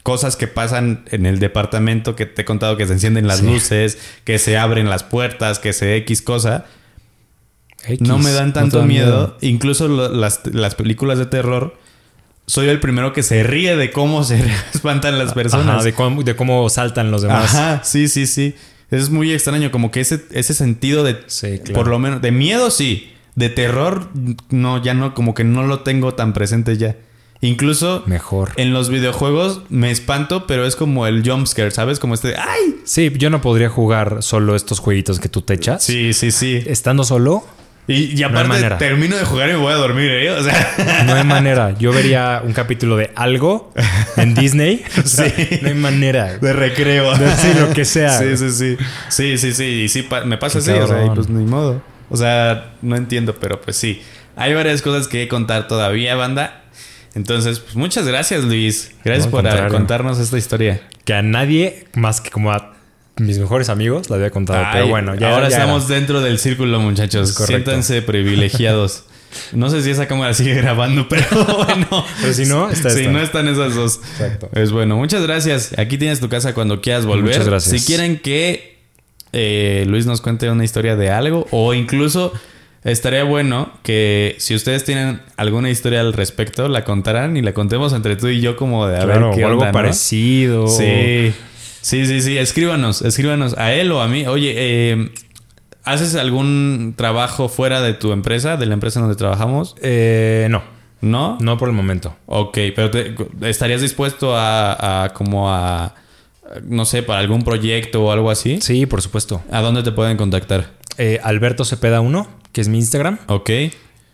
cosas 0.03 0.37
que 0.37 0.49
pasan 0.49 1.05
en 1.11 1.25
el 1.25 1.39
departamento 1.39 2.15
que 2.15 2.27
te 2.27 2.43
he 2.43 2.45
contado 2.45 2.77
que 2.77 2.87
se 2.87 2.93
encienden 2.93 3.27
las 3.27 3.39
Sí. 3.39 3.47
luces, 3.47 3.99
que 4.25 4.39
se 4.39 4.59
abren 4.59 4.91
las 4.91 5.03
puertas, 5.03 5.59
que 5.59 5.73
se 5.73 5.97
X 5.97 6.21
cosa, 6.21 6.67
X, 7.87 8.07
no 8.07 8.19
me 8.19 8.31
dan 8.33 8.53
tanto 8.53 8.83
miedo. 8.83 9.37
Incluso 9.41 9.89
lo- 9.89 10.11
las, 10.11 10.41
las 10.53 10.75
películas 10.75 11.19
de 11.19 11.25
terror, 11.27 11.79
soy 12.47 12.69
el 12.69 12.81
primero 12.81 13.15
que 13.15 13.23
se 13.23 13.43
ríe 13.45 13.77
de 13.77 13.91
cómo 13.93 14.25
se 14.25 14.37
espantan 14.75 15.19
las 15.19 15.33
personas. 15.33 15.77
Ajá, 15.77 15.85
de, 15.85 15.95
cómo, 15.95 16.23
de 16.23 16.37
cómo 16.37 16.69
saltan 16.69 17.11
los 17.11 17.23
demás. 17.23 17.55
Ajá, 17.55 17.81
sí, 17.85 18.09
sí, 18.09 18.27
sí. 18.27 18.55
Es 18.91 19.11
muy 19.11 19.33
extraño, 19.33 19.71
como 19.71 19.91
que 19.91 20.01
ese, 20.01 20.25
ese 20.31 20.55
sentido 20.55 21.05
de, 21.05 21.19
Sí, 21.27 21.59
claro. 21.59 21.75
por 21.75 21.89
lo 21.89 21.99
menos, 21.99 22.23
de 22.23 22.31
miedo 22.31 22.71
sí, 22.71 23.11
de 23.35 23.49
terror, 23.49 24.09
no, 24.51 24.83
ya 24.83 24.95
no, 24.95 25.15
como 25.15 25.35
que 25.35 25.45
no 25.45 25.65
lo 25.67 25.81
tengo 25.81 26.15
tan 26.15 26.33
presente 26.33 26.77
ya. 26.77 26.97
Incluso 27.41 28.03
Mejor. 28.07 28.53
en 28.57 28.73
los 28.73 28.89
videojuegos 28.89 29.63
me 29.69 29.91
espanto, 29.91 30.47
pero 30.47 30.65
es 30.67 30.77
como 30.77 31.07
el 31.07 31.29
jumpscare, 31.29 31.71
¿sabes? 31.73 31.99
Como 31.99 32.15
este, 32.15 32.37
¡ay! 32.37 32.77
Sí, 32.85 33.13
yo 33.17 33.29
no 33.29 33.43
podría 33.43 33.69
jugar 33.69 34.23
solo 34.23 34.55
estos 34.57 34.79
jueguitos 34.79 35.21
que 35.21 35.29
tú 35.29 35.43
te 35.43 35.55
echas. 35.55 35.83
Sí, 35.83 36.15
sí, 36.15 36.31
sí. 36.31 36.63
Estando 36.67 37.05
solo, 37.05 37.45
Y, 37.87 38.19
y 38.19 38.23
aparte 38.23 38.71
termino 38.79 39.15
de 39.17 39.25
jugar 39.27 39.51
y 39.51 39.53
me 39.53 39.59
voy 39.59 39.73
a 39.73 39.77
dormir, 39.77 40.11
¿eh? 40.11 40.31
O 40.31 40.43
sea, 40.43 41.05
no 41.07 41.15
hay 41.15 41.25
manera. 41.39 41.77
Yo 41.79 41.93
vería 41.93 42.41
un 42.43 42.53
capítulo 42.55 42.97
de 42.97 43.11
algo 43.15 43.73
en 44.17 44.35
Disney. 44.35 44.83
O 45.05 45.07
sea, 45.07 45.29
Sí. 45.29 45.59
No 45.63 45.69
hay 45.69 45.75
manera. 45.75 46.39
de 46.39 46.53
recreo. 46.55 47.15
De- 47.17 47.31
sí, 47.37 47.49
lo 47.59 47.71
que 47.75 47.85
sea. 47.85 48.19
Sí, 48.19 48.37
sí, 48.39 48.51
sí. 48.51 48.77
Sí, 49.09 49.37
sí, 49.39 49.53
sí. 49.53 49.65
Y 49.85 49.89
sí, 49.89 50.03
pa- 50.03 50.25
me 50.25 50.39
pasa 50.39 50.61
Qué 50.61 50.71
así, 50.71 50.81
o 50.81 50.87
sea, 50.87 51.05
y 51.05 51.11
pues 51.11 51.29
ni 51.29 51.45
modo. 51.45 51.83
O 52.09 52.17
sea, 52.17 52.73
no 52.81 52.97
entiendo, 52.97 53.35
pero 53.39 53.61
pues 53.61 53.77
sí. 53.77 54.03
Hay 54.37 54.55
varias 54.55 54.81
cosas 54.83 55.07
que 55.09 55.29
contar 55.29 55.69
todavía, 55.69 56.15
banda. 56.17 56.63
Entonces, 57.15 57.61
pues 57.61 57.77
muchas 57.77 58.07
gracias, 58.09 58.45
Luis. 58.45 58.93
Gracias 59.05 59.27
No, 59.27 59.31
por 59.31 59.69
contarnos 59.69 60.19
esta 60.19 60.37
historia. 60.39 60.81
Que 61.05 61.15
a 61.15 61.23
nadie, 61.23 61.87
más 61.95 62.21
que 62.21 62.31
como 62.31 62.51
a 62.51 62.74
mis 63.17 63.39
mejores 63.39 63.69
amigos, 63.69 64.11
la 64.11 64.17
había 64.17 64.31
contado. 64.31 64.65
pero 64.73 64.89
bueno, 64.89 65.15
ya 65.15 65.35
ahora 65.35 65.49
ya 65.49 65.57
estamos 65.59 65.87
era. 65.87 65.95
dentro 65.97 66.21
del 66.21 66.39
círculo, 66.39 66.81
muchachos. 66.81 67.35
Siéntanse 67.35 68.03
privilegiados. 68.03 69.05
No 69.53 69.69
sé 69.69 69.83
si 69.83 69.91
esa 69.91 70.07
cámara 70.07 70.33
sigue 70.33 70.55
grabando, 70.55 71.09
pero 71.11 71.27
bueno. 71.67 72.05
Pero 72.21 72.33
si 72.33 72.45
no, 72.47 72.71
está 72.71 72.89
Si 72.91 73.01
esta. 73.01 73.11
no 73.11 73.19
están 73.21 73.49
esas 73.49 73.75
dos. 73.75 73.99
Exacto. 74.13 74.49
Es 74.55 74.71
bueno. 74.71 74.97
Muchas 74.97 75.25
gracias. 75.25 75.77
Aquí 75.77 75.99
tienes 75.99 76.21
tu 76.21 76.29
casa 76.29 76.55
cuando 76.55 76.81
quieras 76.81 77.05
volver. 77.05 77.31
Muchas 77.33 77.49
gracias. 77.49 77.81
Si 77.81 77.85
quieren 77.85 78.21
que 78.21 78.79
eh, 79.33 79.87
Luis 79.89 80.07
nos 80.07 80.21
cuente 80.21 80.49
una 80.51 80.63
historia 80.63 80.95
de 80.95 81.11
algo 81.11 81.49
o 81.51 81.75
incluso 81.75 82.33
estaría 82.85 83.25
bueno 83.25 83.73
que 83.83 84.37
si 84.39 84.55
ustedes 84.55 84.85
tienen 84.85 85.21
alguna 85.37 85.69
historia 85.69 85.99
al 86.01 86.13
respecto, 86.13 86.69
la 86.69 86.85
contaran 86.85 87.37
y 87.37 87.43
la 87.43 87.53
contemos 87.55 87.93
entre 87.93 88.15
tú 88.15 88.29
y 88.29 88.41
yo 88.41 88.55
como 88.55 88.87
de 88.87 88.99
a 88.99 89.05
Claro, 89.05 89.31
ver 89.31 89.37
qué 89.39 89.45
o 89.45 89.49
algo 89.49 89.61
onda, 89.63 89.73
¿no? 89.73 89.79
parecido. 89.79 90.69
Sí. 90.69 91.35
Sí, 91.85 92.07
sí, 92.07 92.23
sí. 92.23 92.39
Escríbanos, 92.39 93.03
escríbanos 93.03 93.59
a 93.59 93.75
él 93.75 93.93
o 93.93 94.01
a 94.01 94.09
mí. 94.09 94.27
Oye, 94.27 94.55
eh, 94.57 95.11
¿haces 95.85 96.15
algún 96.15 96.95
trabajo 96.97 97.51
fuera 97.51 97.83
de 97.83 97.93
tu 97.93 98.13
empresa, 98.13 98.57
de 98.57 98.65
la 98.65 98.73
empresa 98.73 99.01
donde 99.01 99.17
trabajamos? 99.17 99.77
Eh, 99.83 100.47
no, 100.51 100.63
¿No? 101.03 101.37
no 101.43 101.59
por 101.59 101.69
el 101.69 101.75
momento. 101.75 102.17
Ok, 102.25 102.57
pero 102.75 102.91
te- 102.91 103.15
¿estarías 103.43 103.83
dispuesto 103.83 104.35
a, 104.35 105.05
a 105.05 105.13
como 105.13 105.53
a, 105.53 105.95
no 106.63 106.87
sé, 106.87 107.03
para 107.03 107.21
algún 107.21 107.43
proyecto 107.43 108.05
o 108.05 108.13
algo 108.13 108.31
así? 108.31 108.61
Sí, 108.63 108.87
por 108.87 109.03
supuesto. 109.03 109.43
¿A 109.51 109.61
dónde 109.61 109.83
te 109.83 109.93
pueden 109.93 110.17
contactar? 110.17 110.71
Eh, 110.97 111.21
Alberto 111.23 111.67
Cepeda 111.67 112.01
1, 112.01 112.27
que 112.53 112.63
es 112.63 112.69
mi 112.69 112.79
Instagram. 112.79 113.19
Ok. 113.27 113.51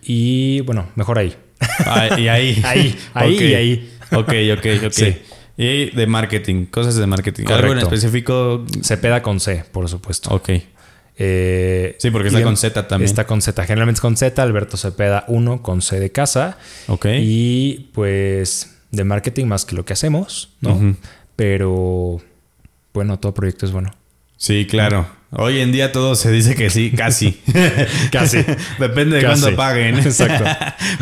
Y 0.02 0.60
bueno, 0.62 0.88
mejor 0.96 1.18
ahí. 1.20 1.36
Ah, 1.86 2.18
y 2.18 2.26
ahí. 2.26 2.60
Ahí, 2.64 2.98
ahí 3.14 3.38
y 3.38 3.54
ahí. 3.54 3.90
Ok, 4.12 4.32
ok, 4.58 4.66
ok. 4.86 4.92
Sí. 4.92 5.16
Y 5.62 5.90
de 5.90 6.06
marketing, 6.06 6.64
cosas 6.66 6.96
de 6.96 7.06
marketing. 7.06 7.44
¿Algo 7.48 7.54
en 7.58 7.62
Correcto. 7.68 7.94
específico? 7.94 8.64
Cepeda 8.82 9.22
con 9.22 9.40
C, 9.40 9.62
por 9.70 9.88
supuesto. 9.88 10.30
Ok. 10.34 10.48
Eh, 11.18 11.96
Sí, 11.98 12.10
porque 12.10 12.28
está 12.28 12.42
con 12.42 12.56
Z 12.56 12.88
también. 12.88 13.10
Está 13.10 13.26
con 13.26 13.42
Z. 13.42 13.62
Generalmente 13.64 13.98
es 13.98 14.00
con 14.00 14.16
Z. 14.16 14.42
Alberto 14.42 14.78
Cepeda 14.78 15.24
1 15.28 15.60
con 15.62 15.82
C 15.82 16.00
de 16.00 16.10
casa. 16.10 16.56
Ok. 16.88 17.06
Y 17.20 17.90
pues 17.92 18.78
de 18.90 19.04
marketing 19.04 19.46
más 19.46 19.66
que 19.66 19.76
lo 19.76 19.84
que 19.84 19.92
hacemos, 19.92 20.54
¿no? 20.62 20.96
Pero 21.36 22.20
bueno, 22.94 23.18
todo 23.18 23.34
proyecto 23.34 23.66
es 23.66 23.72
bueno. 23.72 23.90
Sí, 24.38 24.66
claro. 24.66 25.06
Hoy 25.32 25.60
en 25.60 25.70
día 25.70 25.92
todo 25.92 26.16
se 26.16 26.32
dice 26.32 26.56
que 26.56 26.70
sí, 26.70 26.90
casi. 26.90 27.40
Casi. 28.10 28.38
Depende 28.80 29.18
de 29.18 29.24
cuándo 29.24 29.54
paguen. 29.54 29.98
Exacto. 30.00 30.44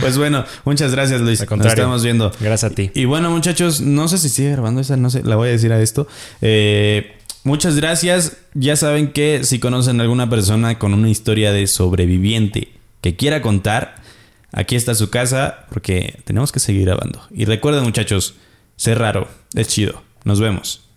pues 0.00 0.18
bueno, 0.18 0.44
muchas 0.64 0.92
gracias, 0.92 1.22
Luis. 1.22 1.44
Nos 1.50 1.66
estamos 1.66 2.04
viendo. 2.04 2.30
Gracias 2.38 2.70
a 2.70 2.74
ti. 2.74 2.90
Y 2.94 3.06
bueno, 3.06 3.30
muchachos, 3.30 3.80
no 3.80 4.06
sé 4.06 4.18
si 4.18 4.28
sigue 4.28 4.52
grabando 4.52 4.82
esa, 4.82 4.98
no 4.98 5.08
sé, 5.08 5.22
la 5.22 5.36
voy 5.36 5.48
a 5.48 5.52
decir 5.52 5.72
a 5.72 5.80
esto. 5.80 6.06
Eh, 6.42 7.16
muchas 7.42 7.76
gracias. 7.76 8.36
Ya 8.52 8.76
saben 8.76 9.12
que 9.12 9.44
si 9.44 9.60
conocen 9.60 9.98
a 10.00 10.02
alguna 10.02 10.28
persona 10.28 10.78
con 10.78 10.92
una 10.92 11.08
historia 11.08 11.52
de 11.52 11.66
sobreviviente 11.66 12.68
que 13.00 13.16
quiera 13.16 13.40
contar, 13.40 13.96
aquí 14.52 14.76
está 14.76 14.94
su 14.94 15.08
casa 15.08 15.66
porque 15.70 16.20
tenemos 16.24 16.52
que 16.52 16.60
seguir 16.60 16.84
grabando. 16.84 17.22
Y 17.30 17.46
recuerden, 17.46 17.82
muchachos, 17.82 18.34
ser 18.76 18.98
raro 18.98 19.26
es 19.54 19.68
chido. 19.68 20.02
Nos 20.24 20.38
vemos. 20.38 20.87